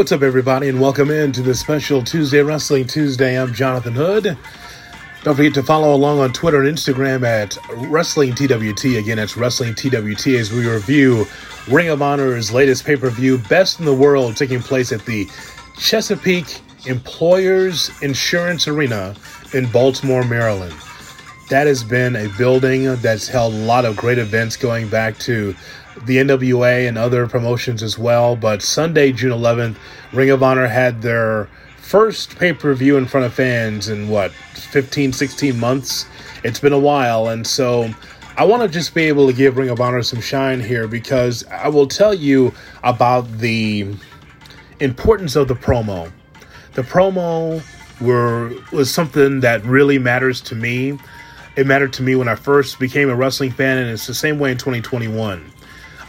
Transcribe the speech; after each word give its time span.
What's 0.00 0.12
up, 0.12 0.22
everybody, 0.22 0.70
and 0.70 0.80
welcome 0.80 1.10
in 1.10 1.30
to 1.32 1.42
the 1.42 1.54
special 1.54 2.02
Tuesday 2.02 2.40
Wrestling 2.40 2.86
Tuesday. 2.86 3.38
I'm 3.38 3.52
Jonathan 3.52 3.92
Hood. 3.92 4.38
Don't 5.24 5.36
forget 5.36 5.52
to 5.52 5.62
follow 5.62 5.94
along 5.94 6.20
on 6.20 6.32
Twitter 6.32 6.62
and 6.62 6.74
Instagram 6.74 7.22
at 7.22 7.58
Wrestling 7.86 8.34
TWT. 8.34 8.96
Again, 8.96 9.18
it's 9.18 9.36
Wrestling 9.36 9.74
TWT 9.74 10.28
as 10.28 10.52
we 10.52 10.66
review 10.66 11.26
Ring 11.68 11.90
of 11.90 12.00
Honor's 12.00 12.50
latest 12.50 12.86
pay 12.86 12.96
per 12.96 13.10
view, 13.10 13.36
Best 13.50 13.78
in 13.78 13.84
the 13.84 13.92
World, 13.92 14.38
taking 14.38 14.60
place 14.60 14.90
at 14.90 15.04
the 15.04 15.28
Chesapeake 15.76 16.62
Employers 16.86 17.90
Insurance 18.00 18.66
Arena 18.68 19.14
in 19.52 19.70
Baltimore, 19.70 20.24
Maryland. 20.24 20.74
That 21.50 21.66
has 21.66 21.84
been 21.84 22.16
a 22.16 22.28
building 22.38 22.96
that's 23.02 23.28
held 23.28 23.52
a 23.52 23.58
lot 23.58 23.84
of 23.84 23.98
great 23.98 24.16
events 24.16 24.56
going 24.56 24.88
back 24.88 25.18
to 25.18 25.54
the 26.04 26.18
NWA 26.18 26.88
and 26.88 26.96
other 26.96 27.26
promotions 27.26 27.82
as 27.82 27.98
well. 27.98 28.36
But 28.36 28.62
Sunday, 28.62 29.12
June 29.12 29.32
11th, 29.32 29.76
Ring 30.12 30.30
of 30.30 30.42
Honor 30.42 30.66
had 30.66 31.02
their 31.02 31.48
first 31.76 32.36
pay 32.36 32.52
per 32.52 32.74
view 32.74 32.96
in 32.96 33.06
front 33.06 33.26
of 33.26 33.34
fans 33.34 33.88
in 33.88 34.08
what, 34.08 34.30
15, 34.30 35.12
16 35.12 35.58
months? 35.58 36.06
It's 36.44 36.60
been 36.60 36.72
a 36.72 36.78
while. 36.78 37.28
And 37.28 37.46
so 37.46 37.92
I 38.36 38.44
want 38.44 38.62
to 38.62 38.68
just 38.68 38.94
be 38.94 39.04
able 39.04 39.26
to 39.26 39.32
give 39.32 39.56
Ring 39.56 39.70
of 39.70 39.80
Honor 39.80 40.02
some 40.02 40.20
shine 40.20 40.60
here 40.60 40.86
because 40.86 41.44
I 41.46 41.68
will 41.68 41.86
tell 41.86 42.14
you 42.14 42.54
about 42.82 43.30
the 43.38 43.94
importance 44.78 45.36
of 45.36 45.48
the 45.48 45.54
promo. 45.54 46.10
The 46.74 46.82
promo 46.82 47.62
were 48.00 48.52
was 48.72 48.92
something 48.92 49.40
that 49.40 49.64
really 49.64 49.98
matters 49.98 50.40
to 50.42 50.54
me. 50.54 50.98
It 51.56 51.66
mattered 51.66 51.92
to 51.94 52.02
me 52.02 52.14
when 52.14 52.28
I 52.28 52.36
first 52.36 52.78
became 52.78 53.10
a 53.10 53.14
wrestling 53.14 53.50
fan, 53.50 53.78
and 53.78 53.90
it's 53.90 54.06
the 54.06 54.14
same 54.14 54.38
way 54.38 54.52
in 54.52 54.58
2021. 54.58 55.52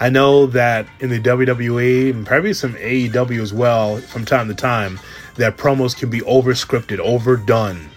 I 0.01 0.09
know 0.09 0.47
that 0.47 0.87
in 0.99 1.11
the 1.11 1.19
WWE 1.19 2.09
and 2.09 2.25
probably 2.25 2.53
some 2.53 2.73
AEW 2.73 3.39
as 3.39 3.53
well, 3.53 3.97
from 3.97 4.25
time 4.25 4.47
to 4.47 4.55
time, 4.55 4.99
that 5.35 5.57
promos 5.57 5.95
can 5.95 6.09
be 6.09 6.23
over 6.23 6.53
scripted, 6.53 6.97
overdone. 6.97 7.87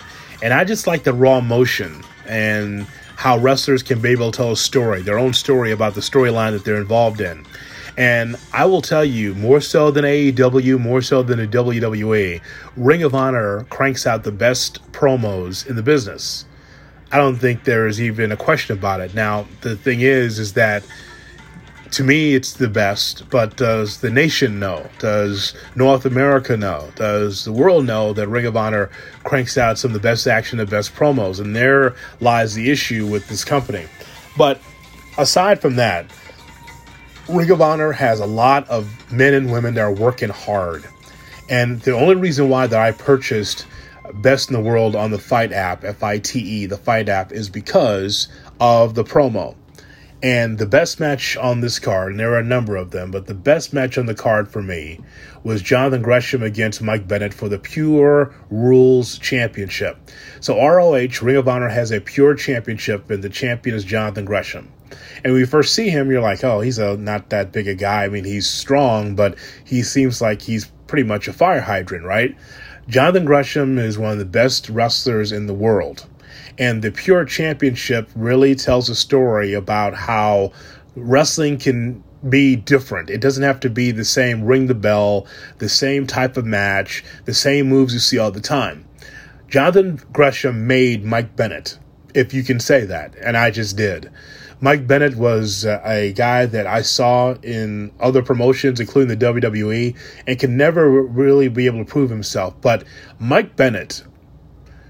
And 0.42 0.52
I 0.52 0.64
just 0.64 0.86
like 0.86 1.04
the 1.04 1.14
raw 1.14 1.38
emotion 1.38 2.04
and 2.28 2.82
how 3.16 3.38
wrestlers 3.38 3.82
can 3.82 4.02
be 4.02 4.10
able 4.10 4.30
to 4.30 4.36
tell 4.36 4.52
a 4.52 4.56
story, 4.56 5.00
their 5.00 5.18
own 5.18 5.32
story 5.32 5.72
about 5.72 5.94
the 5.94 6.02
storyline 6.02 6.52
that 6.52 6.66
they're 6.66 6.76
involved 6.76 7.22
in. 7.22 7.46
And 7.96 8.36
I 8.52 8.66
will 8.66 8.82
tell 8.82 9.04
you, 9.04 9.34
more 9.36 9.62
so 9.62 9.90
than 9.90 10.04
AEW, 10.04 10.78
more 10.78 11.00
so 11.00 11.22
than 11.22 11.38
the 11.38 11.46
WWE, 11.46 12.42
Ring 12.76 13.02
of 13.02 13.14
Honor 13.14 13.64
cranks 13.70 14.06
out 14.06 14.24
the 14.24 14.32
best 14.32 14.78
promos 14.92 15.66
in 15.66 15.74
the 15.74 15.82
business. 15.82 16.44
I 17.12 17.16
don't 17.16 17.36
think 17.36 17.64
there's 17.64 17.98
even 17.98 18.30
a 18.30 18.36
question 18.36 18.76
about 18.76 19.00
it. 19.00 19.14
Now, 19.14 19.46
the 19.62 19.74
thing 19.74 20.02
is, 20.02 20.38
is 20.38 20.52
that 20.52 20.84
to 21.94 22.04
me, 22.04 22.34
it's 22.34 22.52
the 22.52 22.68
best, 22.68 23.28
but 23.30 23.56
does 23.56 24.00
the 24.00 24.10
nation 24.10 24.58
know? 24.58 24.88
Does 24.98 25.54
North 25.76 26.04
America 26.04 26.56
know? 26.56 26.90
Does 26.96 27.44
the 27.44 27.52
world 27.52 27.86
know 27.86 28.12
that 28.12 28.26
Ring 28.26 28.46
of 28.46 28.56
Honor 28.56 28.90
cranks 29.22 29.56
out 29.56 29.78
some 29.78 29.90
of 29.90 29.94
the 29.94 30.00
best 30.00 30.26
action, 30.26 30.58
the 30.58 30.66
best 30.66 30.94
promos? 30.94 31.40
And 31.40 31.54
there 31.54 31.94
lies 32.20 32.54
the 32.54 32.70
issue 32.70 33.06
with 33.06 33.28
this 33.28 33.44
company. 33.44 33.86
But 34.36 34.60
aside 35.18 35.60
from 35.60 35.76
that, 35.76 36.06
Ring 37.28 37.50
of 37.50 37.60
Honor 37.60 37.92
has 37.92 38.18
a 38.18 38.26
lot 38.26 38.68
of 38.68 39.12
men 39.12 39.32
and 39.32 39.52
women 39.52 39.74
that 39.74 39.82
are 39.82 39.92
working 39.92 40.30
hard. 40.30 40.84
And 41.48 41.80
the 41.82 41.92
only 41.92 42.16
reason 42.16 42.48
why 42.48 42.66
that 42.66 42.80
I 42.80 42.90
purchased 42.90 43.66
Best 44.14 44.50
in 44.50 44.54
the 44.54 44.60
World 44.60 44.96
on 44.96 45.12
the 45.12 45.18
FITE 45.18 45.52
app, 45.52 45.84
F 45.84 46.02
I 46.02 46.18
T 46.18 46.40
E, 46.40 46.66
the 46.66 46.76
FITE 46.76 47.08
app, 47.08 47.32
is 47.32 47.48
because 47.48 48.28
of 48.60 48.94
the 48.94 49.04
promo. 49.04 49.54
And 50.24 50.56
the 50.56 50.64
best 50.64 51.00
match 51.00 51.36
on 51.36 51.60
this 51.60 51.78
card, 51.78 52.12
and 52.12 52.18
there 52.18 52.32
are 52.32 52.38
a 52.38 52.42
number 52.42 52.76
of 52.76 52.92
them, 52.92 53.10
but 53.10 53.26
the 53.26 53.34
best 53.34 53.74
match 53.74 53.98
on 53.98 54.06
the 54.06 54.14
card 54.14 54.48
for 54.48 54.62
me 54.62 55.00
was 55.42 55.60
Jonathan 55.60 56.00
Gresham 56.00 56.42
against 56.42 56.80
Mike 56.80 57.06
Bennett 57.06 57.34
for 57.34 57.50
the 57.50 57.58
Pure 57.58 58.34
Rules 58.48 59.18
Championship. 59.18 59.98
So 60.40 60.56
ROH, 60.56 61.20
Ring 61.20 61.36
of 61.36 61.46
Honor, 61.46 61.68
has 61.68 61.90
a 61.90 62.00
pure 62.00 62.34
championship, 62.34 63.10
and 63.10 63.22
the 63.22 63.28
champion 63.28 63.76
is 63.76 63.84
Jonathan 63.84 64.24
Gresham. 64.24 64.72
And 65.22 65.34
when 65.34 65.40
you 65.40 65.46
first 65.46 65.74
see 65.74 65.90
him, 65.90 66.10
you're 66.10 66.22
like, 66.22 66.42
oh, 66.42 66.60
he's 66.60 66.78
a 66.78 66.96
not 66.96 67.28
that 67.28 67.52
big 67.52 67.68
a 67.68 67.74
guy. 67.74 68.04
I 68.04 68.08
mean, 68.08 68.24
he's 68.24 68.48
strong, 68.48 69.16
but 69.16 69.36
he 69.62 69.82
seems 69.82 70.22
like 70.22 70.40
he's 70.40 70.72
pretty 70.86 71.06
much 71.06 71.28
a 71.28 71.34
fire 71.34 71.60
hydrant, 71.60 72.06
right? 72.06 72.34
Jonathan 72.88 73.26
Gresham 73.26 73.76
is 73.76 73.98
one 73.98 74.12
of 74.12 74.18
the 74.18 74.24
best 74.24 74.70
wrestlers 74.70 75.32
in 75.32 75.48
the 75.48 75.52
world. 75.52 76.06
And 76.58 76.82
the 76.82 76.90
Pure 76.90 77.26
Championship 77.26 78.08
really 78.14 78.54
tells 78.54 78.88
a 78.88 78.94
story 78.94 79.54
about 79.54 79.94
how 79.94 80.52
wrestling 80.96 81.58
can 81.58 82.02
be 82.28 82.56
different. 82.56 83.10
It 83.10 83.20
doesn't 83.20 83.42
have 83.42 83.60
to 83.60 83.70
be 83.70 83.90
the 83.90 84.04
same 84.04 84.44
ring 84.44 84.66
the 84.66 84.74
bell, 84.74 85.26
the 85.58 85.68
same 85.68 86.06
type 86.06 86.36
of 86.36 86.46
match, 86.46 87.04
the 87.24 87.34
same 87.34 87.68
moves 87.68 87.92
you 87.92 88.00
see 88.00 88.18
all 88.18 88.30
the 88.30 88.40
time. 88.40 88.86
Jonathan 89.48 90.00
Gresham 90.12 90.66
made 90.66 91.04
Mike 91.04 91.36
Bennett, 91.36 91.78
if 92.14 92.32
you 92.32 92.42
can 92.42 92.58
say 92.58 92.84
that, 92.86 93.14
and 93.20 93.36
I 93.36 93.50
just 93.50 93.76
did. 93.76 94.10
Mike 94.60 94.86
Bennett 94.86 95.16
was 95.16 95.66
uh, 95.66 95.80
a 95.84 96.12
guy 96.14 96.46
that 96.46 96.66
I 96.66 96.80
saw 96.80 97.34
in 97.42 97.92
other 98.00 98.22
promotions, 98.22 98.80
including 98.80 99.16
the 99.16 99.26
WWE, 99.26 99.94
and 100.26 100.38
can 100.38 100.56
never 100.56 100.88
really 100.88 101.48
be 101.48 101.66
able 101.66 101.80
to 101.80 101.84
prove 101.84 102.08
himself. 102.08 102.54
But 102.62 102.84
Mike 103.18 103.56
Bennett 103.56 104.04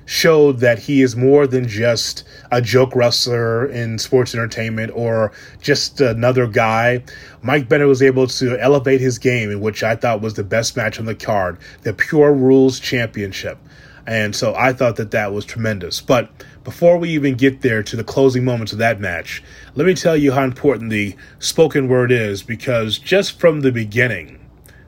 showed 0.06 0.60
that 0.60 0.78
he 0.78 1.02
is 1.02 1.16
more 1.16 1.46
than 1.46 1.66
just 1.66 2.24
a 2.50 2.60
joke 2.60 2.94
wrestler 2.94 3.66
in 3.66 3.98
sports 3.98 4.34
entertainment 4.34 4.92
or 4.94 5.32
just 5.60 6.00
another 6.00 6.46
guy. 6.46 7.02
Mike 7.42 7.68
Bennett 7.68 7.88
was 7.88 8.02
able 8.02 8.26
to 8.26 8.58
elevate 8.60 9.00
his 9.00 9.18
game, 9.18 9.50
in 9.50 9.60
which 9.60 9.82
I 9.82 9.96
thought 9.96 10.20
was 10.20 10.34
the 10.34 10.44
best 10.44 10.76
match 10.76 10.98
on 10.98 11.06
the 11.06 11.14
card, 11.14 11.58
the 11.82 11.92
Pure 11.92 12.34
Rules 12.34 12.80
Championship. 12.80 13.58
And 14.06 14.36
so 14.36 14.54
I 14.54 14.72
thought 14.72 14.96
that 14.96 15.12
that 15.12 15.32
was 15.32 15.44
tremendous. 15.44 16.00
But 16.00 16.30
before 16.62 16.98
we 16.98 17.10
even 17.10 17.34
get 17.36 17.62
there 17.62 17.82
to 17.82 17.96
the 17.96 18.04
closing 18.04 18.44
moments 18.44 18.72
of 18.72 18.78
that 18.78 19.00
match, 19.00 19.42
let 19.74 19.86
me 19.86 19.94
tell 19.94 20.16
you 20.16 20.32
how 20.32 20.44
important 20.44 20.90
the 20.90 21.16
spoken 21.38 21.88
word 21.88 22.12
is 22.12 22.42
because 22.42 22.98
just 22.98 23.40
from 23.40 23.62
the 23.62 23.72
beginning, 23.72 24.40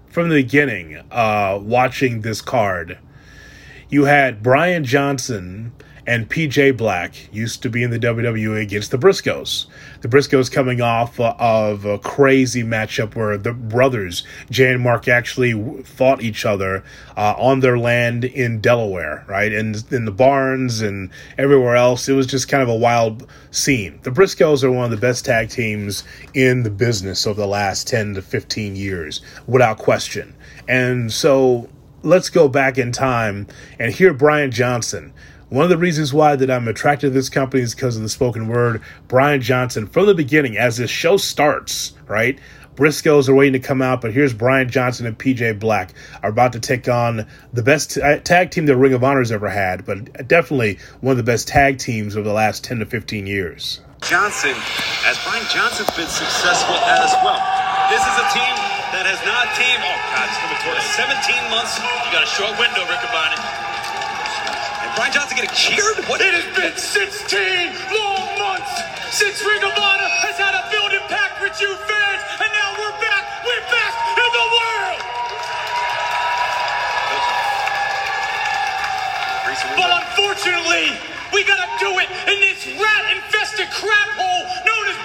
from 0.08 0.28
the 0.28 0.42
beginning, 0.42 1.02
uh, 1.10 1.58
watching 1.62 2.20
this 2.20 2.42
card, 2.42 2.98
you 3.88 4.04
had 4.04 4.42
Brian 4.42 4.84
Johnson 4.84 5.72
and 6.06 6.30
PJ 6.30 6.76
Black 6.76 7.14
used 7.32 7.62
to 7.62 7.68
be 7.68 7.82
in 7.82 7.90
the 7.90 7.98
WWE 7.98 8.62
against 8.62 8.92
the 8.92 8.98
Briscoes. 8.98 9.66
The 10.02 10.08
Briscoes 10.08 10.50
coming 10.50 10.80
off 10.80 11.18
of 11.18 11.84
a 11.84 11.98
crazy 11.98 12.62
matchup 12.62 13.16
where 13.16 13.36
the 13.36 13.52
brothers, 13.52 14.24
Jay 14.48 14.72
and 14.72 14.82
Mark, 14.82 15.08
actually 15.08 15.82
fought 15.82 16.22
each 16.22 16.44
other 16.44 16.84
uh, 17.16 17.34
on 17.36 17.58
their 17.58 17.76
land 17.76 18.24
in 18.24 18.60
Delaware, 18.60 19.24
right? 19.26 19.52
And 19.52 19.84
in 19.90 20.04
the 20.04 20.12
barns 20.12 20.80
and 20.80 21.10
everywhere 21.38 21.74
else. 21.74 22.08
It 22.08 22.14
was 22.14 22.28
just 22.28 22.48
kind 22.48 22.62
of 22.62 22.68
a 22.68 22.76
wild 22.76 23.28
scene. 23.50 23.98
The 24.04 24.10
Briscoes 24.10 24.62
are 24.62 24.70
one 24.70 24.84
of 24.84 24.90
the 24.92 24.96
best 24.96 25.24
tag 25.24 25.50
teams 25.50 26.04
in 26.34 26.62
the 26.62 26.70
business 26.70 27.26
over 27.26 27.40
the 27.40 27.48
last 27.48 27.88
10 27.88 28.14
to 28.14 28.22
15 28.22 28.76
years, 28.76 29.22
without 29.48 29.78
question. 29.78 30.36
And 30.68 31.12
so 31.12 31.68
let's 32.06 32.30
go 32.30 32.48
back 32.48 32.78
in 32.78 32.92
time 32.92 33.46
and 33.78 33.92
hear 33.92 34.14
Brian 34.14 34.50
Johnson 34.50 35.12
one 35.48 35.62
of 35.62 35.70
the 35.70 35.78
reasons 35.78 36.12
why 36.12 36.34
that 36.34 36.50
I'm 36.50 36.66
attracted 36.66 37.08
to 37.08 37.10
this 37.10 37.28
company 37.28 37.62
is 37.62 37.72
because 37.72 37.96
of 37.96 38.02
the 38.02 38.08
spoken 38.08 38.48
word. 38.48 38.82
Brian 39.06 39.40
Johnson, 39.40 39.86
from 39.86 40.06
the 40.06 40.14
beginning, 40.14 40.58
as 40.58 40.76
this 40.76 40.90
show 40.90 41.16
starts, 41.16 41.92
right? 42.08 42.40
Briscoes 42.74 43.28
are 43.28 43.34
waiting 43.34 43.52
to 43.52 43.66
come 43.66 43.80
out, 43.80 44.00
but 44.00 44.12
here's 44.12 44.34
Brian 44.34 44.68
Johnson 44.68 45.06
and 45.06 45.16
PJ 45.16 45.60
Black 45.60 45.94
are 46.22 46.30
about 46.30 46.52
to 46.54 46.60
take 46.60 46.88
on 46.88 47.26
the 47.52 47.62
best 47.62 47.92
t- 47.92 48.02
uh, 48.02 48.18
tag 48.18 48.50
team 48.50 48.66
that 48.66 48.76
Ring 48.76 48.92
of 48.92 49.04
Honor's 49.04 49.30
ever 49.30 49.48
had, 49.48 49.86
but 49.86 50.26
definitely 50.26 50.78
one 51.00 51.12
of 51.12 51.16
the 51.16 51.22
best 51.22 51.46
tag 51.46 51.78
teams 51.78 52.16
over 52.16 52.26
the 52.26 52.34
last 52.34 52.64
10 52.64 52.80
to 52.80 52.86
15 52.86 53.26
years. 53.26 53.80
Johnson, 54.02 54.54
as 55.06 55.16
Brian 55.24 55.46
Johnson's 55.48 55.90
been 55.90 56.08
successful 56.08 56.74
as 56.74 57.14
well. 57.22 57.40
This 57.88 58.02
is 58.02 58.18
a 58.18 58.34
team 58.34 58.75
that 59.06 59.14
has 59.14 59.22
not 59.22 59.46
teamed. 59.54 59.86
Oh, 59.86 59.94
God, 60.10 60.26
it's 60.26 60.34
coming 60.42 60.58
toward 60.66 60.82
us. 60.82 60.90
17 60.98 61.54
months. 61.54 61.78
You 61.78 62.10
got 62.10 62.26
a 62.26 62.32
short 62.34 62.58
window, 62.58 62.82
Riccaboni. 62.90 63.38
Brian 64.98 65.14
Johnson 65.14 65.38
getting 65.38 65.54
cheered? 65.54 66.02
What? 66.10 66.18
It 66.18 66.34
has 66.34 66.48
been 66.58 66.74
16 66.74 67.70
long 67.94 68.26
months 68.34 68.74
since 69.14 69.38
Honor 69.46 70.10
has 70.26 70.34
had 70.42 70.58
a 70.58 70.66
build 70.74 70.90
impact 70.90 71.38
with 71.38 71.54
you 71.62 71.70
fans, 71.86 72.22
and 72.42 72.50
now 72.50 72.68
we're 72.82 72.98
back. 72.98 73.46
We're 73.46 73.66
back 73.70 73.94
in 74.18 74.26
the 74.26 74.46
world. 74.58 75.00
But 79.78 79.90
unfortunately, 80.02 80.98
we 81.30 81.46
gotta 81.46 81.70
do 81.78 81.94
it 82.02 82.10
in 82.26 82.42
this 82.42 82.66
rat-infested 82.74 83.70
crap 83.70 84.10
hole 84.18 84.44
known 84.66 84.84
as 84.90 84.98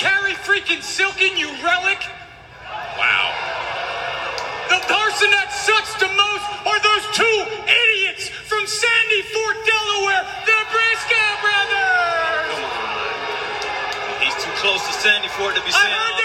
Carrie 0.00 0.32
freaking 0.32 0.80
Silken, 0.80 1.36
you 1.36 1.52
relic? 1.60 2.00
Wow. 2.96 3.28
The 4.72 4.80
person 4.88 5.28
that 5.28 5.52
sucks 5.52 5.92
the 6.00 6.08
most 6.08 6.44
are 6.64 6.80
those 6.80 7.04
two 7.12 7.36
idiots 7.68 8.32
from 8.48 8.64
Sandy 8.64 9.20
Fork, 9.28 9.60
Delaware, 9.60 10.24
the 10.48 10.60
Briscoe 10.72 11.32
brothers. 11.44 12.48
Come 12.48 12.64
on. 12.64 14.24
He's 14.24 14.36
too 14.40 14.54
close 14.64 14.80
to 14.88 14.94
Sandy 15.04 15.28
Fork 15.36 15.52
to 15.52 15.60
be 15.68 15.72
saying 15.76 16.19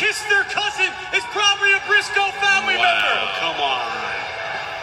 that's 0.00 0.20
trying 0.24 0.32
to 0.32 0.32
kiss 0.32 0.32
their 0.32 0.44
cousin 0.48 0.90
is 1.16 1.24
probably 1.32 1.72
a 1.76 1.80
Briscoe 1.86 2.30
family 2.40 2.76
Wow, 2.76 2.88
member. 2.88 3.14
come 3.40 3.58
on. 3.60 3.84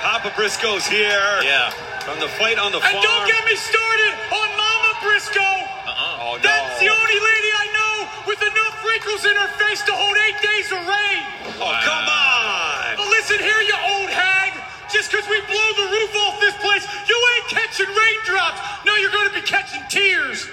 Papa 0.02 0.32
Briscoe's 0.36 0.86
here. 0.88 1.42
Yeah. 1.44 1.72
From 2.06 2.20
the 2.20 2.30
fight 2.40 2.58
on 2.58 2.72
the 2.72 2.80
And 2.80 2.94
farm. 2.94 3.04
don't 3.04 3.28
get 3.28 3.44
me 3.46 3.56
started 3.58 4.14
on 4.32 4.48
Mama 4.56 4.92
Briscoe. 5.04 5.42
Uh-uh. 5.42 6.24
Oh, 6.24 6.36
no. 6.38 6.44
That's 6.46 6.80
the 6.80 6.88
only 6.88 7.20
lady 7.20 7.52
I 7.52 7.66
know 7.76 7.94
with 8.32 8.40
enough 8.42 8.76
wrinkles 8.86 9.26
in 9.26 9.36
her 9.36 9.52
face 9.60 9.82
to 9.84 9.92
hold 9.92 10.16
eight 10.30 10.40
days 10.40 10.72
of 10.72 10.80
rain. 10.88 11.22
Oh, 11.60 11.74
come 11.84 12.08
on. 12.08 12.96
But 12.96 13.08
listen 13.12 13.40
here, 13.44 13.60
you 13.68 13.76
old 14.00 14.10
hag. 14.14 14.54
Just 14.88 15.12
because 15.12 15.28
we 15.28 15.42
blow 15.52 15.70
the 15.76 15.88
roof 15.92 16.12
off 16.24 16.40
this 16.40 16.56
place, 16.64 16.88
you 17.12 17.18
ain't 17.36 17.48
catching 17.52 17.92
raindrops. 17.92 18.62
No, 18.88 18.96
you're 18.96 19.12
going 19.12 19.28
to 19.28 19.36
be 19.36 19.44
catching 19.44 19.84
tears. 19.92 20.48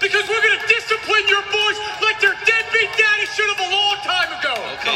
Because 0.00 0.24
we're 0.28 0.40
going 0.40 0.56
to 0.58 0.66
discipline 0.72 1.24
your 1.28 1.44
boys 1.52 1.76
like 2.00 2.16
their 2.24 2.33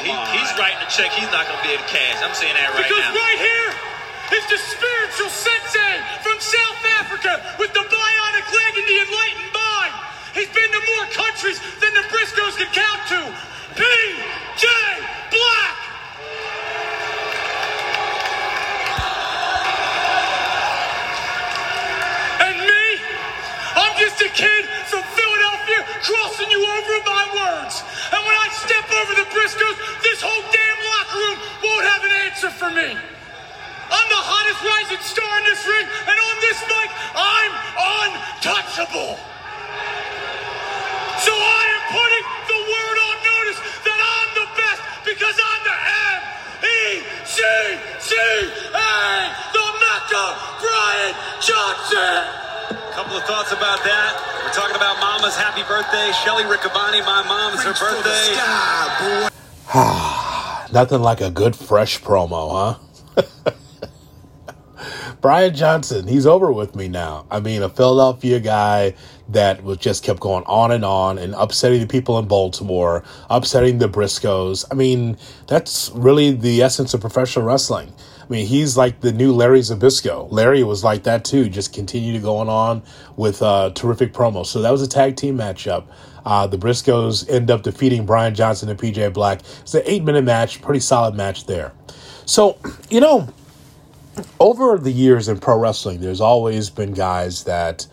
he, 0.04 0.12
he's 0.36 0.50
writing 0.58 0.80
a 0.82 0.88
check 0.90 1.10
he's 1.14 1.30
not 1.34 1.46
going 1.48 1.58
to 1.58 1.66
be 1.66 1.72
able 1.74 1.84
to 1.84 1.92
cash. 1.92 2.18
I'm 2.22 2.34
saying 2.34 2.54
that 2.54 2.74
right 2.74 2.84
Because 2.86 3.02
now. 3.02 3.12
Because 3.12 3.24
right 3.24 3.40
here 3.40 3.70
is 4.38 4.44
the 4.52 4.60
spiritual 4.60 5.30
sensei 5.32 5.94
from 6.20 6.36
South 6.38 6.80
Africa 7.00 7.40
with 7.58 7.72
the 7.72 7.84
bionic 7.86 8.46
leg 8.46 8.72
and 8.76 8.86
the 8.86 8.98
enlightened 9.08 9.52
mind. 9.56 9.94
He's 10.36 10.52
been 10.52 10.70
to 10.70 10.82
more 10.94 11.06
countries 11.10 11.58
than 11.80 11.92
the 11.94 12.04
Briscoes 12.12 12.54
can 12.60 12.70
count 12.70 13.02
to. 13.10 13.20
P.J. 13.74 14.66
Black. 15.32 15.76
And 22.44 22.56
me, 22.60 22.84
I'm 23.74 23.94
just 23.98 24.20
a 24.20 24.28
kid 24.30 24.64
from 24.86 25.02
Philadelphia 25.16 25.80
crossing 26.02 26.50
you 26.50 26.60
over 26.62 26.92
in 26.96 27.04
my 27.04 27.24
words. 27.34 27.82
I 28.48 28.50
step 28.64 28.88
over 28.88 29.12
the 29.12 29.28
Briscoes, 29.28 29.76
this 30.00 30.24
whole 30.24 30.40
damn 30.48 30.80
locker 30.80 31.20
room 31.20 31.36
won't 31.60 31.84
have 31.84 32.00
an 32.00 32.16
answer 32.24 32.48
for 32.48 32.72
me. 32.72 32.96
I'm 32.96 34.08
the 34.08 34.24
hottest 34.24 34.64
rising 34.64 35.04
star 35.04 35.28
in 35.36 35.44
this 35.52 35.60
ring, 35.68 35.84
and 35.84 36.16
on 36.16 36.36
this 36.40 36.56
mic, 36.64 36.88
I'm 37.12 37.52
untouchable. 38.08 39.20
So 41.20 41.36
I 41.36 41.62
am 41.76 41.92
putting 41.92 42.24
the 42.48 42.60
word 42.72 42.96
on 43.04 43.20
notice 43.20 43.60
that 43.84 44.00
I'm 44.00 44.32
the 44.32 44.48
best 44.56 44.80
because 45.04 45.36
I'm 45.36 45.62
the 45.68 45.76
M-E-C-C-A, 46.64 47.52
the 49.52 49.66
Mecca 49.76 50.24
Brian 50.56 51.12
Johnson. 51.44 52.47
Couple 52.68 53.16
of 53.16 53.24
thoughts 53.24 53.52
about 53.52 53.82
that. 53.84 54.42
We're 54.44 54.52
talking 54.52 54.76
about 54.76 55.00
Mama's 55.00 55.36
happy 55.36 55.62
birthday. 55.62 56.12
Shelly 56.24 56.44
Riccaboni, 56.44 57.04
my 57.04 57.24
mom, 57.26 57.54
it's 57.54 57.62
her 57.64 57.72
birthday. 57.72 58.34
Nothing 60.72 61.00
like 61.00 61.20
a 61.20 61.30
good 61.30 61.56
fresh 61.56 62.00
promo, 62.02 62.78
huh? 63.16 63.52
Brian 65.20 65.54
Johnson, 65.54 66.06
he's 66.06 66.26
over 66.26 66.52
with 66.52 66.76
me 66.76 66.88
now. 66.88 67.26
I 67.30 67.40
mean, 67.40 67.62
a 67.62 67.68
Philadelphia 67.68 68.38
guy 68.38 68.94
that 69.30 69.62
was 69.64 69.78
just 69.78 70.04
kept 70.04 70.20
going 70.20 70.44
on 70.44 70.70
and 70.70 70.84
on 70.84 71.18
and 71.18 71.34
upsetting 71.34 71.80
the 71.80 71.86
people 71.86 72.18
in 72.18 72.28
Baltimore, 72.28 73.02
upsetting 73.28 73.78
the 73.78 73.88
Briscoes. 73.88 74.64
I 74.70 74.74
mean, 74.74 75.16
that's 75.46 75.90
really 75.94 76.32
the 76.32 76.62
essence 76.62 76.94
of 76.94 77.00
professional 77.00 77.44
wrestling. 77.44 77.92
I 78.28 78.32
mean, 78.32 78.46
he's 78.46 78.76
like 78.76 79.00
the 79.00 79.12
new 79.12 79.32
Larry 79.32 79.60
Zbyszko. 79.60 80.30
Larry 80.30 80.62
was 80.62 80.84
like 80.84 81.04
that 81.04 81.24
too, 81.24 81.48
just 81.48 81.72
continued 81.72 82.12
to 82.12 82.18
going 82.18 82.48
on 82.48 82.82
with 83.16 83.40
uh, 83.40 83.70
terrific 83.70 84.12
promos. 84.12 84.46
So 84.46 84.60
that 84.60 84.70
was 84.70 84.82
a 84.82 84.88
tag 84.88 85.16
team 85.16 85.38
matchup. 85.38 85.84
Uh, 86.26 86.46
the 86.46 86.58
Briscoes 86.58 87.28
end 87.30 87.50
up 87.50 87.62
defeating 87.62 88.04
Brian 88.04 88.34
Johnson 88.34 88.68
and 88.68 88.78
PJ 88.78 89.14
Black. 89.14 89.40
It's 89.60 89.72
an 89.72 89.82
eight 89.86 90.04
minute 90.04 90.24
match, 90.24 90.60
pretty 90.60 90.80
solid 90.80 91.14
match 91.14 91.46
there. 91.46 91.72
So, 92.26 92.58
you 92.90 93.00
know, 93.00 93.32
over 94.38 94.76
the 94.76 94.92
years 94.92 95.28
in 95.28 95.38
pro 95.38 95.58
wrestling, 95.58 96.00
there's 96.00 96.20
always 96.20 96.68
been 96.68 96.92
guys 96.92 97.44
that 97.44 97.86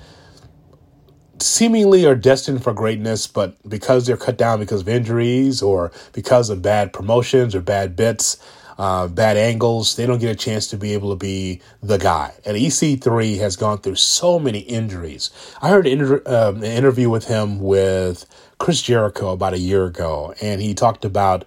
seemingly 1.39 2.05
are 2.05 2.15
destined 2.15 2.63
for 2.63 2.73
greatness, 2.73 3.27
but 3.27 3.55
because 3.69 4.05
they're 4.05 4.17
cut 4.17 4.37
down 4.37 4.59
because 4.59 4.81
of 4.81 4.89
injuries 4.89 5.61
or 5.61 5.91
because 6.11 6.49
of 6.49 6.61
bad 6.61 6.91
promotions 6.91 7.55
or 7.55 7.61
bad 7.61 7.95
bits, 7.95 8.37
uh, 8.77 9.07
bad 9.07 9.37
angles, 9.37 9.95
they 9.95 10.05
don't 10.05 10.19
get 10.19 10.31
a 10.31 10.35
chance 10.35 10.67
to 10.67 10.77
be 10.77 10.93
able 10.93 11.11
to 11.11 11.15
be 11.15 11.61
the 11.81 11.97
guy. 11.97 12.33
And 12.45 12.57
EC3 12.57 13.37
has 13.39 13.55
gone 13.55 13.79
through 13.79 13.95
so 13.95 14.39
many 14.39 14.59
injuries. 14.59 15.31
I 15.61 15.69
heard 15.69 15.87
inter- 15.87 16.23
um, 16.25 16.57
an 16.57 16.63
interview 16.63 17.09
with 17.09 17.27
him 17.27 17.59
with 17.59 18.25
Chris 18.57 18.81
Jericho 18.81 19.31
about 19.31 19.53
a 19.53 19.59
year 19.59 19.85
ago, 19.85 20.33
and 20.41 20.61
he 20.61 20.73
talked 20.73 21.05
about 21.05 21.45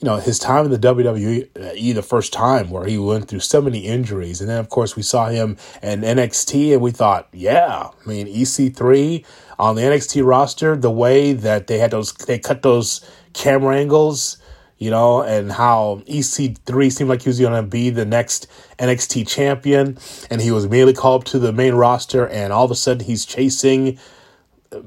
you 0.00 0.06
know, 0.06 0.16
his 0.16 0.38
time 0.38 0.66
in 0.66 0.70
the 0.70 0.78
WWE, 0.78 1.94
the 1.94 2.02
first 2.02 2.32
time 2.32 2.68
where 2.68 2.84
he 2.84 2.98
went 2.98 3.28
through 3.28 3.40
so 3.40 3.62
many 3.62 3.78
injuries. 3.80 4.42
And 4.42 4.50
then, 4.50 4.60
of 4.60 4.68
course, 4.68 4.94
we 4.94 5.02
saw 5.02 5.28
him 5.28 5.56
in 5.82 6.02
NXT 6.02 6.74
and 6.74 6.82
we 6.82 6.90
thought, 6.90 7.28
yeah, 7.32 7.88
I 7.88 8.08
mean, 8.08 8.26
EC3 8.26 9.24
on 9.58 9.74
the 9.74 9.82
NXT 9.82 10.26
roster, 10.26 10.76
the 10.76 10.90
way 10.90 11.32
that 11.32 11.66
they 11.66 11.78
had 11.78 11.92
those, 11.92 12.12
they 12.12 12.38
cut 12.38 12.60
those 12.60 13.08
camera 13.32 13.76
angles, 13.76 14.36
you 14.78 14.90
know, 14.90 15.22
and 15.22 15.52
how 15.52 16.02
EC3 16.06 16.92
seemed 16.92 17.08
like 17.08 17.22
he 17.22 17.28
was 17.28 17.40
going 17.40 17.52
to 17.52 17.68
be 17.68 17.90
the 17.90 18.04
next 18.04 18.46
NXT 18.78 19.26
champion. 19.26 19.98
And 20.30 20.40
he 20.40 20.50
was 20.50 20.64
immediately 20.64 20.94
called 20.94 21.22
up 21.22 21.28
to 21.28 21.38
the 21.38 21.52
main 21.52 21.74
roster 21.74 22.26
and 22.28 22.52
all 22.52 22.64
of 22.64 22.70
a 22.70 22.74
sudden 22.74 23.06
he's 23.06 23.24
chasing 23.24 23.98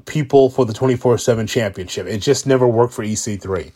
people 0.06 0.50
for 0.50 0.64
the 0.64 0.72
24 0.72 1.18
7 1.18 1.46
championship. 1.46 2.06
It 2.06 2.18
just 2.18 2.46
never 2.46 2.68
worked 2.68 2.94
for 2.94 3.04
EC3 3.04 3.72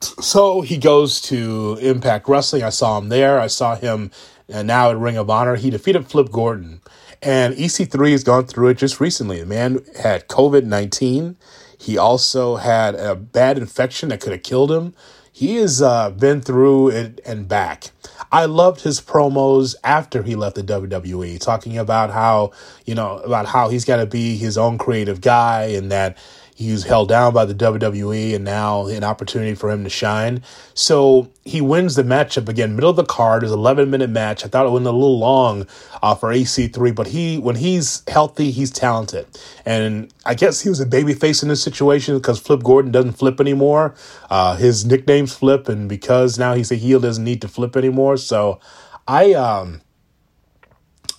so 0.00 0.60
he 0.60 0.78
goes 0.78 1.20
to 1.22 1.78
Impact 1.80 2.28
Wrestling. 2.28 2.62
I 2.62 2.70
saw 2.70 2.98
him 2.98 3.08
there. 3.08 3.40
I 3.40 3.46
saw 3.46 3.74
him 3.76 4.10
uh, 4.52 4.62
now 4.62 4.90
at 4.90 4.96
Ring 4.98 5.16
of 5.16 5.30
Honor. 5.30 5.56
He 5.56 5.70
defeated 5.70 6.06
Flip 6.06 6.30
Gordon. 6.30 6.80
And 7.20 7.54
EC3 7.54 8.12
has 8.12 8.22
gone 8.22 8.46
through 8.46 8.68
it 8.68 8.78
just 8.78 9.00
recently. 9.00 9.40
The 9.40 9.46
man 9.46 9.84
had 10.00 10.28
COVID 10.28 10.64
19. 10.64 11.36
He 11.80 11.98
also 11.98 12.56
had 12.56 12.94
a 12.94 13.14
bad 13.14 13.58
infection 13.58 14.08
that 14.08 14.20
could 14.20 14.32
have 14.32 14.42
killed 14.42 14.70
him. 14.70 14.94
He 15.38 15.54
has 15.58 15.80
uh, 15.80 16.10
been 16.10 16.40
through 16.40 16.88
it 16.88 17.20
and 17.24 17.46
back. 17.46 17.92
I 18.32 18.46
loved 18.46 18.80
his 18.80 19.00
promos 19.00 19.76
after 19.84 20.24
he 20.24 20.34
left 20.34 20.56
the 20.56 20.64
WWE, 20.64 21.38
talking 21.38 21.78
about 21.78 22.10
how, 22.10 22.50
you 22.86 22.96
know, 22.96 23.18
about 23.18 23.46
how 23.46 23.68
he's 23.68 23.84
got 23.84 23.98
to 23.98 24.06
be 24.06 24.36
his 24.36 24.58
own 24.58 24.78
creative 24.78 25.20
guy 25.20 25.66
and 25.66 25.92
that 25.92 26.18
he 26.58 26.72
was 26.72 26.82
held 26.82 27.08
down 27.08 27.32
by 27.32 27.44
the 27.44 27.54
WWE 27.54 28.34
and 28.34 28.44
now 28.44 28.86
an 28.86 29.04
opportunity 29.04 29.54
for 29.54 29.70
him 29.70 29.84
to 29.84 29.90
shine. 29.90 30.42
So 30.74 31.30
he 31.44 31.60
wins 31.60 31.94
the 31.94 32.02
matchup 32.02 32.48
again, 32.48 32.74
middle 32.74 32.90
of 32.90 32.96
the 32.96 33.04
card. 33.04 33.44
is 33.44 33.52
11 33.52 33.88
minute 33.88 34.10
match. 34.10 34.44
I 34.44 34.48
thought 34.48 34.66
it 34.66 34.70
went 34.70 34.84
a 34.84 34.90
little 34.90 35.20
long 35.20 35.68
uh, 36.02 36.16
for 36.16 36.30
EC3, 36.30 36.92
but 36.96 37.06
he, 37.06 37.38
when 37.38 37.54
he's 37.54 38.02
healthy, 38.08 38.50
he's 38.50 38.72
talented. 38.72 39.28
And 39.64 40.12
I 40.26 40.34
guess 40.34 40.62
he 40.62 40.68
was 40.68 40.80
a 40.80 40.86
babyface 40.86 41.44
in 41.44 41.48
this 41.48 41.62
situation 41.62 42.18
because 42.18 42.40
Flip 42.40 42.64
Gordon 42.64 42.90
doesn't 42.90 43.12
flip 43.12 43.38
anymore. 43.38 43.94
Uh, 44.28 44.56
his 44.56 44.84
nickname's 44.84 45.32
Flip, 45.32 45.68
and 45.68 45.88
because 45.88 46.40
now 46.40 46.54
he's 46.54 46.72
a 46.72 46.74
heel, 46.74 46.98
doesn't 46.98 47.22
need 47.22 47.40
to 47.42 47.48
flip 47.48 47.76
anymore. 47.76 48.16
So 48.16 48.58
I, 49.06 49.32
um, 49.34 49.80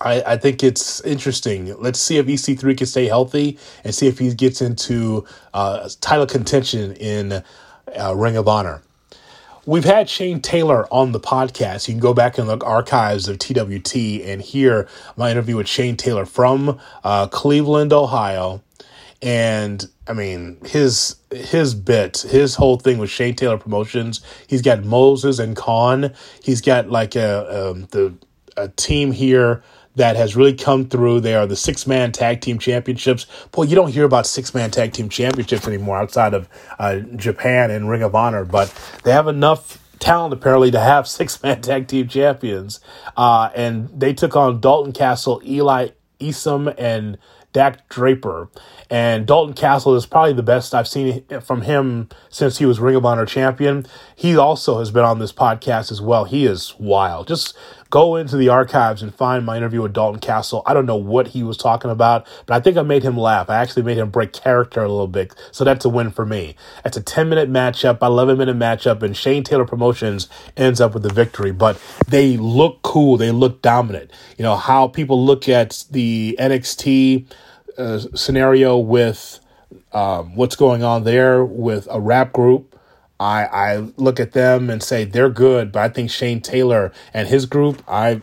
I, 0.00 0.22
I 0.22 0.36
think 0.36 0.62
it's 0.62 1.00
interesting. 1.02 1.74
Let's 1.80 2.00
see 2.00 2.16
if 2.16 2.26
EC3 2.26 2.76
can 2.76 2.86
stay 2.86 3.06
healthy 3.06 3.58
and 3.84 3.94
see 3.94 4.06
if 4.06 4.18
he 4.18 4.34
gets 4.34 4.62
into 4.62 5.26
uh, 5.52 5.88
title 6.00 6.26
contention 6.26 6.92
in 6.94 7.42
uh, 7.98 8.14
Ring 8.16 8.36
of 8.36 8.48
Honor. 8.48 8.82
We've 9.66 9.84
had 9.84 10.08
Shane 10.08 10.40
Taylor 10.40 10.92
on 10.92 11.12
the 11.12 11.20
podcast. 11.20 11.86
You 11.86 11.92
can 11.94 12.00
go 12.00 12.14
back 12.14 12.38
and 12.38 12.48
look 12.48 12.64
archives 12.64 13.28
of 13.28 13.38
TWT 13.38 13.94
and 14.24 14.40
hear 14.40 14.88
my 15.16 15.30
interview 15.30 15.56
with 15.56 15.68
Shane 15.68 15.96
Taylor 15.96 16.24
from 16.24 16.80
uh, 17.04 17.26
Cleveland, 17.26 17.92
Ohio. 17.92 18.62
And 19.20 19.86
I 20.08 20.14
mean, 20.14 20.56
his 20.64 21.16
his 21.30 21.74
bit, 21.74 22.18
his 22.22 22.54
whole 22.54 22.78
thing 22.78 22.96
with 22.96 23.10
Shane 23.10 23.36
Taylor 23.36 23.58
Promotions. 23.58 24.22
He's 24.46 24.62
got 24.62 24.82
Moses 24.82 25.38
and 25.38 25.54
Kaun. 25.54 26.14
He's 26.42 26.62
got 26.62 26.88
like 26.88 27.14
a 27.14 27.70
um, 27.70 27.86
the 27.90 28.14
a 28.56 28.68
team 28.68 29.12
here 29.12 29.62
that 29.96 30.16
has 30.16 30.36
really 30.36 30.54
come 30.54 30.86
through. 30.86 31.20
They 31.20 31.34
are 31.34 31.46
the 31.46 31.56
six 31.56 31.86
man 31.86 32.12
tag 32.12 32.40
team 32.40 32.58
championships. 32.58 33.26
Boy, 33.52 33.64
you 33.64 33.74
don't 33.74 33.92
hear 33.92 34.04
about 34.04 34.26
six 34.26 34.54
man 34.54 34.70
tag 34.70 34.92
team 34.92 35.08
championships 35.08 35.66
anymore 35.66 35.98
outside 35.98 36.34
of 36.34 36.48
uh, 36.78 37.00
Japan 37.16 37.70
and 37.70 37.88
Ring 37.88 38.02
of 38.02 38.14
Honor, 38.14 38.44
but 38.44 38.72
they 39.04 39.12
have 39.12 39.28
enough 39.28 39.78
talent 39.98 40.32
apparently 40.32 40.70
to 40.70 40.80
have 40.80 41.06
six 41.08 41.42
man 41.42 41.60
tag 41.60 41.88
team 41.88 42.08
champions. 42.08 42.80
Uh, 43.16 43.50
and 43.54 43.88
they 43.98 44.14
took 44.14 44.36
on 44.36 44.60
Dalton 44.60 44.92
Castle, 44.92 45.42
Eli 45.44 45.88
Isom, 46.20 46.72
and 46.78 47.18
Dak 47.52 47.88
Draper. 47.88 48.48
And 48.88 49.26
Dalton 49.26 49.54
Castle 49.54 49.94
is 49.96 50.06
probably 50.06 50.32
the 50.32 50.42
best 50.42 50.74
I've 50.74 50.88
seen 50.88 51.24
from 51.40 51.62
him 51.62 52.08
since 52.28 52.58
he 52.58 52.66
was 52.66 52.80
Ring 52.80 52.96
of 52.96 53.04
Honor 53.04 53.26
champion. 53.26 53.86
He 54.14 54.36
also 54.36 54.78
has 54.78 54.90
been 54.90 55.04
on 55.04 55.18
this 55.18 55.32
podcast 55.32 55.90
as 55.90 56.00
well. 56.00 56.24
He 56.24 56.46
is 56.46 56.74
wild. 56.78 57.28
Just 57.28 57.56
go 57.90 58.14
into 58.14 58.36
the 58.36 58.48
archives 58.48 59.02
and 59.02 59.12
find 59.14 59.44
my 59.44 59.56
interview 59.56 59.82
with 59.82 59.92
Dalton 59.92 60.20
Castle. 60.20 60.62
I 60.64 60.72
don't 60.74 60.86
know 60.86 60.96
what 60.96 61.28
he 61.28 61.42
was 61.42 61.56
talking 61.56 61.90
about, 61.90 62.26
but 62.46 62.54
I 62.54 62.60
think 62.60 62.76
I 62.76 62.82
made 62.82 63.02
him 63.02 63.16
laugh. 63.16 63.50
I 63.50 63.56
actually 63.56 63.82
made 63.82 63.98
him 63.98 64.10
break 64.10 64.32
character 64.32 64.80
a 64.80 64.88
little 64.88 65.08
bit. 65.08 65.34
So 65.50 65.64
that's 65.64 65.84
a 65.84 65.88
win 65.88 66.10
for 66.10 66.24
me. 66.24 66.54
It's 66.84 66.96
a 66.96 67.02
10 67.02 67.28
minute 67.28 67.50
matchup, 67.50 67.98
11 68.00 68.38
minute 68.38 68.56
matchup, 68.56 69.02
and 69.02 69.16
Shane 69.16 69.42
Taylor 69.42 69.66
Promotions 69.66 70.28
ends 70.56 70.80
up 70.80 70.94
with 70.94 71.02
the 71.02 71.12
victory. 71.12 71.50
But 71.50 71.80
they 72.08 72.36
look 72.36 72.80
cool. 72.82 73.16
They 73.16 73.32
look 73.32 73.60
dominant. 73.60 74.12
You 74.38 74.44
know, 74.44 74.56
how 74.56 74.86
people 74.86 75.24
look 75.24 75.48
at 75.48 75.84
the 75.90 76.36
NXT 76.38 77.26
uh, 77.76 77.98
scenario 78.14 78.78
with 78.78 79.40
um, 79.92 80.36
what's 80.36 80.54
going 80.54 80.84
on 80.84 81.02
there 81.04 81.44
with 81.44 81.88
a 81.90 82.00
rap 82.00 82.32
group 82.32 82.70
I 83.20 83.44
I 83.44 83.76
look 83.98 84.18
at 84.18 84.32
them 84.32 84.70
and 84.70 84.82
say 84.82 85.04
they're 85.04 85.28
good, 85.28 85.70
but 85.72 85.80
I 85.80 85.88
think 85.90 86.10
Shane 86.10 86.40
Taylor 86.40 86.90
and 87.12 87.28
his 87.28 87.44
group, 87.44 87.82
I 87.86 88.22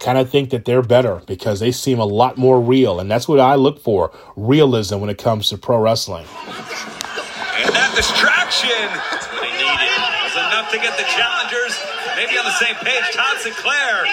kind 0.00 0.16
of 0.16 0.30
think 0.30 0.50
that 0.50 0.64
they're 0.64 0.82
better 0.82 1.20
because 1.26 1.60
they 1.60 1.70
seem 1.70 1.98
a 1.98 2.06
lot 2.06 2.38
more 2.38 2.60
real, 2.60 2.98
and 2.98 3.10
that's 3.10 3.28
what 3.28 3.38
I 3.38 3.54
look 3.56 3.80
for: 3.80 4.10
realism 4.34 5.00
when 5.00 5.10
it 5.10 5.18
comes 5.18 5.50
to 5.50 5.58
pro 5.58 5.78
wrestling. 5.78 6.24
And 7.60 7.74
that 7.74 7.92
distraction 7.94 8.88
needed 9.52 10.00
was 10.24 10.34
enough 10.40 10.70
to 10.72 10.78
get 10.78 10.96
the 10.96 11.04
challengers 11.04 11.76
maybe 12.16 12.38
on 12.38 12.46
the 12.46 12.58
same 12.58 12.76
page. 12.76 13.04
Todd 13.12 13.36
Sinclair. 13.38 14.06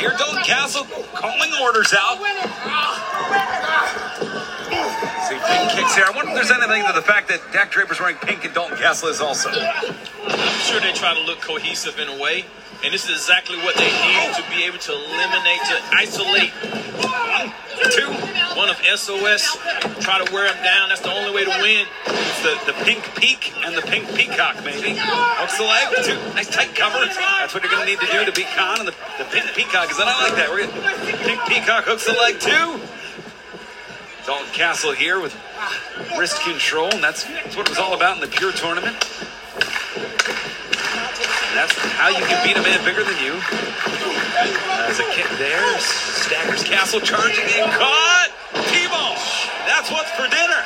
Here, 0.00 0.12
Dalton 0.18 0.42
Castle 0.42 0.84
calling 1.14 1.52
orders 1.62 1.94
out. 1.96 2.18
See, 5.24 5.40
pink 5.40 5.70
kicks 5.72 5.94
here. 5.94 6.04
I 6.04 6.12
wonder 6.14 6.32
if 6.32 6.36
there's 6.36 6.50
anything 6.50 6.84
to 6.84 6.92
the 6.92 7.00
fact 7.00 7.28
that 7.28 7.40
Dak 7.50 7.70
Draper's 7.70 7.98
wearing 7.98 8.16
pink 8.16 8.44
and 8.44 8.52
Dalton 8.52 8.76
Castle 8.76 9.08
is 9.08 9.22
also. 9.22 9.48
I'm 9.48 10.60
sure 10.68 10.80
they 10.80 10.92
try 10.92 11.14
to 11.14 11.20
look 11.24 11.40
cohesive 11.40 11.98
in 11.98 12.08
a 12.08 12.20
way, 12.20 12.44
and 12.84 12.92
this 12.92 13.08
is 13.08 13.24
exactly 13.24 13.56
what 13.64 13.74
they 13.76 13.88
need 13.88 14.36
to 14.36 14.44
be 14.52 14.68
able 14.68 14.76
to 14.84 14.92
eliminate, 14.92 15.64
to 15.72 15.76
isolate 15.96 16.52
two, 17.90 18.08
one 18.56 18.68
of 18.68 18.76
SOS, 18.84 19.56
try 20.00 20.20
to 20.20 20.28
wear 20.32 20.44
them 20.52 20.62
down. 20.62 20.88
That's 20.88 21.00
the 21.00 21.12
only 21.12 21.32
way 21.32 21.44
to 21.44 21.56
win. 21.56 21.86
It's 22.06 22.42
the, 22.44 22.60
the 22.68 22.76
pink 22.84 23.02
peak 23.16 23.52
and 23.64 23.76
the 23.76 23.82
pink 23.82 24.04
peacock, 24.14 24.60
maybe. 24.64 24.92
Hooks 24.92 25.56
the 25.56 25.64
leg, 25.64 25.88
two, 26.04 26.20
nice 26.34 26.48
tight 26.48 26.74
cover. 26.74 27.00
That's 27.00 27.54
what 27.54 27.62
you're 27.62 27.72
going 27.72 27.86
to 27.86 27.90
need 27.90 28.00
to 28.00 28.12
do 28.12 28.24
to 28.24 28.32
beat 28.32 28.52
Kaun. 28.52 28.80
And 28.80 28.88
the, 28.88 28.94
the 29.18 29.24
pink 29.32 29.46
peacock, 29.56 29.90
is 29.90 29.96
that 29.96 30.08
I 30.08 30.28
like 30.28 30.36
that. 30.36 30.50
We're 30.50 30.66
gonna, 30.68 31.24
pink 31.24 31.40
peacock 31.48 31.84
hooks 31.84 32.04
the 32.04 32.12
leg, 32.12 32.40
too. 32.40 32.80
Dalton 34.26 34.48
Castle 34.52 34.92
here 34.92 35.20
with 35.20 35.36
wrist 36.16 36.40
control, 36.42 36.88
and 36.90 37.04
that's, 37.04 37.24
that's 37.24 37.56
what 37.56 37.66
it 37.66 37.70
was 37.70 37.78
all 37.78 37.94
about 37.94 38.16
in 38.16 38.20
the 38.22 38.28
Pure 38.28 38.52
Tournament. 38.52 38.96
And 39.96 41.54
that's 41.54 41.76
how 42.00 42.08
you 42.08 42.24
can 42.24 42.40
beat 42.46 42.56
a 42.56 42.62
man 42.62 42.82
bigger 42.84 43.04
than 43.04 43.18
you. 43.20 43.36
There's 43.36 44.98
a 45.00 45.08
kick 45.12 45.28
there. 45.36 45.78
Staggers 45.78 46.64
Castle 46.64 47.00
charging 47.00 47.44
in. 47.44 47.68
Caught! 47.70 48.30
T-ball! 48.72 49.14
That's 49.68 49.90
what's 49.90 50.10
for 50.12 50.26
dinner. 50.28 50.62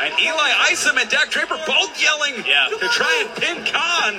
And 0.00 0.14
Eli 0.18 0.50
Isom 0.72 0.96
and 0.96 1.08
Dak 1.10 1.30
Draper 1.30 1.58
both 1.66 2.00
yelling 2.00 2.42
Yeah. 2.46 2.68
to 2.68 2.88
try 2.88 3.24
and 3.24 3.28
pin 3.36 3.56
Kaun. 3.64 4.14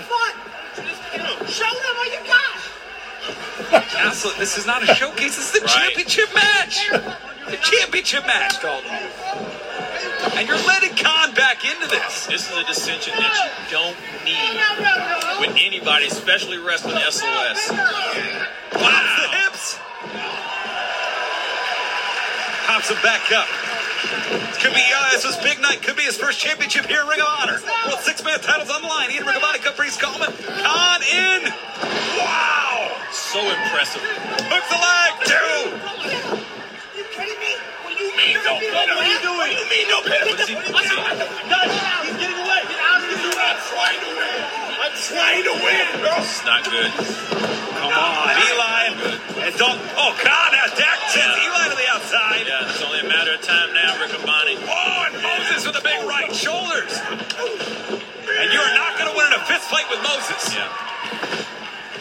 Show 1.49 1.65
them 1.65 1.95
what 1.97 2.11
you 2.11 2.19
got. 2.27 2.40
Castle, 3.71 4.31
this 4.37 4.57
is 4.57 4.65
not 4.65 4.83
a 4.83 4.93
showcase. 4.95 5.37
This 5.37 5.53
is 5.53 5.59
the 5.61 5.65
Right. 5.65 5.69
championship 5.69 6.33
match. 6.35 6.89
The 6.89 7.57
championship 7.57 8.25
match, 8.27 8.61
Dalton. 8.61 8.91
And 10.35 10.47
you're 10.47 10.57
letting 10.67 10.95
Kaun 10.95 11.33
back 11.33 11.63
into 11.65 11.87
this. 11.87 12.25
This 12.27 12.49
is 12.49 12.57
a 12.57 12.63
dissension 12.65 13.13
that 13.17 13.33
you 13.69 13.77
don't 13.77 13.97
need 14.25 15.39
with 15.39 15.57
anybody, 15.59 16.07
especially 16.07 16.57
wrestling 16.57 16.97
SOS. 16.97 17.67
Pops 18.71 19.21
the 19.21 19.27
hips. 19.29 19.79
Pops 22.67 22.89
him 22.89 22.97
back 23.01 23.31
up. 23.31 23.47
Could 24.61 24.73
be 24.73 24.81
uh, 24.95 25.09
this 25.11 25.25
was 25.25 25.35
big 25.37 25.59
night. 25.59 25.81
Could 25.81 25.95
be 25.97 26.03
his 26.03 26.17
first 26.17 26.39
championship 26.39 26.85
here 26.85 27.01
in 27.01 27.07
Ring 27.07 27.19
of 27.21 27.27
Honor. 27.27 27.59
World 27.87 27.99
Six 28.01 28.23
Man 28.23 28.39
titles 28.39 28.69
on 28.69 28.81
the 28.81 28.87
line. 28.87 29.11
Ian 29.11 29.25
Ring 29.25 29.35
of 29.35 29.43
Honor 29.43 29.57
Caprice 29.57 29.97
Coleman. 29.97 30.31
Kaun 30.31 31.01
in. 31.03 31.51
Wow. 32.17 32.60
So 33.31 33.39
impressive. 33.39 34.03
Hooks 34.51 34.67
the 34.67 34.75
leg. 34.75 35.11
Two. 35.23 35.71
You 36.99 37.03
kidding 37.15 37.39
me? 37.39 37.55
What 37.87 37.95
do 37.95 38.03
you 38.03 38.11
mean 38.19 38.35
no 38.43 38.59
pin? 38.59 38.75
What 38.75 38.91
are 38.91 39.07
you 39.07 39.19
doing? 39.23 39.39
What 39.39 39.47
do 39.47 39.55
you 39.55 39.69
mean 39.71 39.87
no 39.87 39.99
pin? 40.03 40.19
What 40.27 40.35
is 40.43 40.51
he- 40.51 40.59
what's 40.67 40.91
he- 40.91 40.99
Guys, 41.47 41.71
he's 42.11 42.17
getting 42.19 42.35
away. 42.43 42.59
Get 42.67 42.75
out 42.83 42.99
of 42.99 43.07
here. 43.07 43.31
I'm 43.39 43.55
trying 43.71 44.01
to 44.03 44.11
win. 44.19 44.39
I'm 44.83 44.95
trying 44.99 45.43
to 45.47 45.55
win. 45.63 45.87
It's 46.27 46.43
not 46.43 46.61
good. 46.67 46.91
Come 47.79 47.93
on, 47.95 48.35
Eli 48.35 48.83
and, 48.91 49.55
don't. 49.55 49.79
Oh, 49.95 50.11
God, 50.27 50.51
has 50.51 50.75
Dak 50.75 50.99
sends 51.15 51.31
Eli 51.39 51.71
to 51.71 51.77
the 51.79 51.87
outside. 51.87 52.43
Yeah, 52.51 52.67
it's 52.67 52.83
only 52.83 52.99
a 52.99 53.07
matter 53.07 53.31
of 53.39 53.41
time 53.47 53.71
now, 53.71 53.95
Riccaboni. 53.95 54.59
Oh, 54.59 55.07
and 55.07 55.15
Moses 55.23 55.63
with 55.65 55.79
the 55.79 55.85
big 55.87 56.03
right 56.03 56.35
shoulders. 56.35 56.99
Oh, 57.39 57.95
and 58.27 58.51
you 58.51 58.59
are 58.59 58.75
not 58.75 58.99
going 58.99 59.07
to 59.07 59.15
win 59.15 59.31
in 59.31 59.39
a 59.39 59.43
fist 59.47 59.71
fight 59.71 59.87
with 59.87 60.03
Moses. 60.03 60.51
Yeah. 60.51 60.67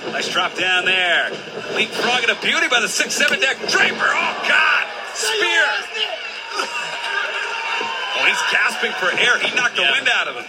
Nice 0.08 0.28
drop 0.28 0.54
down 0.56 0.84
there. 0.86 1.30
Leapfrogging 1.76 2.30
a 2.30 2.40
beauty 2.40 2.68
by 2.68 2.80
the 2.80 2.88
6-7 2.88 3.40
Dak. 3.40 3.58
Draper, 3.68 4.10
oh, 4.10 4.34
God. 4.48 4.84
Spear. 5.14 5.66
Oh, 8.16 8.24
he's 8.26 8.42
gasping 8.50 8.92
for 8.98 9.10
air. 9.12 9.38
He 9.38 9.54
knocked 9.54 9.76
the 9.76 9.82
Yeah. 9.82 9.92
wind 9.92 10.08
out 10.08 10.28
of 10.28 10.36
him. 10.36 10.44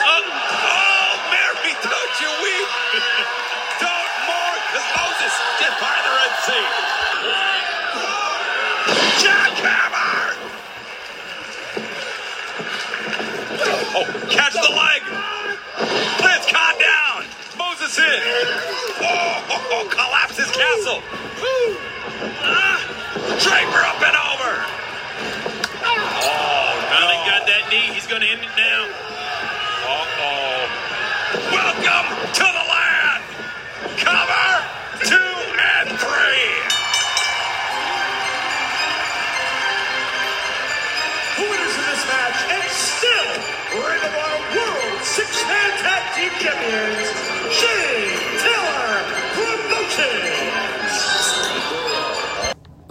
Oh, 0.00 0.22
oh, 0.24 1.12
Mary, 1.32 1.72
don't 1.82 2.14
you 2.20 2.30
weep. 2.44 2.68
don't 3.80 4.12
mourn, 4.28 4.60
because 4.68 4.88
Moses 4.96 5.34
did 5.58 5.72
part 5.80 6.00
the 6.04 6.12
Red 6.12 6.32
Sea. 6.46 6.66
Jackhammer! 9.24 10.36
Oh, 13.96 14.04
catch 14.30 14.52
the 14.52 14.72
Oh, 19.60 19.66
oh, 19.70 19.82
oh, 19.82 19.88
collapses 19.90 20.50
Castle. 20.54 21.02
Ah, 22.42 22.78
Draper 23.42 23.82
up 23.82 23.98
and 24.06 24.14
over. 24.14 24.52
Oh, 25.82 26.86
Finally 26.94 27.18
no. 27.18 27.26
got 27.26 27.42
that 27.46 27.66
knee. 27.70 27.92
He's 27.92 28.06
going 28.06 28.22
to 28.22 28.28
end 28.28 28.40
it 28.42 28.54
now. 28.56 29.07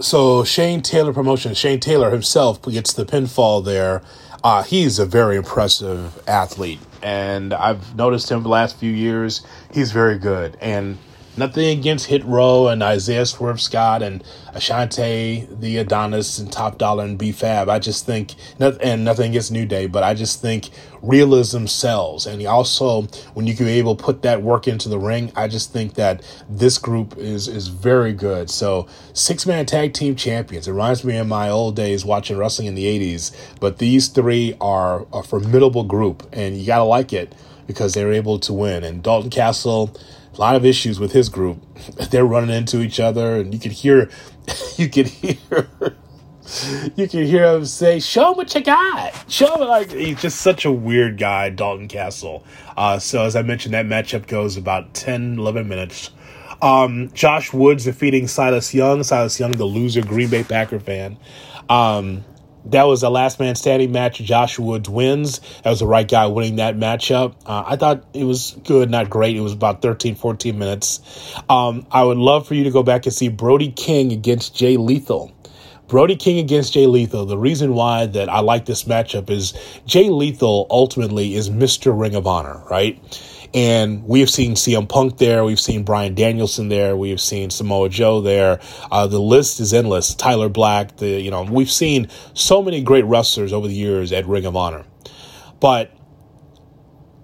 So 0.08 0.42
Shane 0.42 0.80
Taylor 0.80 1.12
promotion. 1.12 1.52
Shane 1.52 1.80
Taylor 1.80 2.08
himself 2.08 2.62
gets 2.62 2.94
the 2.94 3.04
pinfall 3.04 3.62
there. 3.62 4.00
Uh, 4.42 4.62
he's 4.62 4.98
a 4.98 5.04
very 5.04 5.36
impressive 5.36 6.18
athlete, 6.26 6.80
and 7.02 7.52
I've 7.52 7.94
noticed 7.94 8.30
him 8.30 8.42
the 8.42 8.48
last 8.48 8.78
few 8.78 8.90
years. 8.90 9.42
He's 9.70 9.92
very 9.92 10.16
good, 10.16 10.56
and 10.62 10.96
Nothing 11.38 11.78
against 11.78 12.06
Hit 12.06 12.24
Row 12.24 12.66
and 12.66 12.82
Isaiah 12.82 13.24
Swerve 13.24 13.60
Scott 13.60 14.02
and 14.02 14.24
Ashante, 14.54 15.60
the 15.60 15.76
Adonis, 15.76 16.40
and 16.40 16.50
Top 16.50 16.78
Dollar 16.78 17.04
and 17.04 17.16
B 17.16 17.30
Fab. 17.30 17.68
I 17.68 17.78
just 17.78 18.04
think, 18.04 18.34
and 18.58 19.04
nothing 19.04 19.30
against 19.30 19.52
New 19.52 19.64
Day, 19.64 19.86
but 19.86 20.02
I 20.02 20.14
just 20.14 20.42
think 20.42 20.70
realism 21.00 21.66
sells. 21.66 22.26
And 22.26 22.44
also, 22.44 23.02
when 23.34 23.46
you 23.46 23.54
can 23.54 23.66
be 23.66 23.78
able 23.78 23.94
to 23.94 24.02
put 24.02 24.22
that 24.22 24.42
work 24.42 24.66
into 24.66 24.88
the 24.88 24.98
ring, 24.98 25.30
I 25.36 25.46
just 25.46 25.72
think 25.72 25.94
that 25.94 26.24
this 26.48 26.76
group 26.76 27.16
is 27.16 27.46
is 27.46 27.68
very 27.68 28.12
good. 28.12 28.50
So, 28.50 28.88
six 29.12 29.46
man 29.46 29.64
tag 29.64 29.94
team 29.94 30.16
champions. 30.16 30.66
It 30.66 30.72
reminds 30.72 31.04
me 31.04 31.18
of 31.18 31.28
my 31.28 31.50
old 31.50 31.76
days 31.76 32.04
watching 32.04 32.36
wrestling 32.36 32.66
in 32.66 32.74
the 32.74 32.84
80s. 32.84 33.32
But 33.60 33.78
these 33.78 34.08
three 34.08 34.56
are 34.60 35.06
a 35.12 35.22
formidable 35.22 35.84
group, 35.84 36.28
and 36.32 36.56
you 36.56 36.66
got 36.66 36.78
to 36.78 36.84
like 36.84 37.12
it 37.12 37.32
because 37.68 37.94
they're 37.94 38.12
able 38.12 38.40
to 38.40 38.52
win. 38.52 38.82
And 38.82 39.04
Dalton 39.04 39.30
Castle 39.30 39.94
a 40.38 40.40
lot 40.40 40.56
of 40.56 40.64
issues 40.64 41.00
with 41.00 41.12
his 41.12 41.28
group. 41.28 41.58
They're 42.10 42.24
running 42.24 42.54
into 42.54 42.80
each 42.80 43.00
other, 43.00 43.36
and 43.36 43.52
you 43.52 43.60
can 43.60 43.72
hear, 43.72 44.08
you 44.76 44.88
can 44.88 45.06
hear, 45.06 45.36
you 46.96 47.08
can 47.08 47.24
hear 47.26 47.54
him 47.54 47.64
say, 47.64 48.00
"Show 48.00 48.32
what 48.32 48.54
you 48.54 48.62
got." 48.62 49.30
Show 49.30 49.54
like 49.54 49.92
he's 49.92 50.20
just 50.22 50.40
such 50.40 50.64
a 50.64 50.72
weird 50.72 51.18
guy, 51.18 51.50
Dalton 51.50 51.88
Castle. 51.88 52.44
Uh, 52.76 52.98
so 52.98 53.24
as 53.24 53.36
I 53.36 53.42
mentioned, 53.42 53.74
that 53.74 53.86
matchup 53.86 54.26
goes 54.26 54.56
about 54.56 54.94
10, 54.94 55.38
11 55.38 55.68
minutes. 55.68 56.10
Um, 56.62 57.10
Josh 57.12 57.52
Woods 57.52 57.84
defeating 57.84 58.26
Silas 58.26 58.74
Young. 58.74 59.02
Silas 59.02 59.38
Young, 59.38 59.52
the 59.52 59.64
loser 59.64 60.02
Green 60.02 60.28
Bay 60.28 60.44
Packer 60.44 60.80
fan. 60.80 61.16
Um, 61.68 62.24
that 62.70 62.84
was 62.84 63.02
a 63.02 63.10
last 63.10 63.40
man 63.40 63.54
standing 63.54 63.92
match. 63.92 64.18
Joshua 64.18 64.64
Woods 64.64 64.88
wins. 64.88 65.40
That 65.62 65.70
was 65.70 65.80
the 65.80 65.86
right 65.86 66.06
guy 66.06 66.26
winning 66.26 66.56
that 66.56 66.76
matchup. 66.76 67.34
Uh, 67.46 67.64
I 67.66 67.76
thought 67.76 68.04
it 68.14 68.24
was 68.24 68.56
good, 68.64 68.90
not 68.90 69.10
great. 69.10 69.36
It 69.36 69.40
was 69.40 69.52
about 69.52 69.82
13, 69.82 70.14
14 70.14 70.58
minutes. 70.58 71.00
Um, 71.48 71.86
I 71.90 72.04
would 72.04 72.18
love 72.18 72.46
for 72.46 72.54
you 72.54 72.64
to 72.64 72.70
go 72.70 72.82
back 72.82 73.06
and 73.06 73.14
see 73.14 73.28
Brody 73.28 73.70
King 73.72 74.12
against 74.12 74.54
Jay 74.54 74.76
Lethal. 74.76 75.34
Brody 75.88 76.16
King 76.16 76.38
against 76.38 76.74
Jay 76.74 76.86
Lethal. 76.86 77.24
The 77.24 77.38
reason 77.38 77.72
why 77.72 78.04
that 78.04 78.28
I 78.28 78.40
like 78.40 78.66
this 78.66 78.84
matchup 78.84 79.30
is 79.30 79.54
Jay 79.86 80.10
Lethal 80.10 80.66
ultimately 80.68 81.34
is 81.34 81.48
Mr. 81.48 81.98
Ring 81.98 82.14
of 82.14 82.26
Honor, 82.26 82.62
right? 82.70 83.00
And 83.54 84.04
we 84.04 84.20
have 84.20 84.30
seen 84.30 84.54
CM 84.54 84.88
Punk 84.88 85.18
there. 85.18 85.44
We've 85.44 85.60
seen 85.60 85.82
Bryan 85.82 86.14
Danielson 86.14 86.68
there. 86.68 86.96
We 86.96 87.10
have 87.10 87.20
seen 87.20 87.50
Samoa 87.50 87.88
Joe 87.88 88.20
there. 88.20 88.60
Uh, 88.90 89.06
the 89.06 89.20
list 89.20 89.60
is 89.60 89.72
endless. 89.72 90.14
Tyler 90.14 90.48
Black, 90.48 90.96
the, 90.98 91.08
you 91.08 91.30
know, 91.30 91.42
we've 91.42 91.70
seen 91.70 92.08
so 92.34 92.62
many 92.62 92.82
great 92.82 93.04
wrestlers 93.06 93.52
over 93.52 93.66
the 93.66 93.74
years 93.74 94.12
at 94.12 94.26
Ring 94.26 94.44
of 94.44 94.54
Honor. 94.54 94.84
But 95.60 95.92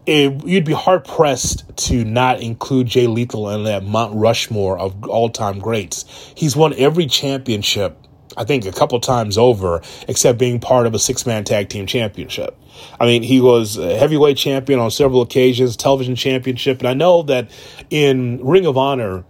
it, 0.07 0.45
you'd 0.47 0.64
be 0.64 0.73
hard 0.73 1.04
pressed 1.04 1.64
to 1.76 2.04
not 2.04 2.40
include 2.40 2.87
Jay 2.87 3.07
Lethal 3.07 3.50
in 3.50 3.64
that 3.64 3.85
Mount 3.85 4.14
Rushmore 4.14 4.78
of 4.78 5.04
all 5.04 5.28
time 5.31 5.59
greats. 5.59 6.04
He's 6.35 6.57
won 6.57 6.75
every 6.76 7.07
championship 7.07 7.99
I 8.37 8.45
think 8.45 8.66
a 8.66 8.73
couple 8.73 8.99
times 9.00 9.38
over, 9.38 9.83
except 10.09 10.38
being 10.38 10.59
part 10.61 10.87
of 10.87 10.95
a 10.95 10.99
six 10.99 11.26
man 11.26 11.45
tag 11.45 11.69
team 11.69 11.87
championship. 11.87 12.59
I 12.99 13.07
mean, 13.07 13.23
he 13.23 13.40
was 13.40 13.76
a 13.76 13.97
heavyweight 13.97 14.37
champion 14.37 14.81
on 14.81 14.90
several 14.90 15.23
occasions, 15.23 15.76
television 15.76 16.16
championship, 16.16 16.81
and 16.81 16.88
I 16.88 16.95
know 16.95 17.23
that 17.23 17.50
in 17.90 18.45
Ring 18.45 18.66
of 18.66 18.76
Honor, 18.76 19.25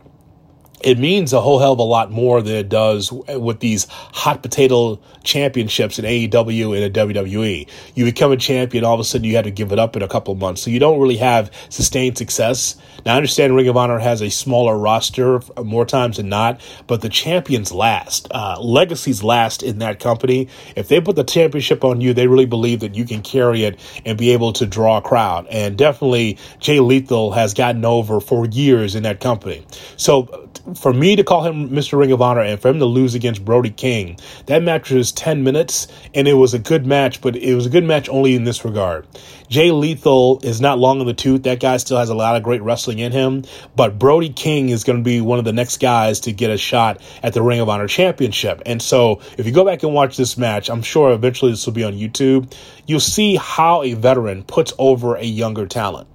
it 0.85 0.99
means 0.99 1.33
a 1.33 1.41
whole 1.41 1.59
hell 1.59 1.73
of 1.73 1.79
a 1.79 1.83
lot 1.83 2.11
more 2.11 2.43
than 2.43 2.55
it 2.55 2.69
does 2.69 3.11
with 3.11 3.61
these 3.61 3.87
hot 3.88 4.43
potato 4.43 5.00
championships 5.23 5.99
in 5.99 6.05
AEW 6.05 6.76
and 6.76 6.85
in 6.85 6.93
WWE. 6.93 7.67
You 7.95 8.05
become 8.05 8.33
a 8.33 8.37
champion, 8.37 8.85
all 8.85 8.93
of 8.93 9.00
a 9.00 9.05
sudden 9.05 9.25
you 9.25 9.35
had 9.35 9.45
to 9.45 9.50
give 9.50 9.73
it 9.73 9.79
up 9.79 9.97
in 9.97 10.03
a 10.03 10.09
couple 10.09 10.35
months. 10.35 10.61
So 10.61 10.71
you 10.71 10.79
don't 10.79 11.00
really 11.00 11.17
have 11.17 11.50
sustained 11.71 12.19
success. 12.19 12.77
Now, 13.07 13.14
I 13.14 13.16
understand 13.16 13.57
Ring 13.57 13.66
of 13.68 13.79
Honor 13.79 13.99
has 13.99 14.20
a 14.20 14.31
smaller 14.31 14.77
roster 14.77 15.40
more 15.62 15.87
times 15.87 16.18
than 16.18 16.29
not, 16.29 16.61
but 16.87 17.01
the 17.01 17.09
champions 17.09 17.73
last. 17.73 18.29
Uh, 18.31 18.61
legacies 18.61 19.23
last 19.23 19.62
in 19.62 19.79
that 19.79 20.01
company. 20.01 20.49
If 20.77 20.88
they 20.88 21.01
put 21.01 21.16
the 21.16 21.25
championship 21.25 21.83
on 21.83 22.03
you, 22.03 22.12
they 22.12 22.27
really 22.27 22.47
believe 22.47 22.81
that 22.81 22.94
you 22.94 23.07
can 23.07 23.23
carry 23.23 23.64
it 23.64 23.81
and 24.05 24.18
be 24.18 24.31
able 24.31 24.53
to 24.55 24.66
draw 24.66 24.99
a 24.99 25.03
crowd. 25.03 25.47
And 25.51 25.79
definitely, 25.79 26.37
Jay 26.61 26.81
Lethal 26.81 27.33
has 27.33 27.55
gotten 27.55 27.87
over 27.87 28.20
for 28.20 28.44
years 28.47 28.94
in 28.94 29.03
that 29.05 29.20
company. 29.20 29.66
So 29.97 30.51
for 30.75 30.93
me 30.93 31.17
to 31.17 31.25
call 31.25 31.45
him 31.45 31.71
Mr. 31.71 31.99
Ring 31.99 32.13
of 32.13 32.23
Honor 32.23 32.41
and 32.41 32.61
for 32.61 32.69
him 32.69 32.79
to 32.79 32.85
lose 32.85 33.15
against 33.15 33.45
Brody 33.45 33.71
King, 33.71 34.19
that 34.47 34.63
match 34.63 34.91
was 34.91 35.13
10 35.13 35.43
minutes 35.43 35.89
and 36.15 36.29
it 36.29 36.35
was 36.35 36.55
a 36.55 36.59
good 36.59 36.87
match, 36.87 37.21
but 37.21 37.37
it 37.37 37.55
was 37.55 37.67
a 37.67 37.71
good 37.71 37.85
match 37.85 38.09
only 38.09 38.35
in 38.35 38.45
this 38.45 38.65
regard. 38.65 39.07
Jay 39.49 39.71
Lethal 39.71 40.41
is 40.43 40.61
not 40.61 40.79
long 40.79 41.01
in 41.01 41.07
the 41.07 41.15
tooth. 41.15 41.43
That 41.45 41.61
guy 41.61 41.77
still 41.77 41.99
has 41.99 42.09
a 42.09 42.15
lot 42.15 42.37
of 42.37 42.43
great 42.43 42.63
wrestling 42.63 42.99
in 42.99 43.13
him, 43.13 43.45
but 43.77 43.99
Brody 43.99 44.31
King 44.31 44.71
is 44.71 44.85
going 44.85 44.99
to 44.99 45.05
be 45.05 45.21
one 45.21 45.39
of 45.39 45.45
the 45.45 45.53
next 45.53 45.79
guys 45.81 46.21
to 46.21 46.33
get 46.33 46.51
a 46.51 46.57
shot 46.57 47.01
at 47.23 47.35
the 47.35 47.43
Ring 47.43 47.61
of 47.61 47.69
Honor 47.69 47.87
Championship. 47.87 48.63
And 48.67 48.81
so 48.81 49.21
if 49.39 49.47
you 49.47 49.53
go 49.53 49.65
back 49.65 49.83
and 49.83 49.95
watch 49.95 50.17
this 50.17 50.37
match, 50.37 50.71
I'm 50.71 50.83
sure 50.83 51.13
eventually 51.13 51.53
this 51.53 51.67
will 51.67 51.75
be 51.75 51.85
on 51.85 51.93
YouTube, 51.93 52.53
you'll 52.87 53.01
see 53.01 53.37
how 53.37 53.83
a 53.83 53.95
veteran 53.95 54.43
puts 54.45 54.73
over 54.79 55.17
a 55.17 55.25
younger 55.25 55.67
talent 55.67 56.09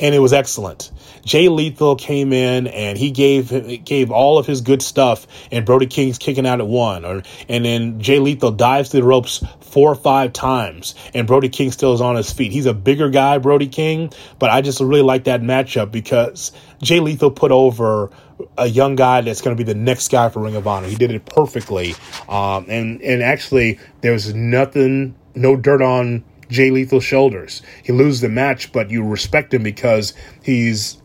and 0.00 0.14
it 0.14 0.18
was 0.18 0.32
excellent. 0.32 0.90
Jay 1.24 1.48
Lethal 1.48 1.96
came 1.96 2.32
in 2.32 2.66
and 2.66 2.98
he 2.98 3.10
gave 3.10 3.84
gave 3.84 4.10
all 4.10 4.38
of 4.38 4.46
his 4.46 4.60
good 4.60 4.82
stuff, 4.82 5.26
and 5.50 5.64
Brody 5.64 5.86
King's 5.86 6.18
kicking 6.18 6.46
out 6.46 6.60
at 6.60 6.66
one, 6.66 7.04
or 7.04 7.22
and 7.48 7.64
then 7.64 8.00
Jay 8.00 8.18
Lethal 8.18 8.50
dives 8.50 8.90
to 8.90 8.98
the 8.98 9.02
ropes 9.02 9.44
four 9.60 9.90
or 9.90 9.96
five 9.96 10.32
times, 10.32 10.94
and 11.14 11.26
Brody 11.26 11.48
King 11.48 11.72
still 11.72 11.94
is 11.94 12.00
on 12.00 12.16
his 12.16 12.32
feet. 12.32 12.52
He's 12.52 12.66
a 12.66 12.74
bigger 12.74 13.10
guy, 13.10 13.38
Brody 13.38 13.68
King, 13.68 14.12
but 14.38 14.50
I 14.50 14.60
just 14.60 14.80
really 14.80 15.02
like 15.02 15.24
that 15.24 15.40
matchup 15.40 15.90
because 15.90 16.52
Jay 16.82 17.00
Lethal 17.00 17.30
put 17.30 17.50
over 17.50 18.10
a 18.58 18.66
young 18.66 18.96
guy 18.96 19.20
that's 19.20 19.40
going 19.40 19.56
to 19.56 19.64
be 19.64 19.70
the 19.70 19.78
next 19.78 20.10
guy 20.10 20.28
for 20.28 20.40
Ring 20.40 20.56
of 20.56 20.66
Honor. 20.66 20.88
He 20.88 20.96
did 20.96 21.10
it 21.10 21.24
perfectly, 21.24 21.94
um, 22.28 22.66
and 22.68 23.00
and 23.00 23.22
actually 23.22 23.78
there 24.00 24.12
was 24.12 24.34
nothing, 24.34 25.14
no 25.34 25.56
dirt 25.56 25.82
on 25.82 26.24
Jay 26.48 26.70
Lethal's 26.70 27.04
shoulders. 27.04 27.62
He 27.82 27.92
loses 27.92 28.20
the 28.20 28.28
match, 28.28 28.72
but 28.72 28.90
you 28.90 29.04
respect 29.04 29.54
him 29.54 29.62
because 29.62 30.14
he's 30.42 31.00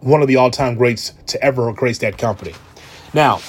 one 0.00 0.22
of 0.22 0.28
the 0.28 0.36
all 0.36 0.50
time 0.50 0.74
greats 0.74 1.12
to 1.26 1.42
ever 1.42 1.72
grace 1.72 1.98
that 1.98 2.18
company. 2.18 2.54
Now, 3.12 3.40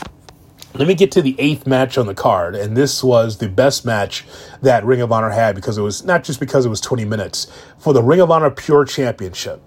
let 0.73 0.88
me 0.88 0.93
get 0.93 1.12
to 1.13 1.21
the 1.21 1.36
eighth 1.39 1.65
match 1.65 1.97
on 1.97 2.05
the 2.05 2.13
card, 2.13 2.55
and 2.55 2.75
this 2.75 3.03
was 3.03 3.38
the 3.38 3.47
best 3.47 3.86
match 3.86 4.25
that 4.62 4.84
Ring 4.84 5.01
of 5.01 5.12
Honor 5.12 5.29
had 5.29 5.55
because 5.55 5.77
it 5.77 5.81
was 5.81 6.03
not 6.03 6.23
just 6.23 6.39
because 6.39 6.65
it 6.65 6.69
was 6.69 6.81
20 6.81 7.05
minutes 7.05 7.51
for 7.79 7.93
the 7.93 8.03
Ring 8.03 8.19
of 8.19 8.29
Honor 8.29 8.51
Pure 8.51 8.86
Championship. 8.86 9.62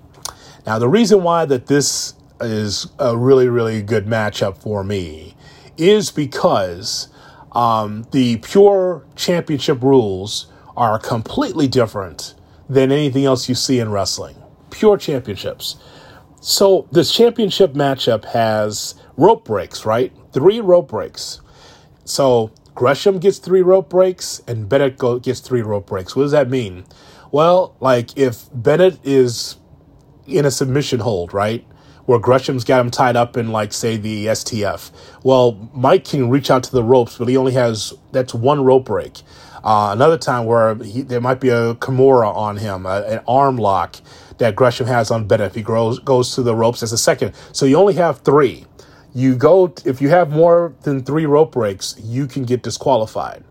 Now, 0.67 0.79
the 0.79 0.89
reason 0.89 1.23
why 1.23 1.47
that 1.47 1.67
this 1.67 2.15
is 2.41 2.89
a 2.99 3.17
really, 3.17 3.49
really 3.49 3.83
good 3.83 4.07
matchup 4.07 4.59
for 4.59 4.85
me 4.85 5.35
is 5.79 6.11
because 6.11 7.09
um, 7.53 8.07
the 8.13 8.37
Pure 8.39 9.07
Championship 9.17 9.83
rules 9.83 10.48
are 10.79 10.99
completely 10.99 11.67
different 11.67 12.35
than 12.69 12.93
anything 12.93 13.25
else 13.25 13.49
you 13.49 13.55
see 13.55 13.81
in 13.81 13.91
wrestling. 13.91 14.37
Pure 14.71 14.99
championships. 14.99 15.77
So 16.41 16.87
this 16.93 17.13
championship 17.13 17.75
matchup 17.75 18.25
has 18.27 18.95
rope 19.17 19.45
breaks, 19.45 19.85
right? 19.85 20.13
Three 20.33 20.61
rope 20.61 20.89
breaks. 20.89 21.41
So 22.05 22.53
Gresham 22.77 23.19
gets 23.19 23.39
three 23.39 23.63
rope 23.63 23.91
breaks 23.91 24.41
and 24.47 24.69
Bennett 24.69 24.99
gets 25.23 25.41
three 25.41 25.63
rope 25.63 25.89
breaks. 25.89 26.15
What 26.15 26.23
does 26.23 26.33
that 26.33 26.49
mean? 26.49 26.85
Well, 27.33 27.75
like 27.81 28.17
if 28.17 28.45
Bennett 28.55 29.01
is 29.05 29.57
in 30.29 30.45
a 30.45 30.51
submission 30.51 31.01
hold, 31.01 31.35
right? 31.35 31.67
Where 32.05 32.21
Gresham's 32.21 32.65
got 32.65 32.81
him 32.81 32.91
tied 32.91 33.17
up 33.17 33.37
in, 33.37 33.53
like, 33.53 33.73
say, 33.75 33.99
the 33.99 34.27
STF. 34.29 34.91
Well, 35.25 35.69
Mike 35.75 36.07
can 36.07 36.31
reach 36.31 36.51
out 36.51 36.63
to 36.63 36.73
the 36.73 36.83
ropes, 36.83 37.19
but 37.19 37.29
he 37.29 37.37
only 37.37 37.53
has 37.53 37.93
that's 38.13 38.33
one 38.33 38.65
rope 38.65 38.87
break. 38.87 39.21
Uh, 39.65 39.91
another 39.93 40.19
time 40.19 40.45
where 40.47 40.75
he, 40.77 41.03
there 41.03 41.21
might 41.21 41.41
be 41.41 41.49
a 41.49 41.75
Kimura 41.75 42.35
on 42.35 42.57
him, 42.57 42.87
a, 42.87 43.03
an 43.03 43.21
arm 43.27 43.57
lock 43.57 43.97
that 44.39 44.57
Gresham 44.57 44.87
has 44.87 45.11
on 45.11 45.27
Bennett 45.27 45.49
if 45.49 45.55
he 45.55 45.63
grows, 45.63 45.99
goes 45.99 46.35
to 46.35 46.43
the 46.43 46.55
ropes 46.55 46.83
as 46.83 46.93
a 46.93 46.99
second. 46.99 47.35
So 47.53 47.67
you 47.67 47.77
only 47.77 47.95
have 47.95 48.21
three. 48.21 48.65
You 49.15 49.37
go 49.37 49.73
if 49.85 50.01
you 50.01 50.11
have 50.11 50.31
more 50.31 50.75
than 50.83 51.03
three 51.03 51.27
rope 51.27 51.53
breaks, 51.53 51.97
you 51.99 52.27
can 52.27 52.45
get 52.45 52.63
disqualified. 52.63 53.43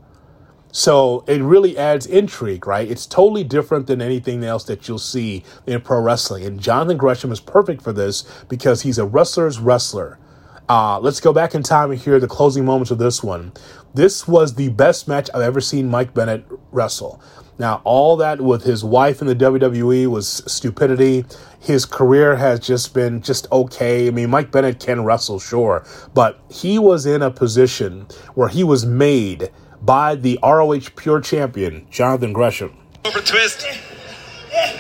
So 0.72 1.24
it 1.28 1.42
really 1.42 1.78
adds 1.78 2.06
intrigue, 2.06 2.68
right? 2.68 2.90
It's 2.90 3.06
totally 3.06 3.44
different 3.44 3.88
than 3.88 4.02
anything 4.02 4.44
else 4.44 4.64
that 4.66 4.88
you'll 4.88 5.00
see 5.00 5.44
in 5.66 5.82
pro 5.82 6.00
wrestling. 6.00 6.46
And 6.46 6.60
Jonathan 6.60 6.98
Gresham 6.98 7.32
is 7.32 7.40
perfect 7.40 7.82
for 7.82 7.92
this 7.92 8.24
because 8.48 8.84
he's 8.84 9.00
a 9.00 9.06
wrestler's 9.06 9.60
wrestler. 9.60 10.20
Uh, 10.70 11.00
let's 11.00 11.20
go 11.22 11.32
back 11.32 11.56
in 11.56 11.64
time 11.64 11.92
and 11.92 12.00
hear 12.00 12.20
the 12.20 12.28
closing 12.28 12.66
moments 12.66 12.92
of 12.92 12.98
this 12.98 13.24
one. 13.24 13.54
This 13.98 14.28
was 14.28 14.54
the 14.54 14.70
best 14.70 15.08
match 15.08 15.28
I've 15.34 15.42
ever 15.42 15.60
seen 15.60 15.90
Mike 15.90 16.14
Bennett 16.14 16.46
wrestle. 16.72 17.20
Now, 17.58 17.82
all 17.84 18.16
that 18.18 18.40
with 18.40 18.62
his 18.62 18.84
wife 18.84 19.22
in 19.22 19.28
the 19.28 19.34
WWE 19.34 20.06
was 20.06 20.44
stupidity. 20.46 21.26
His 21.60 21.84
career 21.84 22.36
has 22.36 22.60
just 22.60 22.94
been 22.94 23.24
just 23.24 23.52
okay. 23.52 24.08
I 24.08 24.12
mean, 24.12 24.30
Mike 24.30 24.52
Bennett 24.52 24.80
can 24.80 25.04
wrestle, 25.04 25.40
sure, 25.40 25.84
but 26.14 26.40
he 26.48 26.78
was 26.78 27.08
in 27.08 27.24
a 27.24 27.32
position 27.32 28.06
where 28.36 28.50
he 28.50 28.64
was 28.64 28.86
made 28.86 29.50
by 29.82 30.14
the 30.14 30.38
ROH 30.44 30.92
Pure 30.96 31.22
Champion, 31.22 31.88
Jonathan 31.90 32.34
Gresham. 32.34 32.78
Over 33.04 33.20
twist. 33.22 33.66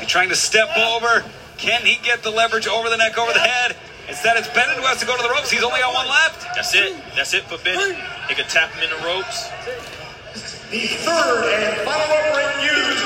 Trying 0.05 0.29
to 0.29 0.35
step 0.35 0.69
over. 0.77 1.25
Can 1.57 1.81
he 1.87 1.97
get 2.03 2.21
the 2.21 2.29
leverage 2.29 2.67
over 2.67 2.87
the 2.87 2.97
neck, 2.97 3.17
over 3.17 3.33
the 3.33 3.39
head? 3.39 3.77
Instead, 4.07 4.37
it's 4.37 4.47
Bennett 4.49 4.77
who 4.77 4.87
has 4.87 4.99
to 4.99 5.05
go 5.05 5.15
to 5.15 5.23
the 5.23 5.29
ropes. 5.29 5.51
He's 5.51 5.63
only 5.63 5.79
got 5.79 5.93
one 5.93 6.07
left. 6.07 6.47
That's 6.55 6.73
it. 6.73 6.95
That's 7.15 7.33
it 7.33 7.43
for 7.43 7.59
Bennett. 7.59 7.99
They 8.27 8.35
can 8.35 8.47
tap 8.47 8.71
him 8.71 8.83
in 8.83 8.89
the 8.89 9.01
ropes. 9.03 9.51
The 10.71 10.87
third 11.03 11.43
and 11.47 11.75
final 11.83 12.07
rope 12.07 12.29
break 12.35 12.51
used 12.63 13.03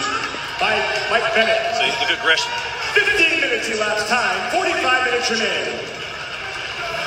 by 0.61 0.77
Mike 1.09 1.25
Bennett. 1.33 1.61
So 1.77 1.85
look 2.01 2.09
at 2.13 2.21
Gresham. 2.21 2.53
15 2.93 3.41
minutes 3.41 3.69
elapsed 3.69 4.07
time, 4.09 4.51
45 4.51 5.05
minutes 5.09 5.31
remaining. 5.31 5.79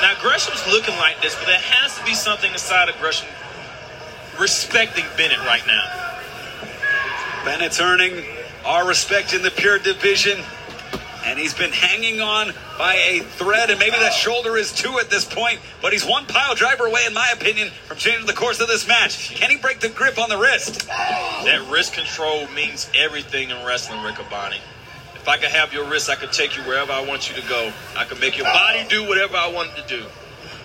Now 0.01 0.13
Gresham's 0.21 0.65
looking 0.67 0.95
like 0.97 1.21
this, 1.21 1.35
but 1.35 1.45
there 1.45 1.59
has 1.59 1.97
to 1.97 2.03
be 2.03 2.13
something 2.13 2.51
inside 2.51 2.89
of 2.89 2.97
Gresham 2.99 3.27
respecting 4.39 5.05
Bennett 5.15 5.39
right 5.39 5.65
now. 5.67 6.15
Bennett's 7.45 7.79
earning 7.79 8.25
our 8.65 8.87
respect 8.87 9.33
in 9.33 9.41
the 9.41 9.51
pure 9.51 9.79
division. 9.79 10.39
And 11.25 11.39
he's 11.39 11.55
been 11.55 11.71
hanging 11.71 12.21
on 12.21 12.53
by 12.77 12.93
a 12.93 13.19
thread, 13.21 13.71
and 13.71 13.79
maybe 13.79 13.97
that 13.97 14.13
shoulder 14.13 14.57
is 14.57 14.71
two 14.71 14.99
at 14.99 15.09
this 15.09 15.25
point, 15.25 15.59
but 15.81 15.91
he's 15.91 16.05
one 16.05 16.25
pile 16.27 16.53
driver 16.53 16.85
away, 16.85 17.05
in 17.07 17.13
my 17.13 17.29
opinion, 17.33 17.69
from 17.87 17.97
changing 17.97 18.27
the 18.27 18.33
course 18.33 18.61
of 18.61 18.67
this 18.67 18.87
match. 18.87 19.33
Can 19.33 19.49
he 19.49 19.57
break 19.57 19.79
the 19.79 19.89
grip 19.89 20.19
on 20.19 20.29
the 20.29 20.37
wrist? 20.37 20.87
That 20.87 21.67
wrist 21.71 21.93
control 21.93 22.47
means 22.49 22.89
everything 22.95 23.49
in 23.49 23.65
wrestling, 23.65 23.99
Riccaboni. 24.01 24.59
If 25.15 25.27
I 25.27 25.37
could 25.37 25.49
have 25.49 25.73
your 25.73 25.89
wrist, 25.89 26.11
I 26.11 26.15
could 26.15 26.31
take 26.31 26.55
you 26.55 26.61
wherever 26.63 26.91
I 26.91 27.03
want 27.03 27.27
you 27.27 27.41
to 27.41 27.49
go. 27.49 27.73
I 27.97 28.03
could 28.03 28.19
make 28.19 28.37
your 28.37 28.45
body 28.45 28.85
do 28.87 29.07
whatever 29.07 29.35
I 29.35 29.51
want 29.51 29.71
it 29.75 29.87
to 29.87 29.97
do. 29.97 30.05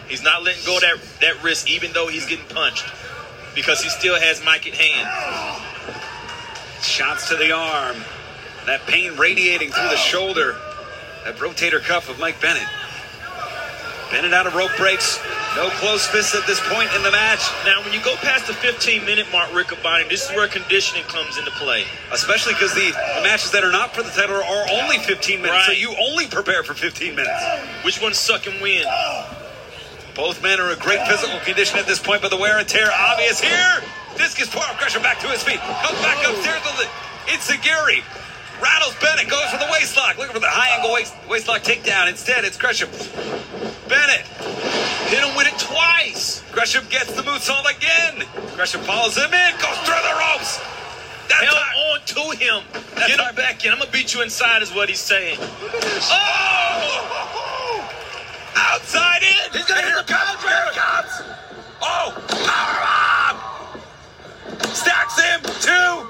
He's 0.07 0.23
not 0.23 0.42
letting 0.42 0.62
go 0.66 0.75
of 0.77 0.83
that, 0.83 0.99
that 1.23 1.42
wrist, 1.42 1.70
even 1.70 1.94
though 1.94 2.09
he's 2.09 2.27
getting 2.27 2.44
punched, 2.46 2.85
because 3.55 3.81
he 3.81 3.88
still 3.88 4.20
has 4.20 4.44
Mike 4.44 4.66
at 4.66 4.75
hand. 4.75 5.09
Shots 6.83 7.31
to 7.31 7.37
the 7.37 7.53
arm. 7.53 7.96
That 8.66 8.87
pain 8.87 9.16
radiating 9.16 9.70
through 9.70 9.88
the 9.88 9.96
shoulder. 9.96 10.57
That 11.25 11.37
rotator 11.37 11.81
cuff 11.81 12.09
of 12.09 12.18
Mike 12.18 12.40
Bennett. 12.40 12.68
Bennett 14.11 14.33
out 14.33 14.46
of 14.46 14.55
rope 14.55 14.70
breaks. 14.77 15.20
No 15.57 15.68
close 15.79 16.07
fists 16.07 16.35
at 16.35 16.46
this 16.46 16.61
point 16.68 16.90
in 16.94 17.03
the 17.03 17.11
match. 17.11 17.42
Now, 17.64 17.83
when 17.83 17.92
you 17.92 18.01
go 18.03 18.14
past 18.16 18.46
the 18.46 18.55
15 18.55 19.05
minute 19.05 19.27
mark, 19.33 19.51
Riccaboni, 19.51 20.09
this 20.09 20.29
is 20.29 20.31
where 20.37 20.46
conditioning 20.46 21.05
comes 21.05 21.38
into 21.38 21.51
play. 21.53 21.85
Especially 22.12 22.55
because 22.55 22.75
the, 22.75 22.90
the, 22.90 23.23
matches 23.23 23.51
that 23.53 23.64
are 23.64 23.73
not 23.73 23.94
for 23.94 24.03
the 24.03 24.11
title 24.11 24.37
are 24.37 24.66
only 24.83 24.99
15 24.99 25.42
minutes. 25.42 25.51
Right. 25.51 25.66
So 25.66 25.73
you 25.73 25.94
only 25.99 26.27
prepare 26.27 26.62
for 26.62 26.75
15 26.75 27.14
minutes. 27.14 27.42
Which 27.85 28.01
one's 28.01 28.18
suck 28.18 28.46
and 28.46 28.61
win? 28.61 28.85
Both 30.14 30.42
men 30.42 30.61
are 30.61 30.73
in 30.73 30.79
great 30.79 31.07
physical 31.07 31.38
condition 31.40 31.79
at 31.79 31.87
this 31.87 31.99
point, 31.99 32.23
but 32.23 32.31
the 32.31 32.37
wear 32.37 32.59
and 32.59 32.68
tear 32.68 32.90
obvious 32.92 33.40
here. 33.40 33.83
Discus 34.16 34.51
Power 34.51 34.75
Crusher 34.77 35.01
back 35.01 35.18
to 35.20 35.29
his 35.29 35.42
feet. 35.42 35.61
Comes 35.61 35.99
back 36.03 36.18
upstairs 36.27 36.62
it. 36.81 36.88
It's 37.27 37.46
Gary. 37.62 38.03
Rattles 38.62 38.94
Bennett, 39.01 39.29
goes 39.29 39.49
for 39.51 39.59
the 39.59 39.68
waist 39.73 39.96
lock, 39.96 40.18
looking 40.18 40.35
for 40.35 40.40
the 40.40 40.49
high 40.49 40.77
angle 40.77 40.92
waist, 40.92 41.14
waist 41.29 41.49
lock 41.49 41.62
takedown. 41.62 42.09
Instead, 42.09 42.44
it's 42.44 42.57
Gresham. 42.57 42.90
Bennett 43.88 44.27
hit 45.11 45.25
him 45.25 45.35
with 45.37 45.49
it 45.49 45.59
twice. 45.59 46.42
Gresham 46.53 46.85
gets 46.88 47.12
the 47.14 47.23
moonsault 47.23 47.64
again. 47.66 48.23
Gresham 48.55 48.81
follows 48.83 49.16
him 49.16 49.33
in, 49.33 49.53
goes 49.59 49.79
through 49.83 49.99
the 50.05 50.14
ropes. 50.14 50.61
That 51.29 51.44
Held 51.44 51.57
time. 51.57 51.77
on 51.94 52.01
to 52.07 52.23
him. 52.37 52.62
That 52.96 53.09
Get 53.09 53.20
him 53.20 53.35
back 53.35 53.64
in. 53.64 53.73
I'm 53.73 53.79
gonna 53.79 53.90
beat 53.90 54.12
you 54.14 54.23
inside, 54.23 54.62
is 54.62 54.75
what 54.75 54.88
he's 54.88 55.01
saying. 55.01 55.38
Oh! 56.11 57.88
Outside 58.57 59.23
in. 59.23 59.53
He's 59.53 59.64
gonna 59.64 59.83
hit 59.83 59.94
the 59.96 60.12
power 60.12 60.37
Here 60.38 60.66
it 60.66 60.77
comes. 60.77 61.23
Oh! 61.81 62.12
Power 62.44 62.79
bomb. 62.83 64.75
Stacks 64.75 65.20
him. 65.20 65.40
Two. 65.61 66.10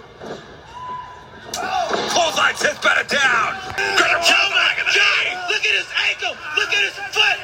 Clothesline 2.30 2.54
sits 2.62 2.78
better 2.78 3.02
down. 3.10 3.58
Gresham 3.98 4.38
oh 4.38 4.54
my 4.54 4.70
God! 4.78 5.50
Look 5.50 5.66
at 5.66 5.74
his 5.74 5.90
ankle. 6.06 6.38
Look 6.54 6.70
at 6.70 6.82
his 6.86 6.94
foot. 7.10 7.38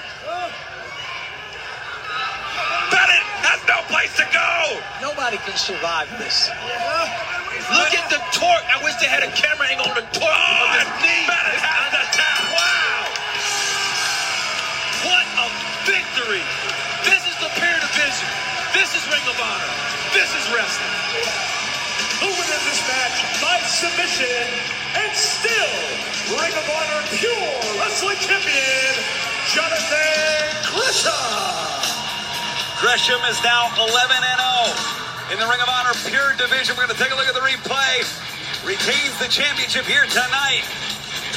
Bennett 2.95 3.27
has 3.43 3.59
no 3.67 3.83
place 3.91 4.15
to 4.15 4.23
go. 4.31 4.79
Nobody 5.03 5.43
can 5.43 5.59
survive 5.59 6.07
this. 6.23 6.55
Look 7.75 7.99
at 7.99 8.07
the 8.15 8.23
torque. 8.31 8.63
I 8.71 8.79
wish 8.87 8.95
they 9.03 9.11
had 9.11 9.27
a 9.27 9.33
camera 9.35 9.67
angle 9.75 9.91
on 9.91 9.99
the 9.99 10.07
torque 10.15 10.31
oh, 10.31 10.71
of 10.71 10.79
his 10.79 10.87
knee. 11.03 11.27
Bennett 11.27 11.59
has 11.67 11.91
the 11.91 12.05
tap. 12.15 12.47
Wow. 12.55 13.11
What 15.03 15.27
a 15.35 15.47
victory. 15.83 16.47
This 17.03 17.27
is 17.27 17.35
the 17.43 17.51
Pure 17.59 17.83
Division. 17.91 18.31
This 18.71 18.95
is 18.95 19.03
Ring 19.11 19.27
of 19.27 19.35
Honor. 19.35 19.73
This 20.15 20.31
is 20.31 20.47
wrestling 20.55 21.56
who 22.57 22.65
wins 22.65 22.81
this 22.81 22.83
match 22.89 23.19
by 23.43 23.59
submission 23.69 24.47
and 24.97 25.13
still 25.13 25.77
Ring 26.41 26.53
of 26.57 26.67
Honor 26.67 27.03
Pure 27.13 27.53
Wrestling 27.79 28.17
Champion, 28.19 28.93
Jonathan 29.53 30.57
Gresham. 30.73 31.13
Gresham 32.81 33.21
is 33.29 33.39
now 33.45 33.69
11 33.77 33.93
and 33.93 34.41
0 35.29 35.33
in 35.33 35.39
the 35.39 35.47
Ring 35.49 35.61
of 35.61 35.69
Honor 35.69 35.95
Pure 36.09 36.37
Division. 36.37 36.77
We're 36.77 36.87
going 36.87 36.97
to 36.97 37.03
take 37.03 37.13
a 37.13 37.17
look 37.17 37.29
at 37.29 37.35
the 37.35 37.45
replay. 37.45 38.05
Retains 38.65 39.17
the 39.19 39.29
championship 39.29 39.85
here 39.85 40.05
tonight. 40.07 40.65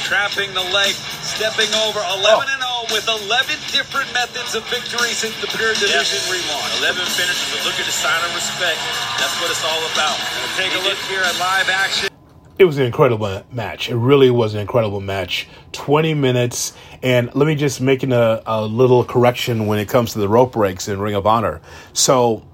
Trapping 0.02 0.52
the 0.54 0.64
leg, 0.74 0.94
stepping 1.22 1.70
over 1.86 2.00
11 2.00 2.48
and 2.50 2.58
oh. 2.58 2.59
0 2.86 2.94
with 2.94 3.08
11 3.08 3.56
different 3.72 4.12
methods 4.12 4.54
of 4.54 4.64
victory 4.68 5.10
since 5.10 5.38
the 5.40 5.46
Pure 5.46 5.74
Division 5.74 6.20
yes. 6.20 6.30
relaunch. 6.30 6.80
11 6.80 7.04
finishes, 7.06 7.52
but 7.52 7.64
look 7.64 7.78
at 7.78 7.86
the 7.86 7.92
sign 7.92 8.22
of 8.24 8.34
respect. 8.34 8.78
That's 9.18 9.34
what 9.40 9.50
it's 9.50 9.64
all 9.64 9.82
about. 9.92 10.16
Take 10.56 10.72
a 10.74 10.88
look 10.88 10.98
here 11.08 11.20
at 11.20 11.38
live 11.38 11.68
action. 11.68 12.08
It 12.58 12.64
was 12.64 12.78
an 12.78 12.84
incredible 12.84 13.42
match. 13.50 13.90
It 13.90 13.96
really 13.96 14.30
was 14.30 14.54
an 14.54 14.60
incredible 14.60 15.00
match. 15.00 15.48
20 15.72 16.14
minutes. 16.14 16.74
And 17.02 17.34
let 17.34 17.46
me 17.46 17.54
just 17.54 17.80
make 17.80 18.02
a, 18.02 18.42
a 18.46 18.64
little 18.64 19.04
correction 19.04 19.66
when 19.66 19.78
it 19.78 19.88
comes 19.88 20.12
to 20.12 20.18
the 20.18 20.28
rope 20.28 20.52
breaks 20.52 20.88
in 20.88 21.00
Ring 21.00 21.14
of 21.14 21.26
Honor. 21.26 21.60
So 21.94 22.46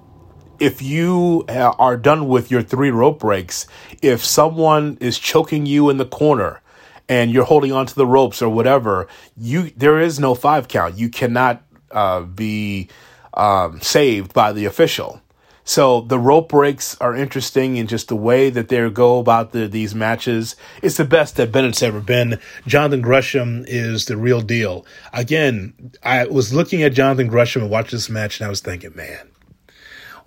if 0.59 0.81
you 0.81 1.45
are 1.49 1.97
done 1.97 2.29
with 2.29 2.51
your 2.51 2.63
three 2.63 2.91
rope 2.91 3.19
breaks, 3.19 3.67
if 4.01 4.25
someone 4.25 4.97
is 5.01 5.19
choking 5.19 5.67
you 5.67 5.91
in 5.91 5.97
the 5.97 6.07
corner, 6.07 6.63
and 7.09 7.31
you're 7.31 7.45
holding 7.45 7.73
onto 7.73 7.95
the 7.95 8.07
ropes 8.07 8.43
or 8.43 8.49
whatever, 8.49 9.09
you 9.37 9.71
there 9.77 10.01
is 10.01 10.19
no 10.19 10.35
five 10.35 10.69
count. 10.69 10.99
You 10.99 11.09
cannot 11.09 11.63
uh, 11.91 12.23
be 12.23 12.89
um, 13.35 13.81
saved 13.81 14.33
by 14.33 14.53
the 14.53 14.65
official. 14.65 15.21
So 15.69 16.03
the 16.03 16.19
rope 16.19 16.51
breaks 16.51 16.97
are 17.01 17.17
interesting 17.17 17.77
in 17.77 17.89
just 17.89 18.07
the 18.07 18.15
way 18.15 18.51
that 18.51 18.69
they 18.69 18.89
go 18.89 19.19
about 19.19 19.51
the, 19.51 19.67
these 19.67 19.97
matches. 19.97 20.55
It's 20.81 20.97
the 20.97 21.05
best 21.05 21.35
that 21.37 21.51
Bennett's 21.51 21.83
ever 21.83 21.99
been. 21.99 22.39
Jonathan 22.69 23.01
Gresham 23.01 23.65
is 23.67 24.05
the 24.05 24.17
real 24.17 24.41
deal. 24.41 24.87
Again, 25.13 25.93
I 26.05 26.25
was 26.27 26.55
looking 26.55 26.85
at 26.85 26.93
Jonathan 26.93 27.27
Gresham 27.27 27.63
and 27.63 27.71
watched 27.71 27.91
this 27.91 28.09
match, 28.09 28.39
and 28.39 28.47
I 28.47 28.49
was 28.49 28.61
thinking, 28.61 28.95
man, 28.95 29.29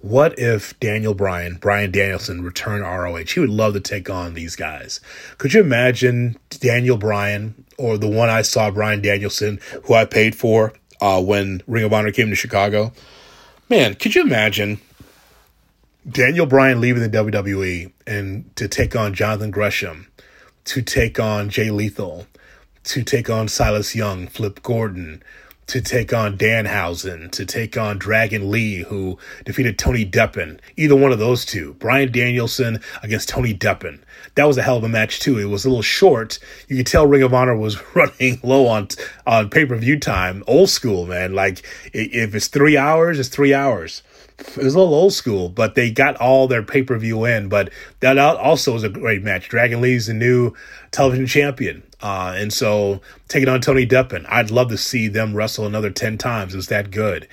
what 0.02 0.38
if 0.40 0.80
Daniel 0.80 1.14
Bryan, 1.14 1.56
Bryan 1.56 1.92
Danielson, 1.92 2.42
returned 2.42 2.84
ROH? 2.84 3.26
He 3.34 3.40
would 3.40 3.50
love 3.50 3.74
to 3.74 3.80
take 3.80 4.10
on 4.10 4.34
these 4.34 4.56
guys. 4.56 5.02
Could 5.38 5.54
you 5.54 5.62
imagine 5.62 6.38
Daniel 6.50 6.98
Bryan 6.98 7.66
or 7.78 7.98
the 7.98 8.08
one 8.08 8.30
I 8.30 8.42
saw, 8.42 8.72
Bryan 8.72 9.02
Danielson, 9.02 9.60
who 9.86 9.94
I 9.94 10.06
paid 10.06 10.36
for 10.36 10.74
uh, 11.02 11.22
when 11.22 11.62
Ring 11.68 11.84
of 11.84 11.94
Honor 11.94 12.12
came 12.12 12.30
to 12.30 12.36
Chicago? 12.36 12.94
Man, 13.68 13.96
could 13.96 14.16
you 14.16 14.22
imagine 14.22 14.80
Daniel 16.10 16.46
Bryan 16.46 16.80
leaving 16.80 17.04
the 17.04 17.10
WWE 17.10 17.92
and 18.08 18.56
to 18.56 18.68
take 18.68 18.96
on 18.96 19.14
Jonathan 19.14 19.52
Gresham, 19.52 20.08
to 20.66 20.82
take 20.82 21.20
on 21.20 21.50
Jay 21.50 21.70
Lethal, 21.70 22.26
to 22.86 23.04
take 23.04 23.30
on 23.30 23.48
Silas 23.48 23.96
Young, 23.96 24.28
Flip 24.28 24.64
Gordon, 24.64 25.22
to 25.70 25.82
take 25.82 26.14
on 26.14 26.38
Danhausen, 26.38 27.32
to 27.32 27.46
take 27.46 27.78
on 27.78 27.98
Dragon 28.00 28.50
Lee, 28.50 28.84
who 28.84 29.18
defeated 29.46 29.78
Tony 29.78 30.04
Deppen. 30.04 30.60
Either 30.76 30.96
one 30.96 31.12
of 31.12 31.20
those 31.20 31.46
two. 31.46 31.74
Bryan 31.76 32.12
Danielson 32.12 32.82
against 33.04 33.30
Tony 33.30 33.54
Deppen. 33.54 34.00
That 34.36 34.46
was 34.46 34.58
a 34.58 34.64
hell 34.64 34.78
of 34.78 34.84
a 34.84 34.90
match 34.90 35.20
too. 35.20 35.38
It 35.38 35.46
was 35.46 35.66
a 35.66 35.70
little 35.70 35.84
short. 35.84 36.40
You 36.68 36.78
could 36.78 36.88
tell 36.88 37.06
Ring 37.06 37.24
of 37.24 37.34
Honor 37.34 37.56
was 37.56 37.82
running 37.96 38.40
low 38.44 38.68
on 38.68 38.88
on 39.28 39.50
pay 39.50 39.66
per 39.66 39.76
view 39.76 40.00
time. 40.00 40.44
Old 40.48 40.70
school, 40.70 41.06
man. 41.06 41.34
Like 41.34 41.64
if 41.94 42.34
it's 42.34 42.48
three 42.48 42.76
hours, 42.76 43.20
it's 43.20 43.30
three 43.30 43.54
hours 43.54 44.02
it 44.40 44.58
was 44.58 44.74
a 44.74 44.80
little 44.80 44.94
old 44.94 45.14
school, 45.14 45.50
but 45.50 45.76
they 45.76 45.92
got 45.92 46.16
all 46.18 46.48
their 46.48 46.64
pay 46.64 46.84
per 46.84 46.98
view 46.98 47.26
in. 47.26 47.50
But 47.50 47.72
that 48.00 48.18
also 48.18 48.74
was 48.74 48.84
a 48.84 48.90
great 48.90 49.24
match. 49.24 49.50
Dragon 49.50 49.82
Lee's 49.82 50.08
the 50.08 50.14
new 50.14 50.54
television 50.92 51.28
champion. 51.28 51.84
Uh, 52.02 52.34
and 52.38 52.54
so 52.54 53.02
taking 53.28 53.50
on 53.50 53.62
Tony 53.62 53.86
Deppen, 53.86 54.26
I'd 54.30 54.52
love 54.52 54.70
to 54.70 54.78
see 54.78 55.08
them 55.08 55.36
wrestle 55.36 55.66
another 55.66 55.90
10 55.90 56.18
times. 56.18 56.56
It's 56.56 56.68
that 56.68 56.92
good. 56.92 57.28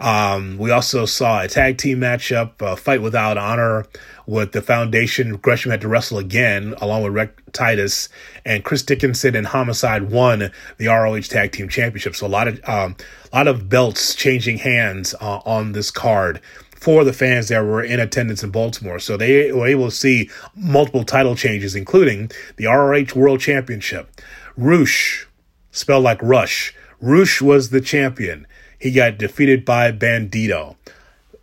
Um, 0.00 0.58
we 0.58 0.70
also 0.70 1.06
saw 1.06 1.42
a 1.42 1.48
tag 1.48 1.76
team 1.78 1.98
matchup, 2.00 2.52
a 2.60 2.76
fight 2.76 3.02
without 3.02 3.36
honor 3.36 3.84
with 4.26 4.52
the 4.52 4.62
foundation. 4.62 5.36
Gresham 5.36 5.72
had 5.72 5.80
to 5.80 5.88
wrestle 5.88 6.18
again 6.18 6.74
along 6.80 7.02
with 7.02 7.12
Rick 7.12 7.52
Titus 7.52 8.08
and 8.44 8.64
Chris 8.64 8.82
Dickinson 8.82 9.34
and 9.34 9.48
Homicide 9.48 10.10
won 10.10 10.52
the 10.76 10.86
ROH 10.86 11.22
tag 11.22 11.50
team 11.52 11.68
championship. 11.68 12.14
So 12.14 12.26
a 12.26 12.28
lot 12.28 12.46
of, 12.46 12.60
um, 12.68 12.96
a 13.32 13.36
lot 13.36 13.48
of 13.48 13.68
belts 13.68 14.14
changing 14.14 14.58
hands 14.58 15.14
uh, 15.20 15.40
on 15.44 15.72
this 15.72 15.90
card 15.90 16.40
for 16.78 17.04
the 17.04 17.12
fans 17.12 17.48
that 17.48 17.64
were 17.64 17.82
in 17.82 18.00
attendance 18.00 18.42
in 18.42 18.50
Baltimore. 18.50 18.98
So 18.98 19.16
they 19.16 19.50
were 19.52 19.66
able 19.66 19.86
to 19.86 19.94
see 19.94 20.30
multiple 20.54 21.04
title 21.04 21.34
changes, 21.34 21.74
including 21.74 22.30
the 22.56 22.66
ROH 22.66 23.18
World 23.18 23.40
Championship. 23.40 24.08
Roosh, 24.56 25.26
spelled 25.70 26.04
like 26.04 26.22
Rush, 26.22 26.74
Rush 27.00 27.40
was 27.40 27.70
the 27.70 27.80
champion. 27.80 28.46
He 28.78 28.90
got 28.90 29.18
defeated 29.18 29.64
by 29.64 29.92
Bandito. 29.92 30.76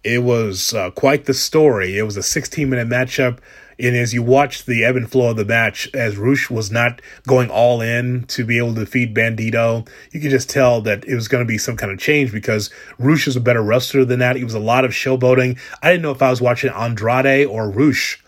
It 0.03 0.23
was 0.23 0.73
uh, 0.73 0.91
quite 0.91 1.25
the 1.25 1.33
story. 1.33 1.97
It 1.97 2.03
was 2.03 2.17
a 2.17 2.23
16 2.23 2.69
minute 2.69 2.87
matchup. 2.87 3.39
And 3.79 3.95
as 3.95 4.13
you 4.13 4.23
watch 4.23 4.65
the 4.65 4.83
ebb 4.85 4.95
and 4.95 5.09
flow 5.11 5.31
of 5.31 5.37
the 5.37 5.45
match, 5.45 5.89
as 5.93 6.17
Rush 6.17 6.49
was 6.49 6.71
not 6.71 7.01
going 7.27 7.49
all 7.49 7.81
in 7.81 8.23
to 8.27 8.45
be 8.45 8.57
able 8.57 8.73
to 8.75 8.81
defeat 8.85 9.13
Bandito, 9.13 9.87
you 10.11 10.19
can 10.21 10.29
just 10.29 10.49
tell 10.49 10.81
that 10.81 11.05
it 11.05 11.15
was 11.15 11.27
going 11.27 11.43
to 11.43 11.47
be 11.47 11.57
some 11.57 11.75
kind 11.77 11.91
of 11.91 11.99
change 11.99 12.31
because 12.31 12.69
Rush 12.97 13.27
is 13.27 13.35
a 13.35 13.41
better 13.41 13.61
wrestler 13.61 14.05
than 14.05 14.19
that. 14.19 14.37
It 14.37 14.43
was 14.45 14.53
a 14.53 14.59
lot 14.59 14.85
of 14.85 14.91
showboating. 14.91 15.59
I 15.81 15.91
didn't 15.91 16.03
know 16.03 16.11
if 16.11 16.21
I 16.21 16.29
was 16.29 16.41
watching 16.41 16.71
Andrade 16.71 17.47
or 17.47 17.69
Rush 17.69 18.21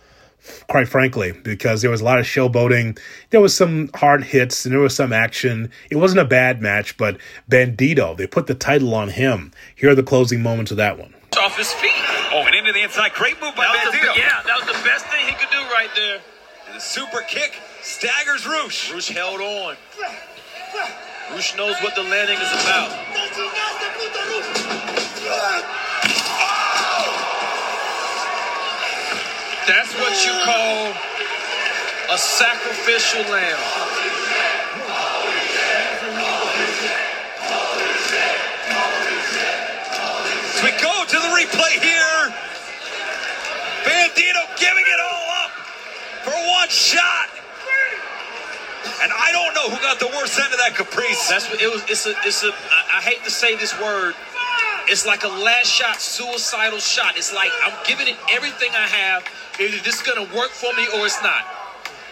quite 0.69 0.87
frankly, 0.87 1.33
because 1.43 1.81
there 1.81 1.91
was 1.91 1.99
a 1.99 2.05
lot 2.05 2.19
of 2.19 2.25
showboating. 2.25 2.97
There 3.31 3.41
was 3.41 3.53
some 3.53 3.89
hard 3.95 4.23
hits 4.23 4.65
and 4.65 4.73
there 4.73 4.79
was 4.79 4.95
some 4.95 5.11
action. 5.11 5.69
It 5.91 5.97
wasn't 5.97 6.21
a 6.21 6.25
bad 6.25 6.61
match, 6.61 6.95
but 6.97 7.17
Bandito, 7.49 8.15
they 8.15 8.27
put 8.27 8.47
the 8.47 8.55
title 8.55 8.95
on 8.95 9.09
him. 9.09 9.51
Here 9.75 9.89
are 9.91 9.95
the 9.95 10.03
closing 10.03 10.41
moments 10.41 10.71
of 10.71 10.77
that 10.77 10.97
one. 10.97 11.13
Off 11.37 11.57
his 11.57 11.71
feet. 11.73 11.91
Oh, 12.31 12.43
and 12.45 12.55
into 12.55 12.71
the 12.73 12.81
inside. 12.81 13.13
Great 13.13 13.39
move 13.41 13.55
by 13.55 13.63
That 13.63 13.91
the, 13.91 13.97
Bandito. 13.97 14.15
yeah, 14.17 14.41
that 14.45 14.55
was 14.57 14.67
the 14.67 14.83
best 14.87 14.96
right 15.77 15.93
there. 15.95 16.19
And 16.65 16.75
the 16.75 16.79
super 16.79 17.21
kick 17.21 17.53
staggers 17.83 18.47
Roosh. 18.47 18.91
Roosh 18.91 19.09
held 19.09 19.39
on. 19.39 19.75
Roosh 21.31 21.55
knows 21.55 21.75
what 21.83 21.93
the 21.93 22.01
landing 22.01 22.39
is 22.39 22.51
about. 22.63 22.89
That's 29.67 29.93
what 30.01 30.13
you 30.25 30.33
call 30.45 30.93
a 32.09 32.17
sacrificial 32.17 33.21
lamb. 33.31 33.59
As 40.55 40.63
we 40.63 40.71
go 40.81 41.05
to 41.05 41.17
the 41.21 41.31
replay 41.37 41.77
here. 41.83 42.33
Bandito 43.87 44.43
giving 44.59 44.83
it 44.83 44.99
all 44.99 45.27
up 45.45 45.51
for 46.27 46.36
one 46.47 46.69
shot. 46.69 47.29
And 49.03 49.11
I 49.11 49.31
don't 49.31 49.53
know 49.53 49.69
who 49.69 49.81
got 49.83 49.99
the 49.99 50.07
worst 50.07 50.39
end 50.39 50.53
of 50.53 50.59
that 50.59 50.73
Caprice. 50.75 51.29
That's 51.29 51.49
what 51.49 51.61
it 51.61 51.67
was. 51.67 51.83
It's 51.89 52.07
a. 52.07 52.13
It's 52.23 52.43
a. 52.43 52.49
I, 52.49 52.97
I 52.97 53.01
hate 53.01 53.23
to 53.25 53.31
say 53.31 53.55
this 53.55 53.77
word. 53.79 54.15
It's 54.87 55.05
like 55.05 55.23
a 55.23 55.27
last 55.27 55.67
shot, 55.67 55.99
suicidal 56.01 56.79
shot. 56.79 57.17
It's 57.17 57.33
like 57.33 57.51
I'm 57.65 57.73
giving 57.85 58.07
it 58.07 58.15
everything 58.31 58.71
I 58.71 58.87
have. 58.87 59.27
Either 59.59 59.77
this 59.83 59.99
is 59.99 60.01
gonna 60.01 60.23
work 60.33 60.49
for 60.51 60.73
me 60.73 60.87
or 60.95 61.05
it's 61.05 61.21
not. 61.21 61.43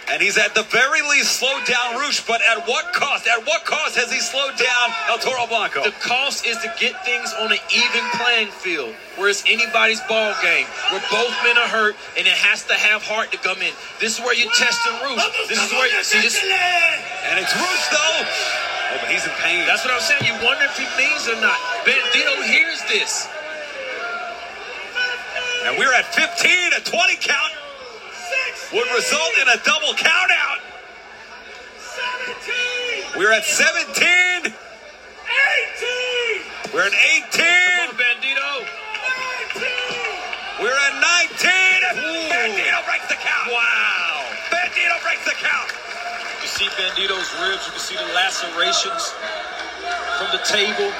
And 0.05 0.21
he's 0.21 0.37
at 0.37 0.53
the 0.53 0.61
very 0.69 1.01
least 1.01 1.41
slowed 1.41 1.65
down 1.65 1.97
Roosh, 1.97 2.21
but 2.29 2.39
at 2.45 2.67
what 2.69 2.93
cost? 2.93 3.25
At 3.25 3.41
what 3.41 3.65
cost 3.65 3.97
has 3.97 4.13
he 4.13 4.21
slowed 4.21 4.53
down 4.53 4.85
El 5.09 5.17
Toro 5.17 5.49
Blanco? 5.49 5.81
The 5.81 5.97
cost 5.97 6.45
is 6.45 6.57
to 6.61 6.69
get 6.77 6.93
things 7.01 7.33
on 7.41 7.49
an 7.51 7.57
even 7.73 8.05
playing 8.21 8.53
field, 8.53 8.93
where 9.17 9.33
it's 9.33 9.41
anybody's 9.49 9.99
ball 10.05 10.37
game, 10.45 10.69
where 10.93 11.01
both 11.09 11.33
men 11.41 11.57
are 11.57 11.67
hurt, 11.67 11.97
and 12.17 12.29
it 12.29 12.37
has 12.37 12.61
to 12.69 12.77
have 12.77 13.01
heart 13.01 13.33
to 13.33 13.41
come 13.41 13.57
in. 13.65 13.73
This 13.97 14.19
is 14.19 14.21
where 14.21 14.37
you're 14.37 14.53
testing 14.53 14.93
Roosh. 15.01 15.25
This 15.49 15.57
is 15.57 15.73
where 15.73 15.89
you 15.89 15.97
see 16.05 16.21
this. 16.21 16.37
And 16.37 17.41
it's 17.41 17.55
Roosh 17.57 17.85
though. 17.89 18.21
Oh, 18.93 19.01
but 19.01 19.09
he's 19.09 19.25
in 19.25 19.33
pain. 19.41 19.65
That's 19.65 19.81
what 19.81 19.89
I'm 19.89 20.05
saying. 20.05 20.21
You 20.21 20.37
wonder 20.45 20.69
if 20.69 20.77
he 20.77 20.85
means 21.01 21.25
or 21.25 21.41
not. 21.41 21.57
Bandito 21.81 22.45
hears 22.45 22.77
this. 22.93 23.25
And 25.65 25.81
we're 25.81 25.97
at 25.97 26.05
15, 26.13 26.77
a 26.77 26.81
20 26.85 27.17
count 27.25 27.54
would 28.73 28.89
result 28.95 29.33
in 29.41 29.47
a 29.49 29.57
double 29.63 29.93
count 29.93 30.31
out. 30.31 30.59
We're 33.17 33.31
at 33.31 33.45
17. 33.45 33.95
18. 33.95 34.53
We're 36.73 36.87
at 36.87 36.93
18. 36.93 37.31
Come 37.31 37.89
on, 37.89 37.95
Bandito. 37.95 38.67
We're 40.59 40.75
at 40.75 40.95
19. 41.31 41.47
And 41.87 41.99
Bandito 42.27 42.79
breaks 42.83 43.07
the 43.07 43.15
count. 43.21 43.51
Wow. 43.53 44.25
Bandito 44.51 44.99
breaks 45.03 45.23
the 45.23 45.37
count. 45.39 45.71
You 46.41 46.49
see 46.49 46.67
Bandito's 46.75 47.31
ribs. 47.39 47.63
You 47.67 47.71
can 47.71 47.79
see 47.79 47.95
the 47.95 48.09
lacerations 48.11 49.13
from 50.19 50.27
the 50.35 50.43
table. 50.43 50.91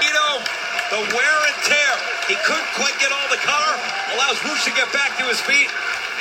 Bandito, 0.00 0.40
the 0.88 1.00
wear 1.12 1.36
and 1.44 1.58
tear. 1.68 1.92
He 2.28 2.36
couldn't 2.46 2.72
quite 2.78 2.96
get 3.00 3.12
all 3.12 3.28
the 3.28 3.42
color. 3.44 3.74
Allows 4.16 4.40
Roosh 4.48 4.64
to 4.64 4.72
get 4.72 4.88
back 4.92 5.18
to 5.18 5.24
his 5.24 5.40
feet. 5.40 5.68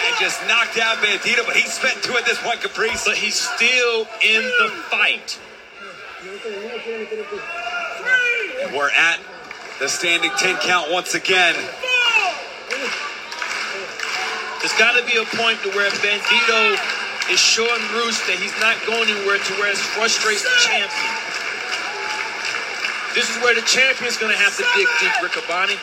And 0.04 0.16
just 0.20 0.42
knocked 0.48 0.78
out 0.78 0.98
Bandito, 0.98 1.46
but 1.46 1.56
he's 1.56 1.72
spent 1.72 2.04
two 2.04 2.18
at 2.18 2.26
this 2.26 2.42
point, 2.42 2.62
Caprice. 2.62 3.06
But 3.06 3.18
he's 3.18 3.36
still 3.36 4.08
in 4.24 4.42
the 4.42 4.70
fight. 4.90 5.40
We're 8.74 8.92
at 8.92 9.20
the 9.80 9.90
standing 9.90 10.32
10 10.38 10.58
count 10.58 10.92
once 10.92 11.14
again. 11.14 11.56
There's 14.62 14.78
got 14.78 14.94
to 14.94 15.02
be 15.06 15.18
a 15.18 15.26
point 15.38 15.62
to 15.64 15.70
where 15.74 15.90
Bandito 15.90 16.78
is 17.32 17.40
showing 17.40 17.82
Roos 17.94 18.18
that 18.30 18.38
he's 18.38 18.54
not 18.62 18.78
going 18.86 19.10
anywhere 19.10 19.38
to 19.38 19.54
where 19.58 19.72
it 19.72 19.78
frustrates 19.78 20.44
the 20.44 20.54
champion. 20.62 21.14
This 23.14 23.30
is 23.30 23.38
where 23.44 23.54
the 23.56 23.66
champion's 23.66 24.18
going 24.18 24.32
to 24.32 24.38
have 24.38 24.56
to 24.58 24.64
dig 24.78 24.88
deep, 25.02 25.12
Riccaboni. 25.22 25.78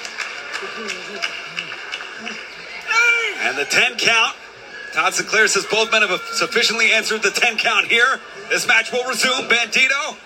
And 3.48 3.56
the 3.56 3.64
10 3.64 3.96
count. 3.96 4.36
Todd 4.92 5.14
Sinclair 5.14 5.48
says 5.48 5.64
both 5.70 5.90
men 5.90 6.02
have 6.02 6.20
sufficiently 6.32 6.92
answered 6.92 7.22
the 7.22 7.30
10 7.30 7.56
count 7.56 7.86
here. 7.86 8.20
This 8.50 8.68
match 8.68 8.92
will 8.92 9.04
resume. 9.08 9.48
Bandito. 9.48 10.16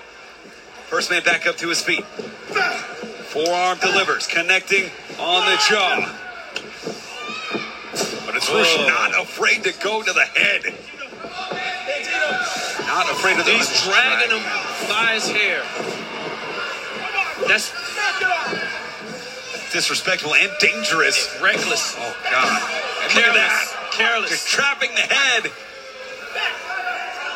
First 0.87 1.09
man 1.09 1.23
back 1.23 1.47
up 1.47 1.57
to 1.59 1.69
his 1.69 1.81
feet. 1.81 2.05
Forearm 2.05 3.79
delivers, 3.79 4.27
connecting 4.27 4.91
on 5.21 5.47
the 5.49 5.57
jaw. 5.69 6.19
But 8.27 8.35
it's 8.35 8.51
Rush 8.51 8.77
not 8.89 9.13
afraid 9.23 9.63
to 9.65 9.73
go 9.83 10.03
to 10.03 10.13
the 10.13 10.25
head. 10.25 10.75
Not 12.87 13.09
afraid 13.09 13.39
of 13.39 13.47
the 13.47 13.53
He's 13.53 13.85
dragging 13.85 14.37
him 14.37 14.43
by 14.89 15.13
his 15.15 15.31
hair. 15.31 15.63
That's 17.47 17.73
disrespectful 19.73 20.35
and 20.35 20.51
dangerous. 20.59 21.39
reckless, 21.41 21.95
Oh 21.99 22.17
God! 22.31 22.82
Careless. 23.09 23.43
Just 23.43 23.99
careless. 23.99 24.47
trapping 24.47 24.95
the 24.95 25.03
head. 25.03 25.51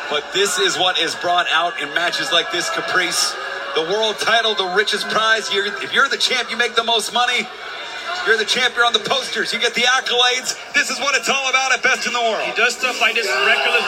But 0.09 0.23
this 0.33 0.57
is 0.59 0.77
what 0.77 0.99
is 0.99 1.15
brought 1.15 1.47
out 1.51 1.79
in 1.81 1.93
matches 1.93 2.31
like 2.31 2.51
this, 2.51 2.69
Caprice. 2.69 3.35
The 3.75 3.83
world 3.83 4.17
title, 4.19 4.55
the 4.55 4.73
richest 4.75 5.09
prize. 5.09 5.53
You're, 5.53 5.67
if 5.83 5.93
you're 5.93 6.09
the 6.09 6.17
champ, 6.17 6.49
you 6.49 6.57
make 6.57 6.75
the 6.75 6.83
most 6.83 7.13
money. 7.13 7.45
You're 8.25 8.37
the 8.37 8.45
champ, 8.45 8.75
you're 8.75 8.85
on 8.85 8.93
the 8.93 8.99
posters, 8.99 9.53
you 9.53 9.59
get 9.59 9.73
the 9.73 9.81
accolades. 9.81 10.55
This 10.73 10.89
is 10.89 10.99
what 10.99 11.15
it's 11.15 11.29
all 11.29 11.49
about 11.49 11.71
at 11.71 11.83
Best 11.83 12.07
in 12.07 12.13
the 12.13 12.19
World. 12.19 12.41
He 12.43 12.53
does 12.55 12.75
stuff 12.75 12.99
like 12.99 13.15
this 13.15 13.27
reckless. 13.27 13.83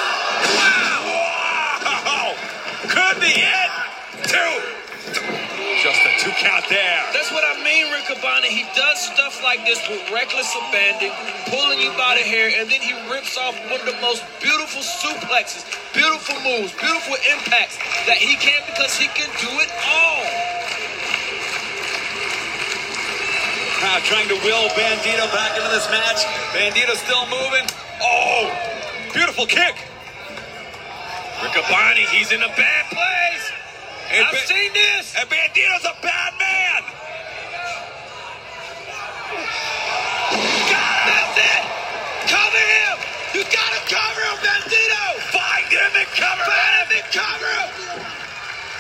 Wow! 0.55 2.35
Could 2.87 3.19
be 3.19 3.33
it. 3.35 3.71
Two. 4.27 4.78
Two 6.19 6.36
count 6.36 6.67
there. 6.67 6.99
That's 7.15 7.32
what 7.32 7.47
I 7.47 7.63
mean, 7.63 7.88
Riccaboni. 7.95 8.51
He 8.51 8.67
does 8.75 8.99
stuff 8.99 9.41
like 9.41 9.63
this 9.63 9.79
with 9.88 10.03
reckless 10.12 10.51
abandon, 10.67 11.15
pulling 11.47 11.79
you 11.79 11.91
by 11.95 12.19
the 12.19 12.25
hair, 12.27 12.51
and 12.60 12.69
then 12.69 12.82
he 12.82 12.91
rips 13.10 13.38
off 13.38 13.55
one 13.71 13.79
of 13.79 13.88
the 13.88 13.95
most 14.03 14.23
beautiful 14.43 14.84
suplexes, 14.84 15.63
beautiful 15.95 16.36
moves, 16.43 16.75
beautiful 16.75 17.15
impacts 17.32 17.79
that 18.03 18.19
he 18.19 18.36
can 18.36 18.60
because 18.67 18.97
he 18.99 19.08
can 19.15 19.32
do 19.39 19.47
it 19.63 19.71
all. 19.88 20.27
Trying 24.10 24.27
to 24.29 24.36
will 24.43 24.67
Bandito 24.69 25.32
back 25.34 25.55
into 25.55 25.69
this 25.69 25.88
match. 25.91 26.25
Bandito 26.49 26.95
still 26.95 27.25
moving. 27.29 27.67
Oh, 28.01 28.49
beautiful 29.13 29.45
kick. 29.45 29.75
Riccaboni, 31.38 32.08
he's 32.10 32.32
in 32.32 32.41
a 32.41 32.47
bad 32.47 32.86
place. 32.89 33.28
And 34.11 34.25
I've 34.25 34.31
Ba- 34.33 34.47
seen 34.47 34.73
this. 34.73 35.15
And 35.19 35.29
Bandito's 35.29 35.85
a 35.85 35.95
bad 36.01 36.33
man. 36.39 36.81
That's 40.29 41.37
it. 41.37 41.63
Cover 42.29 42.57
him. 42.57 42.95
You 43.37 43.43
gotta 43.45 43.81
cover 43.85 44.21
him, 44.21 44.37
Bandito. 44.41 45.03
Find 45.29 45.65
him 45.69 45.91
and 45.93 46.09
cover 46.17 46.43
Find 46.43 46.73
him. 46.73 46.87
him 46.89 46.97
and 46.97 47.07
cover 47.13 47.49
him. 47.53 47.69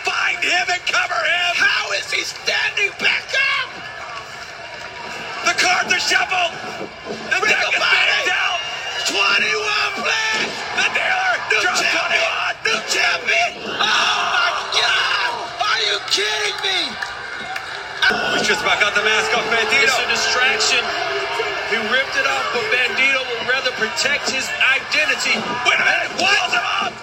Find 0.05 0.39
him 0.43 0.65
and 0.73 0.83
cover 0.89 1.21
him. 1.21 1.51
How 1.61 1.91
is 1.93 2.09
he 2.11 2.21
standing 2.23 2.91
back 2.99 3.25
up? 3.53 3.69
The 5.45 5.55
cards 5.61 5.93
are 5.93 5.99
shuffled. 6.01 6.53
The 7.29 7.37
deck 7.45 7.69
is 7.69 7.77
being 7.77 8.25
dealt. 8.25 8.61
21 9.13 9.93
plays. 10.01 10.51
The 10.77 10.87
dealer 10.97 11.33
New 11.49 11.61
champion! 11.77 12.17
21. 12.17 12.55
New 12.65 12.79
champion! 12.89 13.51
Oh 13.81 14.18
kidding 16.19 16.59
me? 16.67 16.79
Just 18.43 18.59
about 18.65 18.81
got 18.83 18.91
the 18.95 19.03
mask 19.05 19.31
off 19.37 19.45
Bandito. 19.47 19.87
It's 19.87 19.95
a 19.95 20.07
distraction. 20.11 20.83
He 21.71 21.77
ripped 21.93 22.17
it 22.17 22.25
off, 22.27 22.43
but 22.51 22.65
Bandito 22.73 23.21
would 23.23 23.45
rather 23.47 23.71
protect 23.77 24.27
his 24.27 24.43
identity. 24.59 25.37
Wait 25.63 25.79
a 25.79 25.85
minute. 25.85 26.11
What? 26.19 26.49
Him 26.51 26.65
up. 26.83 26.93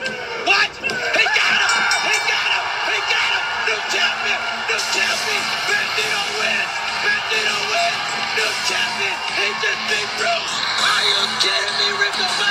What? 0.45 0.71
He 0.83 1.25
got 1.33 1.57
him. 1.57 1.73
He 2.11 2.17
got 2.29 2.51
him. 2.51 2.65
He 2.93 2.99
got 3.09 3.31
him. 3.31 3.45
New 3.71 3.81
champion. 3.95 4.41
New 4.69 4.83
champion. 4.93 5.43
Bandito 5.71 6.23
wins. 6.37 6.73
Bandito 7.07 7.59
wins. 7.73 8.01
New 8.37 8.53
champion. 8.69 9.17
He 9.39 9.47
just 9.63 9.81
beat 9.87 10.11
Bruce. 10.19 10.55
Are 10.83 11.05
you 11.07 11.21
kidding 11.41 11.77
me, 11.79 11.89
Rick? 12.03 12.46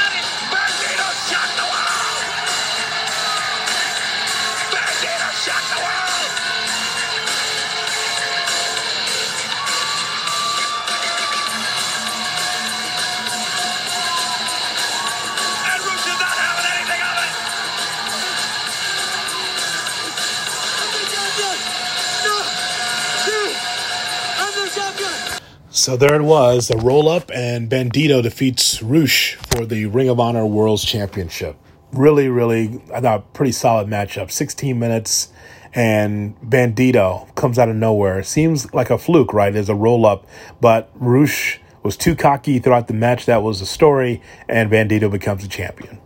So 25.86 25.95
there 25.95 26.15
it 26.15 26.24
was, 26.24 26.67
the 26.67 26.78
roll 26.78 27.08
up, 27.08 27.30
and 27.32 27.69
Bandito 27.69 28.24
defeats 28.24 28.82
Rush 28.82 29.36
for 29.36 29.67
the 29.67 29.86
Ring 29.86 30.10
of 30.10 30.19
Honor 30.19 30.43
World's 30.43 30.84
Championship. 30.84 31.58
Really, 31.91 32.28
really, 32.28 32.82
I 32.91 33.02
thought 33.02 33.36
pretty 33.36 33.52
solid 33.52 33.88
matchup. 33.88 34.32
16 34.32 34.80
minutes, 34.80 35.32
and 35.76 36.36
Bandito 36.41 37.36
comes 37.36 37.60
out 37.60 37.69
of 37.69 37.76
nowhere. 37.76 38.24
Seems 38.24 38.74
like 38.74 38.89
a 38.89 38.98
fluke, 38.98 39.32
right? 39.32 39.56
As 39.56 39.69
a 39.69 39.76
roll 39.76 40.08
up, 40.08 40.26
but 40.60 40.89
Rush 40.95 41.60
was 41.84 41.95
too 41.95 42.15
cocky 42.15 42.58
throughout 42.58 42.88
the 42.88 42.95
match. 42.95 43.28
That 43.28 43.43
was 43.43 43.60
the 43.60 43.67
story, 43.67 44.24
and 44.50 44.71
Bandito 44.71 45.12
becomes 45.12 45.43
a 45.43 45.48
champion. 45.48 46.00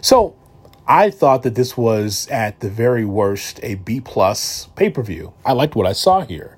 So 0.00 0.36
I 0.86 1.10
thought 1.10 1.42
that 1.42 1.56
this 1.56 1.76
was 1.76 2.28
at 2.28 2.60
the 2.60 2.70
very 2.70 3.04
worst 3.04 3.58
a 3.64 3.74
B 3.74 4.00
plus 4.00 4.68
pay 4.76 4.90
per 4.90 5.02
view. 5.02 5.34
I 5.44 5.54
liked 5.54 5.74
what 5.74 5.88
I 5.88 5.92
saw 5.92 6.20
here. 6.20 6.56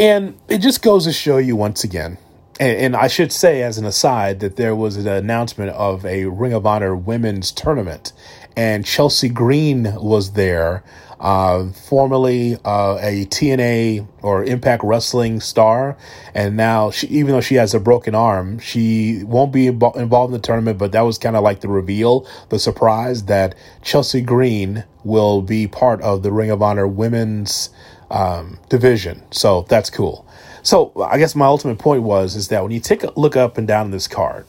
And 0.00 0.40
it 0.48 0.62
just 0.62 0.80
goes 0.80 1.04
to 1.04 1.12
show 1.12 1.36
you 1.36 1.56
once 1.56 1.84
again, 1.84 2.16
and, 2.58 2.78
and, 2.78 2.96
I 2.96 3.06
should 3.06 3.30
say 3.30 3.62
as 3.62 3.76
an 3.76 3.84
aside 3.84 4.40
that 4.40 4.56
there 4.56 4.74
was 4.74 4.96
an 4.96 5.06
announcement 5.06 5.72
of 5.72 6.06
a 6.06 6.24
Ring 6.24 6.54
of 6.54 6.64
Honor 6.64 6.96
women's 6.96 7.52
tournament, 7.52 8.14
and 8.56 8.86
Chelsea 8.86 9.28
Green 9.28 9.94
was 9.96 10.32
there, 10.32 10.82
uh, 11.20 11.68
formerly 11.72 12.54
uh, 12.64 12.96
a 13.02 13.26
TNA 13.26 14.08
or 14.22 14.42
Impact 14.42 14.82
Wrestling 14.82 15.38
star, 15.38 15.98
and 16.34 16.56
now 16.56 16.90
she, 16.90 17.06
even 17.08 17.32
though 17.32 17.42
she 17.42 17.56
has 17.56 17.74
a 17.74 17.78
broken 17.78 18.14
arm, 18.14 18.58
she 18.58 19.22
won't 19.24 19.52
be 19.52 19.66
involved 19.66 19.98
in 19.98 20.32
the 20.32 20.38
tournament. 20.38 20.78
But 20.78 20.92
that 20.92 21.02
was 21.02 21.18
kind 21.18 21.36
of 21.36 21.42
like 21.42 21.60
the 21.60 21.68
reveal, 21.68 22.26
the 22.48 22.58
surprise 22.58 23.24
that 23.24 23.54
Chelsea 23.82 24.22
Green 24.22 24.84
will 25.04 25.42
be 25.42 25.66
part 25.66 26.00
of 26.00 26.22
the 26.22 26.32
Ring 26.32 26.50
of 26.50 26.62
Honor 26.62 26.88
women's 26.88 27.68
um, 28.10 28.58
division. 28.68 29.22
So 29.30 29.66
that's 29.68 29.90
cool. 29.90 30.26
So 30.62 30.92
I 31.00 31.18
guess 31.18 31.34
my 31.34 31.46
ultimate 31.46 31.78
point 31.78 32.02
was 32.02 32.36
is 32.36 32.48
that 32.48 32.62
when 32.62 32.72
you 32.72 32.80
take 32.80 33.02
a 33.02 33.18
look 33.18 33.36
up 33.36 33.56
and 33.56 33.66
down 33.66 33.90
this 33.90 34.06
card, 34.06 34.46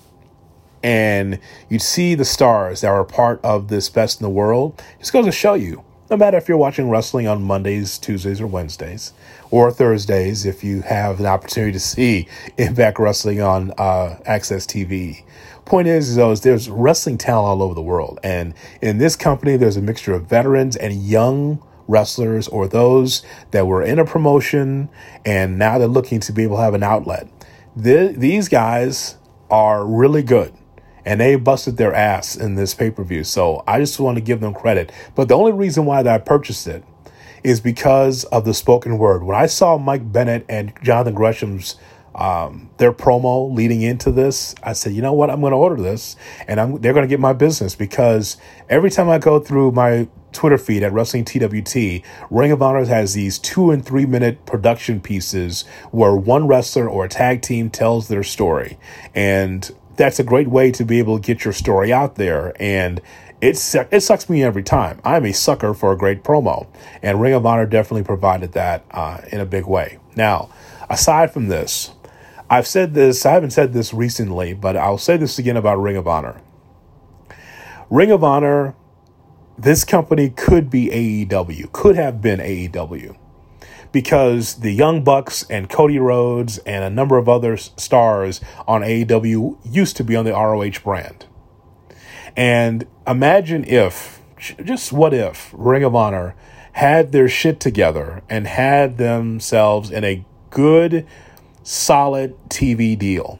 and 0.83 1.39
you 1.69 1.79
see 1.79 2.15
the 2.15 2.25
stars 2.25 2.81
that 2.81 2.87
are 2.87 3.03
part 3.03 3.39
of 3.43 3.67
this 3.67 3.89
best 3.89 4.19
in 4.19 4.25
the 4.25 4.29
world, 4.29 4.81
just 4.99 5.13
goes 5.13 5.25
to 5.25 5.31
show 5.31 5.53
you. 5.53 5.83
No 6.09 6.17
matter 6.17 6.37
if 6.37 6.49
you're 6.49 6.57
watching 6.57 6.89
wrestling 6.89 7.27
on 7.27 7.41
Mondays, 7.43 7.97
Tuesdays, 7.97 8.41
or 8.41 8.47
Wednesdays, 8.47 9.13
or 9.49 9.71
Thursdays, 9.71 10.45
if 10.45 10.63
you 10.63 10.81
have 10.81 11.19
an 11.19 11.25
opportunity 11.25 11.71
to 11.71 11.79
see 11.79 12.27
Impact 12.57 12.99
Wrestling 12.99 13.41
on 13.41 13.71
uh, 13.77 14.17
AXS 14.27 14.65
TV. 14.65 15.23
Point 15.63 15.87
is, 15.87 16.15
though, 16.15 16.31
is 16.31 16.41
there's 16.41 16.69
wrestling 16.69 17.17
talent 17.17 17.47
all 17.47 17.63
over 17.63 17.73
the 17.73 17.81
world, 17.81 18.19
and 18.23 18.53
in 18.81 18.97
this 18.97 19.15
company, 19.15 19.55
there's 19.55 19.77
a 19.77 19.81
mixture 19.81 20.13
of 20.13 20.25
veterans 20.25 20.75
and 20.75 20.93
young 20.93 21.63
wrestlers 21.91 22.47
or 22.47 22.67
those 22.67 23.23
that 23.51 23.67
were 23.67 23.83
in 23.83 23.99
a 23.99 24.05
promotion 24.05 24.89
and 25.25 25.59
now 25.59 25.77
they're 25.77 25.87
looking 25.87 26.19
to 26.21 26.31
be 26.31 26.43
able 26.43 26.57
to 26.57 26.61
have 26.63 26.73
an 26.73 26.83
outlet. 26.83 27.27
The, 27.75 28.13
these 28.17 28.49
guys 28.49 29.17
are 29.49 29.85
really 29.85 30.23
good 30.23 30.53
and 31.05 31.19
they 31.19 31.35
busted 31.35 31.77
their 31.77 31.93
ass 31.93 32.35
in 32.35 32.55
this 32.55 32.73
pay 32.73 32.91
per 32.91 33.03
view. 33.03 33.23
So 33.23 33.63
I 33.67 33.79
just 33.79 33.99
want 33.99 34.17
to 34.17 34.21
give 34.21 34.39
them 34.39 34.53
credit. 34.53 34.91
But 35.15 35.27
the 35.27 35.35
only 35.35 35.51
reason 35.51 35.85
why 35.85 36.03
that 36.03 36.13
I 36.13 36.17
purchased 36.23 36.67
it 36.67 36.83
is 37.43 37.59
because 37.59 38.23
of 38.25 38.45
the 38.45 38.53
spoken 38.53 38.97
word. 38.97 39.23
When 39.23 39.35
I 39.35 39.47
saw 39.47 39.77
Mike 39.77 40.11
Bennett 40.11 40.45
and 40.47 40.73
Jonathan 40.83 41.15
Gresham's 41.15 41.75
um, 42.15 42.69
their 42.77 42.91
promo 42.91 43.53
leading 43.53 43.81
into 43.81 44.11
this, 44.11 44.53
I 44.63 44.73
said, 44.73 44.93
you 44.93 45.01
know 45.01 45.13
what, 45.13 45.29
I'm 45.29 45.39
going 45.39 45.51
to 45.51 45.57
order 45.57 45.81
this, 45.81 46.15
and 46.47 46.59
I'm, 46.59 46.81
they're 46.81 46.93
going 46.93 47.05
to 47.05 47.09
get 47.09 47.19
my 47.19 47.33
business 47.33 47.75
because 47.75 48.37
every 48.69 48.89
time 48.89 49.09
I 49.09 49.17
go 49.17 49.39
through 49.39 49.71
my 49.71 50.07
Twitter 50.31 50.57
feed 50.57 50.83
at 50.83 50.91
Wrestling 50.93 51.25
TWT, 51.25 52.03
Ring 52.29 52.51
of 52.51 52.61
Honor 52.61 52.85
has 52.85 53.13
these 53.13 53.37
two 53.39 53.71
and 53.71 53.85
three 53.85 54.05
minute 54.05 54.45
production 54.45 55.01
pieces 55.01 55.63
where 55.91 56.15
one 56.15 56.47
wrestler 56.47 56.87
or 56.87 57.05
a 57.05 57.09
tag 57.09 57.41
team 57.41 57.69
tells 57.69 58.07
their 58.07 58.23
story. 58.23 58.77
And 59.13 59.69
that's 59.97 60.19
a 60.19 60.23
great 60.23 60.47
way 60.47 60.71
to 60.71 60.85
be 60.85 60.99
able 60.99 61.19
to 61.19 61.25
get 61.25 61.43
your 61.43 61.53
story 61.53 61.91
out 61.91 62.15
there. 62.15 62.53
And 62.61 63.01
it's, 63.41 63.75
it 63.75 64.03
sucks 64.03 64.29
me 64.29 64.43
every 64.43 64.63
time. 64.63 65.01
I'm 65.03 65.25
a 65.25 65.33
sucker 65.33 65.73
for 65.73 65.91
a 65.91 65.97
great 65.97 66.23
promo. 66.23 66.67
And 67.01 67.19
Ring 67.19 67.33
of 67.33 67.45
Honor 67.45 67.65
definitely 67.65 68.03
provided 68.03 68.53
that 68.53 68.85
uh, 68.91 69.21
in 69.31 69.39
a 69.39 69.45
big 69.45 69.65
way. 69.65 69.99
Now, 70.15 70.49
aside 70.89 71.31
from 71.31 71.47
this, 71.47 71.91
I've 72.51 72.67
said 72.67 72.93
this, 72.93 73.25
I 73.25 73.31
haven't 73.31 73.51
said 73.51 73.71
this 73.71 73.93
recently, 73.93 74.53
but 74.53 74.75
I'll 74.75 74.97
say 74.97 75.15
this 75.15 75.39
again 75.39 75.55
about 75.55 75.79
Ring 75.79 75.95
of 75.95 76.05
Honor. 76.05 76.41
Ring 77.89 78.11
of 78.11 78.25
Honor 78.25 78.75
this 79.57 79.85
company 79.85 80.29
could 80.29 80.69
be 80.69 80.89
AEW, 80.89 81.71
could 81.71 81.95
have 81.95 82.21
been 82.21 82.41
AEW, 82.41 83.15
because 83.93 84.55
the 84.55 84.71
Young 84.71 85.01
Bucks 85.01 85.45
and 85.49 85.69
Cody 85.69 85.97
Rhodes 85.97 86.57
and 86.59 86.83
a 86.83 86.89
number 86.89 87.17
of 87.17 87.29
other 87.29 87.55
stars 87.55 88.41
on 88.67 88.81
AEW 88.81 89.57
used 89.63 89.95
to 89.95 90.03
be 90.03 90.17
on 90.17 90.25
the 90.25 90.31
ROH 90.31 90.83
brand. 90.83 91.27
And 92.35 92.85
imagine 93.07 93.63
if, 93.63 94.21
just 94.37 94.91
what 94.91 95.13
if, 95.13 95.53
Ring 95.53 95.85
of 95.85 95.95
Honor 95.95 96.35
had 96.73 97.13
their 97.13 97.29
shit 97.29 97.61
together 97.61 98.23
and 98.29 98.45
had 98.45 98.97
themselves 98.97 99.89
in 99.89 100.03
a 100.03 100.25
good, 100.49 101.07
solid 101.63 102.35
TV 102.49 102.97
deal 102.97 103.39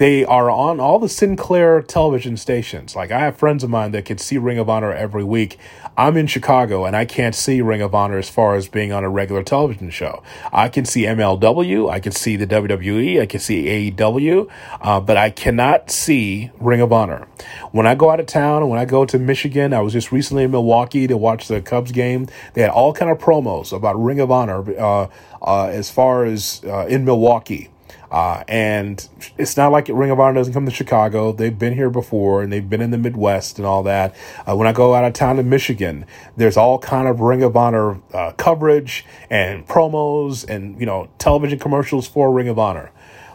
they 0.00 0.24
are 0.24 0.50
on 0.50 0.80
all 0.80 0.98
the 0.98 1.10
Sinclair 1.10 1.82
television 1.82 2.34
stations. 2.38 2.96
Like 2.96 3.10
I 3.10 3.18
have 3.18 3.36
friends 3.36 3.62
of 3.62 3.68
mine 3.68 3.90
that 3.90 4.06
can 4.06 4.16
see 4.16 4.38
Ring 4.38 4.56
of 4.56 4.70
Honor 4.70 4.94
every 4.94 5.22
week. 5.22 5.58
I'm 5.94 6.16
in 6.16 6.26
Chicago 6.26 6.86
and 6.86 6.96
I 6.96 7.04
can't 7.04 7.34
see 7.34 7.60
Ring 7.60 7.82
of 7.82 7.94
Honor 7.94 8.16
as 8.16 8.30
far 8.30 8.54
as 8.54 8.66
being 8.66 8.92
on 8.92 9.04
a 9.04 9.10
regular 9.10 9.42
television 9.42 9.90
show. 9.90 10.22
I 10.54 10.70
can 10.70 10.86
see 10.86 11.02
MLW, 11.02 11.90
I 11.90 12.00
can 12.00 12.12
see 12.12 12.36
the 12.36 12.46
WWE, 12.46 13.20
I 13.20 13.26
can 13.26 13.40
see 13.40 13.90
AEW, 13.90 14.50
uh, 14.80 15.00
but 15.00 15.18
I 15.18 15.28
cannot 15.28 15.90
see 15.90 16.50
Ring 16.58 16.80
of 16.80 16.94
Honor. 16.94 17.28
When 17.70 17.86
I 17.86 17.94
go 17.94 18.08
out 18.08 18.20
of 18.20 18.26
town, 18.26 18.70
when 18.70 18.78
I 18.78 18.86
go 18.86 19.04
to 19.04 19.18
Michigan, 19.18 19.74
I 19.74 19.80
was 19.80 19.92
just 19.92 20.10
recently 20.10 20.44
in 20.44 20.50
Milwaukee 20.50 21.08
to 21.08 21.18
watch 21.18 21.46
the 21.46 21.60
Cubs 21.60 21.92
game. 21.92 22.26
They 22.54 22.62
had 22.62 22.70
all 22.70 22.94
kind 22.94 23.10
of 23.10 23.18
promos 23.18 23.70
about 23.70 24.02
Ring 24.02 24.18
of 24.18 24.30
Honor 24.30 24.64
uh, 24.80 25.08
uh, 25.42 25.66
as 25.66 25.90
far 25.90 26.24
as 26.24 26.62
uh, 26.64 26.86
in 26.86 27.04
Milwaukee. 27.04 27.68
Uh, 28.10 28.42
and 28.48 29.08
it's 29.38 29.56
not 29.56 29.70
like 29.70 29.88
Ring 29.88 30.10
of 30.10 30.18
Honor 30.18 30.34
doesn't 30.34 30.52
come 30.52 30.66
to 30.66 30.72
Chicago. 30.72 31.32
They've 31.32 31.56
been 31.56 31.74
here 31.74 31.90
before 31.90 32.42
and 32.42 32.52
they've 32.52 32.68
been 32.68 32.80
in 32.80 32.90
the 32.90 32.98
Midwest 32.98 33.58
and 33.58 33.66
all 33.66 33.84
that. 33.84 34.14
Uh, 34.48 34.56
when 34.56 34.66
I 34.66 34.72
go 34.72 34.94
out 34.94 35.04
of 35.04 35.12
town 35.12 35.36
to 35.36 35.44
Michigan, 35.44 36.04
there's 36.36 36.56
all 36.56 36.78
kind 36.80 37.06
of 37.06 37.20
Ring 37.20 37.42
of 37.42 37.56
Honor 37.56 38.00
uh, 38.12 38.32
coverage 38.32 39.04
and 39.30 39.66
promos 39.66 40.48
and, 40.48 40.78
you 40.80 40.86
know, 40.86 41.08
television 41.18 41.58
commercials 41.58 42.08
for 42.08 42.32
Ring 42.32 42.48
of 42.48 42.58
Honor. 42.58 42.90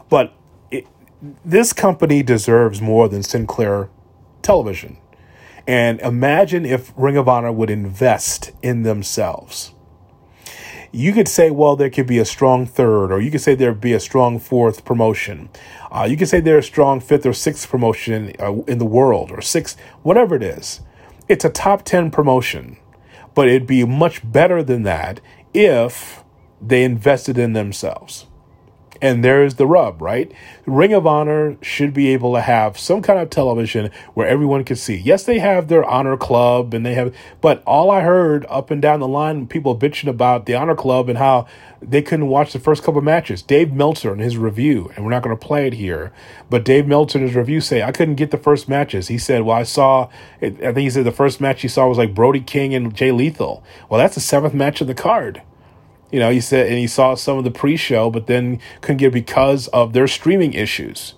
But 0.10 0.34
it, 0.72 0.86
this 1.46 1.72
company 1.72 2.22
deserves 2.22 2.82
more 2.82 3.08
than 3.08 3.24
Sinclair 3.24 3.90
Television. 4.42 4.98
And 5.66 6.00
imagine 6.02 6.66
if 6.66 6.92
Ring 6.98 7.16
of 7.16 7.30
Honor 7.30 7.52
would 7.52 7.70
invest 7.70 8.52
in 8.62 8.84
themselves 8.84 9.72
you 10.96 11.12
could 11.12 11.28
say, 11.28 11.52
well, 11.52 11.76
there 11.76 11.90
could 11.90 12.08
be 12.08 12.20
a 12.20 12.26
strong 12.26 12.66
third, 12.66 13.12
or 13.12 13.20
you 13.20 13.30
could 13.30 13.42
say 13.42 13.54
there'd 13.54 13.82
be 13.82 13.92
a 13.92 14.00
strong 14.00 14.40
fourth 14.40 14.86
promotion. 14.86 15.50
Uh, 15.92 16.08
you 16.10 16.16
could 16.16 16.30
say 16.30 16.40
there's 16.40 16.64
a 16.64 16.68
strong 16.68 17.02
fifth 17.02 17.26
or 17.26 17.34
sixth 17.34 17.70
promotion 17.70 18.32
uh, 18.40 18.54
in 18.62 18.78
the 18.78 18.86
world, 18.86 19.30
or 19.30 19.42
sixth, 19.42 19.78
whatever 20.04 20.36
it 20.36 20.44
is. 20.44 20.80
It's 21.28 21.44
a 21.44 21.50
top 21.50 21.84
10 21.84 22.12
promotion, 22.12 22.78
but 23.34 23.50
it'd 23.50 23.68
be 23.68 23.84
much 23.84 24.22
better 24.32 24.64
than 24.64 24.84
that 24.84 25.20
if 25.54 26.24
they 26.62 26.86
invested 26.86 27.38
in 27.38 27.52
themselves. 27.52 28.26
And 29.02 29.24
there's 29.24 29.56
the 29.56 29.68
rub, 29.68 30.02
right? 30.02 30.32
Ring 30.66 30.94
of 30.94 31.06
Honor 31.06 31.58
should 31.62 31.94
be 31.94 32.14
able 32.14 32.34
to 32.34 32.42
have 32.42 32.80
some 32.80 33.02
kind 33.02 33.20
of 33.20 33.30
television 33.30 33.92
where 34.14 34.28
everyone 34.28 34.64
can 34.64 34.78
see. 34.78 34.96
Yes, 34.96 35.24
they 35.24 35.40
have 35.40 35.68
their 35.68 35.84
honor 35.84 36.16
club 36.16 36.74
and 36.74 36.86
they 36.86 36.94
have, 36.94 37.14
but 37.42 37.62
all 37.66 37.92
I 37.92 38.02
heard 38.02 38.46
up 38.50 38.72
and 38.72 38.82
down 38.82 39.02
the 39.02 39.08
line, 39.08 39.48
people 39.48 39.78
bitching 39.78 40.10
about 40.10 40.46
the 40.46 40.56
honor 40.56 40.76
club 40.76 41.10
and 41.10 41.18
how 41.18 41.46
they 41.82 42.02
couldn't 42.02 42.28
watch 42.28 42.54
the 42.54 42.60
first 42.60 42.84
couple 42.84 43.02
matches. 43.02 43.42
Dave 43.42 43.74
Meltzer 43.74 44.14
in 44.14 44.20
his 44.20 44.38
review, 44.38 44.92
and 44.96 45.04
we're 45.04 45.12
not 45.12 45.24
going 45.24 45.38
to 45.38 45.46
play 45.46 45.68
it 45.68 45.74
here, 45.74 46.14
but 46.50 46.64
Dave 46.64 46.88
Meltzer 46.88 47.20
in 47.20 47.28
his 47.28 47.36
review 47.36 47.62
say 47.62 47.84
I 47.84 47.92
couldn't 47.92 48.16
get 48.16 48.32
the 48.32 48.38
first 48.38 48.70
matches. 48.70 49.10
He 49.10 49.18
said, 49.18 49.44
"Well, 49.44 49.58
I 49.58 49.64
saw. 49.64 50.10
I 50.42 50.50
think 50.50 50.78
he 50.78 50.90
said 50.90 51.04
the 51.04 51.12
first 51.12 51.42
match 51.42 51.62
he 51.62 51.68
saw 51.68 51.88
was 51.88 51.98
like 51.98 52.16
Brody 52.16 52.40
King 52.42 52.74
and 52.74 52.96
Jay 52.96 53.12
Lethal. 53.12 53.64
Well, 53.90 54.00
that's 54.00 54.16
the 54.16 54.22
seventh 54.22 54.54
match 54.54 54.82
of 54.82 54.88
the 54.88 54.96
card." 54.96 55.42
You 56.12 56.20
know, 56.20 56.30
he 56.30 56.40
said, 56.40 56.68
and 56.68 56.78
he 56.78 56.88
saw 56.88 57.16
some 57.16 57.38
of 57.38 57.44
the 57.44 57.52
pre-show, 57.52 58.10
but 58.10 58.28
then 58.28 58.60
couldn't 58.82 58.98
get 58.98 59.12
because 59.12 59.68
of 59.70 59.94
their 59.94 60.08
streaming 60.08 60.54
issues. 60.54 61.16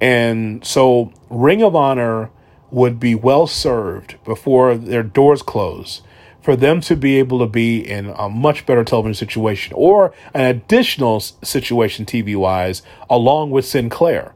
And 0.00 0.64
so, 0.64 1.12
Ring 1.30 1.62
of 1.62 1.74
Honor 1.74 2.30
would 2.70 2.98
be 2.98 3.14
well 3.14 3.46
served 3.46 4.16
before 4.24 4.74
their 4.76 5.02
doors 5.02 5.42
close 5.42 6.02
for 6.42 6.56
them 6.56 6.80
to 6.80 6.96
be 6.96 7.18
able 7.18 7.38
to 7.38 7.46
be 7.46 7.78
in 7.78 8.12
a 8.18 8.28
much 8.28 8.66
better 8.66 8.82
television 8.82 9.14
situation 9.14 9.72
or 9.76 10.12
an 10.34 10.44
additional 10.44 11.20
situation 11.20 12.04
TV 12.04 12.36
wise, 12.36 12.82
along 13.08 13.50
with 13.50 13.64
Sinclair. 13.64 14.34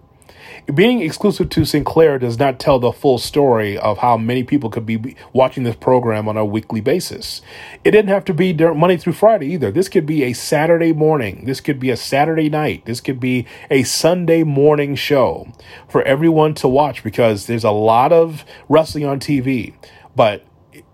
Being 0.74 1.00
exclusive 1.00 1.48
to 1.50 1.64
Sinclair 1.64 2.18
does 2.18 2.38
not 2.38 2.58
tell 2.58 2.78
the 2.78 2.90
full 2.90 3.18
story 3.18 3.78
of 3.78 3.98
how 3.98 4.16
many 4.16 4.42
people 4.42 4.68
could 4.68 4.84
be 4.84 5.14
watching 5.32 5.62
this 5.62 5.76
program 5.76 6.28
on 6.28 6.36
a 6.36 6.44
weekly 6.44 6.80
basis. 6.80 7.40
It 7.84 7.92
didn't 7.92 8.08
have 8.08 8.24
to 8.26 8.34
be 8.34 8.52
Monday 8.52 8.96
through 8.96 9.12
Friday 9.12 9.46
either. 9.52 9.70
This 9.70 9.88
could 9.88 10.06
be 10.06 10.24
a 10.24 10.32
Saturday 10.32 10.92
morning. 10.92 11.44
This 11.44 11.60
could 11.60 11.78
be 11.78 11.90
a 11.90 11.96
Saturday 11.96 12.50
night. 12.50 12.84
This 12.84 13.00
could 13.00 13.20
be 13.20 13.46
a 13.70 13.84
Sunday 13.84 14.42
morning 14.42 14.96
show 14.96 15.52
for 15.88 16.02
everyone 16.02 16.54
to 16.54 16.68
watch 16.68 17.04
because 17.04 17.46
there's 17.46 17.64
a 17.64 17.70
lot 17.70 18.12
of 18.12 18.44
wrestling 18.68 19.06
on 19.06 19.20
TV. 19.20 19.74
But 20.16 20.44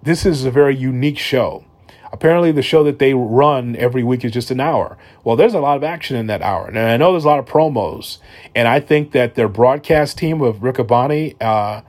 this 0.03 0.27
is 0.27 0.45
a 0.45 0.51
very 0.51 0.77
unique 0.77 1.19
show. 1.19 1.65
Apparently, 2.13 2.53
the 2.53 2.63
show 2.63 2.85
that 2.85 2.99
they 2.99 3.15
run 3.15 3.75
every 3.77 4.03
week 4.03 4.23
is 4.25 4.33
just 4.33 4.51
an 4.51 4.61
hour. 4.61 4.99
Well, 5.25 5.35
there's 5.35 5.55
a 5.55 5.61
lot 5.61 5.79
of 5.79 5.83
action 5.83 6.15
in 6.15 6.27
that 6.27 6.43
hour. 6.43 6.69
And 6.69 6.79
I 6.79 6.97
know 6.99 7.13
there's 7.13 7.25
a 7.25 7.29
lot 7.29 7.39
of 7.39 7.47
promos. 7.47 8.19
And 8.55 8.69
I 8.69 8.81
think 8.81 9.13
that 9.13 9.35
their 9.35 9.49
broadcast 9.49 10.19
team 10.19 10.43
of 10.43 10.57
Riccaboni 10.57 11.41
uh, 11.41 11.81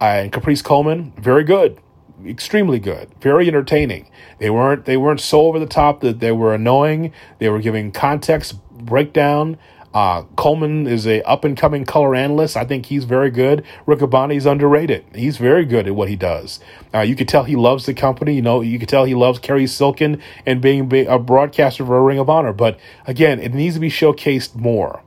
and 0.00 0.32
Caprice 0.32 0.62
Coleman, 0.62 1.12
very 1.18 1.44
good. 1.44 1.78
Extremely 2.26 2.78
good, 2.78 3.10
very 3.20 3.46
entertaining. 3.46 4.10
They 4.38 4.48
weren't 4.48 4.86
they 4.86 4.96
weren't 4.96 5.20
so 5.20 5.42
over 5.42 5.58
the 5.58 5.66
top 5.66 6.00
that 6.00 6.18
they 6.20 6.32
were 6.32 6.54
annoying. 6.54 7.12
They 7.38 7.50
were 7.50 7.60
giving 7.60 7.92
context 7.92 8.58
breakdown 8.70 9.58
uh, 9.96 10.24
Coleman 10.36 10.86
is 10.86 11.06
a 11.06 11.22
up 11.22 11.42
and 11.42 11.56
coming 11.56 11.86
color 11.86 12.14
analyst. 12.14 12.54
I 12.54 12.66
think 12.66 12.84
he's 12.84 13.04
very 13.04 13.30
good. 13.30 13.64
Riccaboni's 13.86 14.44
underrated. 14.44 15.06
He's 15.14 15.38
very 15.38 15.64
good 15.64 15.86
at 15.86 15.94
what 15.94 16.10
he 16.10 16.16
does. 16.16 16.60
Uh, 16.92 17.00
you 17.00 17.16
could 17.16 17.28
tell 17.28 17.44
he 17.44 17.56
loves 17.56 17.86
the 17.86 17.94
company. 17.94 18.34
You 18.34 18.42
know, 18.42 18.60
you 18.60 18.78
could 18.78 18.90
tell 18.90 19.06
he 19.06 19.14
loves 19.14 19.38
Cary 19.38 19.66
Silkin 19.66 20.20
and 20.44 20.60
being 20.60 20.92
a 21.06 21.18
broadcaster 21.18 21.86
for 21.86 22.04
Ring 22.04 22.18
of 22.18 22.28
Honor. 22.28 22.52
But 22.52 22.78
again, 23.06 23.40
it 23.40 23.54
needs 23.54 23.76
to 23.76 23.80
be 23.80 23.88
showcased 23.88 24.54
more. 24.54 25.00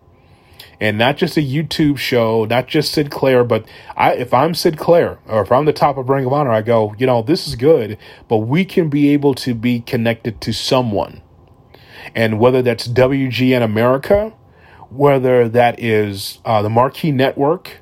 And 0.81 0.97
not 0.97 1.17
just 1.17 1.37
a 1.37 1.41
YouTube 1.41 1.99
show, 1.99 2.45
not 2.45 2.65
just 2.65 2.91
Sinclair, 2.91 3.43
but 3.43 3.67
I, 3.95 4.13
if 4.13 4.33
I'm 4.33 4.55
Sinclair 4.55 5.19
or 5.27 5.43
if 5.43 5.51
I'm 5.51 5.65
the 5.65 5.71
top 5.71 5.97
of 5.97 6.09
Ring 6.09 6.25
of 6.25 6.33
Honor, 6.33 6.49
I 6.49 6.63
go, 6.63 6.95
you 6.97 7.05
know, 7.05 7.21
this 7.21 7.47
is 7.47 7.53
good, 7.55 7.99
but 8.27 8.37
we 8.37 8.65
can 8.65 8.89
be 8.89 9.09
able 9.09 9.35
to 9.35 9.53
be 9.53 9.81
connected 9.81 10.41
to 10.41 10.51
someone. 10.51 11.21
And 12.15 12.39
whether 12.39 12.63
that's 12.63 12.87
WGN 12.87 13.61
America, 13.61 14.33
whether 14.89 15.47
that 15.49 15.79
is 15.79 16.39
uh, 16.45 16.61
the 16.61 16.69
Marquee 16.69 17.11
Network, 17.11 17.77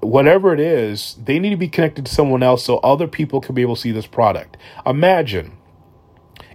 whatever 0.00 0.52
it 0.52 0.60
is, 0.60 1.16
they 1.22 1.38
need 1.38 1.50
to 1.50 1.56
be 1.56 1.68
connected 1.68 2.06
to 2.06 2.14
someone 2.14 2.42
else 2.42 2.64
so 2.64 2.78
other 2.78 3.06
people 3.06 3.40
can 3.40 3.54
be 3.54 3.62
able 3.62 3.74
to 3.74 3.80
see 3.80 3.92
this 3.92 4.06
product. 4.06 4.56
Imagine 4.86 5.52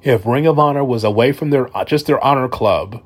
if 0.03 0.25
Ring 0.25 0.47
of 0.47 0.59
Honor 0.59 0.83
was 0.83 1.03
away 1.03 1.31
from 1.31 1.49
their 1.49 1.75
uh, 1.75 1.83
just 1.83 2.05
their 2.05 2.23
honor 2.23 2.47
club 2.47 3.03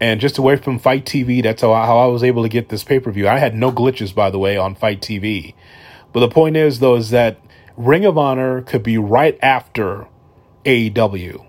and 0.00 0.20
just 0.20 0.38
away 0.38 0.56
from 0.56 0.78
FITE 0.78 1.04
TV. 1.04 1.42
That's 1.42 1.62
how 1.62 1.72
I, 1.72 1.86
how 1.86 1.98
I 1.98 2.06
was 2.06 2.24
able 2.24 2.42
to 2.42 2.48
get 2.48 2.70
this 2.70 2.84
pay 2.84 3.00
per 3.00 3.10
view. 3.10 3.28
I 3.28 3.38
had 3.38 3.54
no 3.54 3.70
glitches, 3.70 4.14
by 4.14 4.30
the 4.30 4.38
way, 4.38 4.56
on 4.56 4.74
FITE 4.74 5.00
TV. 5.00 5.54
But 6.12 6.20
the 6.20 6.28
point 6.28 6.56
is, 6.56 6.80
though, 6.80 6.96
is 6.96 7.10
that 7.10 7.38
Ring 7.76 8.04
of 8.04 8.16
Honor 8.18 8.62
could 8.62 8.82
be 8.82 8.98
right 8.98 9.38
after 9.42 10.06
AEW 10.64 11.46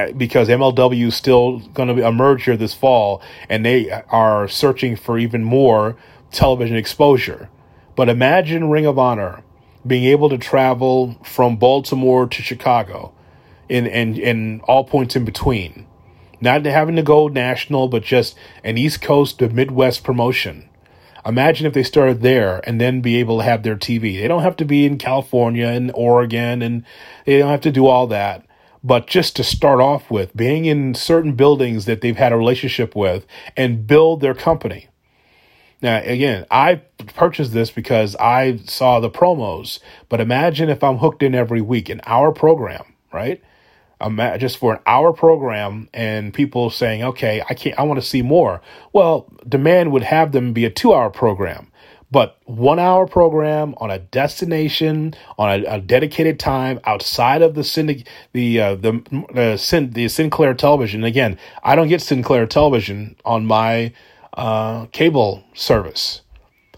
Uh, 0.00 0.12
because 0.12 0.48
MLW 0.48 1.08
is 1.08 1.14
still 1.14 1.58
going 1.74 1.94
to 1.94 2.06
emerge 2.06 2.44
here 2.44 2.56
this 2.56 2.74
fall, 2.74 3.20
and 3.48 3.64
they 3.64 3.90
are 4.08 4.48
searching 4.48 4.96
for 4.96 5.18
even 5.18 5.44
more 5.44 5.96
television 6.30 6.76
exposure. 6.76 7.48
But 7.96 8.08
imagine 8.08 8.70
Ring 8.70 8.86
of 8.86 8.98
Honor 8.98 9.42
being 9.86 10.04
able 10.04 10.28
to 10.30 10.38
travel 10.38 11.18
from 11.24 11.56
Baltimore 11.56 12.26
to 12.26 12.42
Chicago, 12.42 13.12
in 13.68 13.86
and 13.86 14.18
in 14.18 14.60
all 14.64 14.84
points 14.84 15.16
in 15.16 15.24
between, 15.24 15.86
not 16.40 16.64
having 16.64 16.96
to 16.96 17.02
go 17.02 17.28
national, 17.28 17.88
but 17.88 18.02
just 18.02 18.36
an 18.64 18.78
East 18.78 19.02
Coast 19.02 19.38
to 19.38 19.48
Midwest 19.48 20.04
promotion. 20.04 20.68
Imagine 21.26 21.66
if 21.66 21.74
they 21.74 21.82
started 21.82 22.22
there 22.22 22.66
and 22.66 22.80
then 22.80 23.02
be 23.02 23.16
able 23.16 23.38
to 23.38 23.44
have 23.44 23.62
their 23.62 23.76
TV. 23.76 24.18
They 24.18 24.28
don't 24.28 24.42
have 24.42 24.56
to 24.56 24.64
be 24.64 24.86
in 24.86 24.96
California 24.96 25.66
and 25.66 25.92
Oregon, 25.94 26.62
and 26.62 26.84
they 27.26 27.38
don't 27.38 27.50
have 27.50 27.60
to 27.62 27.72
do 27.72 27.86
all 27.86 28.06
that 28.06 28.46
but 28.82 29.06
just 29.06 29.36
to 29.36 29.44
start 29.44 29.80
off 29.80 30.10
with, 30.10 30.36
being 30.36 30.64
in 30.64 30.94
certain 30.94 31.34
buildings 31.34 31.84
that 31.84 32.00
they've 32.00 32.16
had 32.16 32.32
a 32.32 32.36
relationship 32.36 32.96
with 32.96 33.26
and 33.56 33.86
build 33.86 34.20
their 34.20 34.34
company. 34.34 34.88
Now, 35.82 36.02
again, 36.02 36.46
I 36.50 36.82
purchased 37.14 37.52
this 37.52 37.70
because 37.70 38.14
I 38.16 38.58
saw 38.64 39.00
the 39.00 39.10
promos, 39.10 39.78
but 40.08 40.20
imagine 40.20 40.68
if 40.68 40.84
I'm 40.84 40.98
hooked 40.98 41.22
in 41.22 41.34
every 41.34 41.62
week, 41.62 41.88
an 41.88 42.02
hour 42.06 42.32
program, 42.32 42.84
right? 43.12 43.42
just 44.38 44.56
for 44.56 44.74
an 44.74 44.80
hour 44.86 45.12
program 45.12 45.88
and 45.92 46.32
people 46.32 46.70
saying, 46.70 47.02
okay, 47.02 47.42
I 47.48 47.54
can't, 47.54 47.78
I 47.78 47.82
want 47.82 48.00
to 48.00 48.06
see 48.06 48.22
more. 48.22 48.62
Well, 48.92 49.30
demand 49.46 49.92
would 49.92 50.04
have 50.04 50.32
them 50.32 50.52
be 50.52 50.64
a 50.64 50.70
two 50.70 50.94
hour 50.94 51.10
program. 51.10 51.69
But 52.10 52.38
one 52.44 52.78
hour 52.80 53.06
program 53.06 53.74
on 53.78 53.90
a 53.90 54.00
destination 54.00 55.14
on 55.38 55.60
a, 55.60 55.76
a 55.76 55.80
dedicated 55.80 56.40
time 56.40 56.80
outside 56.84 57.40
of 57.40 57.54
the 57.54 57.62
syndic- 57.62 58.06
the 58.32 58.60
uh, 58.60 58.74
the 58.74 58.92
the, 59.32 59.90
the 59.92 60.08
Sinclair 60.08 60.54
television. 60.54 61.04
Again, 61.04 61.38
I 61.62 61.76
don't 61.76 61.88
get 61.88 62.02
Sinclair 62.02 62.46
television 62.46 63.16
on 63.24 63.46
my 63.46 63.92
uh, 64.34 64.86
cable 64.86 65.44
service. 65.54 66.22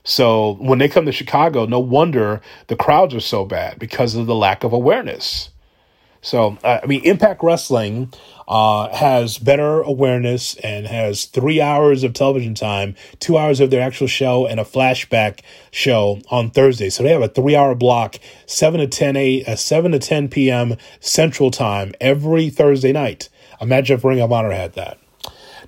So 0.05 0.55
when 0.55 0.79
they 0.79 0.89
come 0.89 1.07
to 1.07 1.13
Chicago, 1.13 1.65
no 1.65 1.79
wonder 1.79 2.41
the 2.67 2.77
crowds 2.77 3.15
are 3.15 3.21
so 3.21 3.45
bad 3.45 3.79
because 3.79 4.15
of 4.17 4.27
the 4.27 4.35
lack 4.35 4.65
of 4.65 4.73
awareness. 4.73 5.52
So, 6.23 6.57
uh, 6.63 6.79
I 6.83 6.87
mean, 6.87 7.05
Impact 7.05 7.43
Wrestling 7.43 8.13
uh, 8.47 8.89
has 8.95 9.39
better 9.39 9.83
awareness 9.83 10.55
and 10.57 10.87
has 10.87 11.25
three 11.25 11.61
hours 11.61 12.05
of 12.05 12.15
television 12.15 12.55
time, 12.55 12.95
two 13.19 13.37
hours 13.37 13.59
of 13.59 13.71
their 13.71 13.83
actual 13.83 14.07
show, 14.07 14.47
and 14.47 14.61
a 14.61 14.65
flashback 14.65 15.41
show 15.73 16.21
on 16.31 16.51
Thursday. 16.51 16.91
So 16.91 17.03
they 17.03 17.11
have 17.11 17.23
a 17.23 17.29
three-hour 17.29 17.75
block, 17.75 18.17
seven 18.47 18.79
to 18.81 18.87
ten 18.87 19.17
a 19.17 19.45
uh, 19.45 19.57
seven 19.57 19.91
to 19.93 19.99
ten 19.99 20.29
p.m. 20.29 20.77
Central 21.01 21.51
Time 21.51 21.93
every 22.01 22.51
Thursday 22.51 22.93
night. 22.93 23.29
Imagine 23.61 23.99
if 23.99 24.05
Ring 24.05 24.21
of 24.21 24.31
Honor 24.31 24.53
had 24.53 24.75
that. 24.75 24.99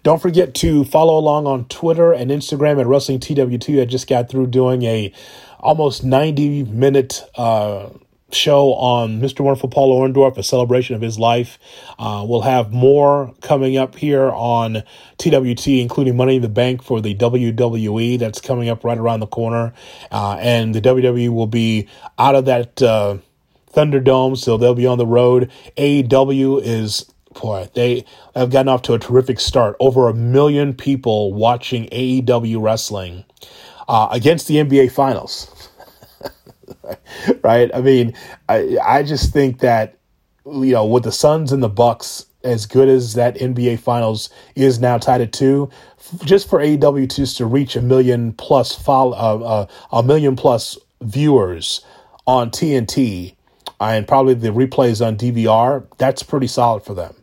Don't 0.05 0.23
forget 0.23 0.55
to 0.57 0.85
follow 0.85 1.19
along 1.19 1.47
on 1.47 1.65
Twitter 1.65 2.13
and 2.13 2.31
Instagram 2.31 2.79
at 2.79 2.87
Wrestling 2.87 3.19
TWT. 3.19 3.81
I 3.81 3.87
just 3.87 4.07
got 4.07 4.29
through 4.29 4.49
doing 4.49 4.83
a 4.83 5.13
almost 5.59 6.05
90 6.05 6.65
minute 6.65 7.23
uh, 7.37 7.89
show 8.33 8.75
on 8.75 9.21
Mr. 9.21 9.41
Wonderful 9.41 9.69
Paul 9.69 10.01
Orndorff, 10.01 10.37
a 10.37 10.43
celebration 10.43 10.97
of 10.97 11.03
his 11.03 11.19
life. 11.19 11.59
Uh, 11.99 12.25
we'll 12.29 12.43
have 12.43 12.73
more 12.73 13.35
coming 13.41 13.77
up 13.77 13.97
here 13.97 14.31
on 14.31 14.83
TWT, 15.19 15.81
including 15.81 16.17
Money 16.17 16.37
in 16.37 16.43
the 16.43 16.49
Bank 16.49 16.83
for 16.83 17.01
the 17.01 17.15
WWE 17.15 18.19
that's 18.19 18.41
coming 18.41 18.69
up 18.69 18.85
right 18.85 18.99
around 18.99 19.21
the 19.21 19.27
corner. 19.27 19.73
Uh, 20.11 20.37
and 20.41 20.75
the 20.75 20.81
WWE 20.81 21.33
will 21.33 21.47
be 21.47 21.89
out 22.19 22.35
of 22.35 22.45
that 22.47 22.83
uh, 22.83 23.19
Thunderdome, 23.73 24.37
so 24.37 24.57
they'll 24.57 24.75
be 24.75 24.87
on 24.87 24.99
the 24.99 25.07
road. 25.07 25.51
AEW 25.77 26.63
is 26.63 27.11
boy, 27.35 27.69
they 27.75 28.05
have 28.35 28.51
gotten 28.51 28.69
off 28.69 28.83
to 28.83 28.95
a 28.95 28.99
terrific 28.99 29.41
start. 29.41 29.77
Over 29.81 30.09
a 30.09 30.15
million 30.15 30.73
people 30.73 31.33
watching 31.33 31.87
AEW 31.87 32.63
wrestling 32.63 33.25
uh, 33.89 34.09
against 34.11 34.49
the 34.49 34.57
NBA 34.57 34.93
Finals. 34.93 35.69
right? 37.43 37.71
I 37.75 37.81
mean, 37.81 38.15
I 38.49 38.79
I 38.83 39.03
just 39.03 39.33
think 39.33 39.61
that 39.61 39.99
you 40.47 40.73
know 40.73 40.87
with 40.87 41.05
the 41.05 41.13
Suns 41.13 41.53
and 41.53 41.63
the 41.63 41.69
Bucks 41.69 42.27
as 42.43 42.67
good 42.67 42.89
as 42.89 43.15
that 43.15 43.37
NBA 43.37 43.79
Finals 43.79 44.29
is 44.55 44.79
now 44.79 44.99
tied 44.99 45.23
at 45.23 45.33
two, 45.33 45.71
just 46.25 46.49
for 46.49 46.59
AEW 46.59 47.09
to 47.11 47.27
to 47.27 47.47
reach 47.47 47.77
a 47.77 47.83
million 47.83 48.33
plus 48.33 48.75
follow 48.75 49.17
uh, 49.17 49.45
uh, 49.45 49.67
a 49.93 50.03
million 50.03 50.37
plus 50.37 50.79
viewers 51.01 51.85
on 52.27 52.51
TNT 52.51 53.35
and 53.81 54.07
probably 54.07 54.35
the 54.35 54.49
replays 54.49 55.05
on 55.05 55.17
DVR, 55.17 55.87
that's 55.99 56.23
pretty 56.23 56.47
solid 56.47 56.83
for 56.83 56.95
them. 56.95 57.15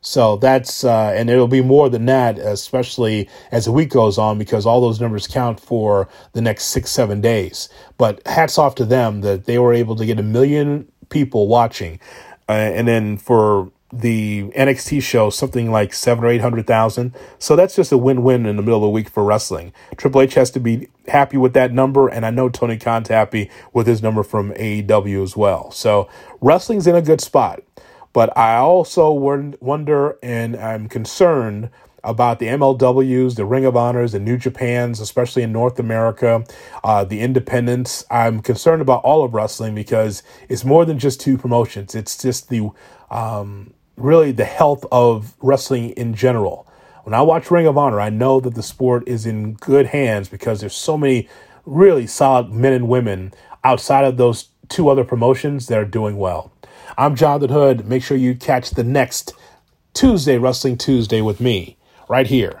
So 0.00 0.36
that's, 0.36 0.82
uh, 0.82 1.12
and 1.14 1.28
it'll 1.28 1.46
be 1.46 1.62
more 1.62 1.90
than 1.90 2.06
that, 2.06 2.38
especially 2.38 3.28
as 3.52 3.66
the 3.66 3.72
week 3.72 3.90
goes 3.90 4.16
on, 4.16 4.38
because 4.38 4.64
all 4.64 4.80
those 4.80 5.00
numbers 5.00 5.26
count 5.26 5.60
for 5.60 6.08
the 6.32 6.40
next 6.40 6.64
six, 6.66 6.90
seven 6.90 7.20
days. 7.20 7.68
But 7.98 8.26
hats 8.26 8.56
off 8.56 8.74
to 8.76 8.84
them 8.84 9.20
that 9.20 9.44
they 9.44 9.58
were 9.58 9.74
able 9.74 9.96
to 9.96 10.06
get 10.06 10.18
a 10.18 10.22
million 10.22 10.90
people 11.10 11.48
watching. 11.48 12.00
Uh, 12.48 12.52
and 12.52 12.88
then 12.88 13.18
for 13.18 13.70
the 13.92 14.44
NXT 14.56 15.02
show, 15.02 15.30
something 15.30 15.70
like 15.70 15.92
seven 15.92 16.24
or 16.24 16.28
800,000. 16.28 17.14
So 17.38 17.56
that's 17.56 17.76
just 17.76 17.92
a 17.92 17.98
win 17.98 18.22
win 18.22 18.46
in 18.46 18.56
the 18.56 18.62
middle 18.62 18.78
of 18.78 18.82
the 18.82 18.88
week 18.88 19.08
for 19.08 19.24
wrestling. 19.24 19.72
Triple 19.96 20.22
H 20.22 20.34
has 20.34 20.50
to 20.52 20.60
be 20.60 20.88
happy 21.08 21.36
with 21.36 21.54
that 21.54 21.72
number. 21.72 22.08
And 22.08 22.24
I 22.24 22.30
know 22.30 22.48
Tony 22.48 22.76
Khan's 22.76 23.08
happy 23.08 23.50
with 23.72 23.86
his 23.86 24.02
number 24.02 24.22
from 24.22 24.52
AEW 24.52 25.22
as 25.22 25.36
well. 25.36 25.70
So 25.72 26.08
wrestling's 26.40 26.86
in 26.86 26.94
a 26.94 27.02
good 27.02 27.20
spot. 27.20 27.62
But 28.12 28.36
I 28.36 28.56
also 28.56 29.10
wonder 29.12 30.18
and 30.22 30.56
I'm 30.56 30.88
concerned 30.88 31.70
about 32.02 32.38
the 32.38 32.46
MLWs, 32.46 33.36
the 33.36 33.44
Ring 33.44 33.64
of 33.64 33.76
Honors, 33.76 34.12
the 34.12 34.20
New 34.20 34.36
Japans, 34.36 35.00
especially 35.00 35.42
in 35.42 35.52
North 35.52 35.78
America, 35.78 36.44
uh, 36.82 37.04
the 37.04 37.20
independents. 37.20 38.04
I'm 38.10 38.40
concerned 38.40 38.82
about 38.82 39.04
all 39.04 39.22
of 39.22 39.34
wrestling 39.34 39.74
because 39.74 40.22
it's 40.48 40.64
more 40.64 40.84
than 40.84 40.98
just 40.98 41.20
two 41.20 41.36
promotions. 41.36 41.94
It's 41.94 42.20
just 42.20 42.48
the 42.48 42.70
um, 43.10 43.74
really 43.96 44.32
the 44.32 44.44
health 44.44 44.84
of 44.90 45.34
wrestling 45.40 45.90
in 45.90 46.14
general. 46.14 46.66
When 47.04 47.14
I 47.14 47.22
watch 47.22 47.50
Ring 47.50 47.66
of 47.66 47.78
Honor, 47.78 48.00
I 48.00 48.10
know 48.10 48.40
that 48.40 48.54
the 48.54 48.62
sport 48.62 49.06
is 49.06 49.26
in 49.26 49.54
good 49.54 49.86
hands 49.86 50.28
because 50.28 50.60
there's 50.60 50.74
so 50.74 50.96
many 50.96 51.28
really 51.66 52.06
solid 52.06 52.50
men 52.50 52.72
and 52.72 52.88
women 52.88 53.32
outside 53.64 54.04
of 54.04 54.16
those 54.16 54.48
two 54.68 54.88
other 54.88 55.04
promotions 55.04 55.66
that 55.66 55.78
are 55.78 55.84
doing 55.84 56.16
well. 56.16 56.52
I'm 56.98 57.14
Jonathan 57.16 57.50
Hood. 57.50 57.86
Make 57.86 58.02
sure 58.02 58.16
you 58.16 58.34
catch 58.34 58.70
the 58.70 58.84
next 58.84 59.32
Tuesday, 59.94 60.38
Wrestling 60.38 60.76
Tuesday, 60.76 61.20
with 61.20 61.40
me 61.40 61.76
right 62.08 62.26
here. 62.26 62.58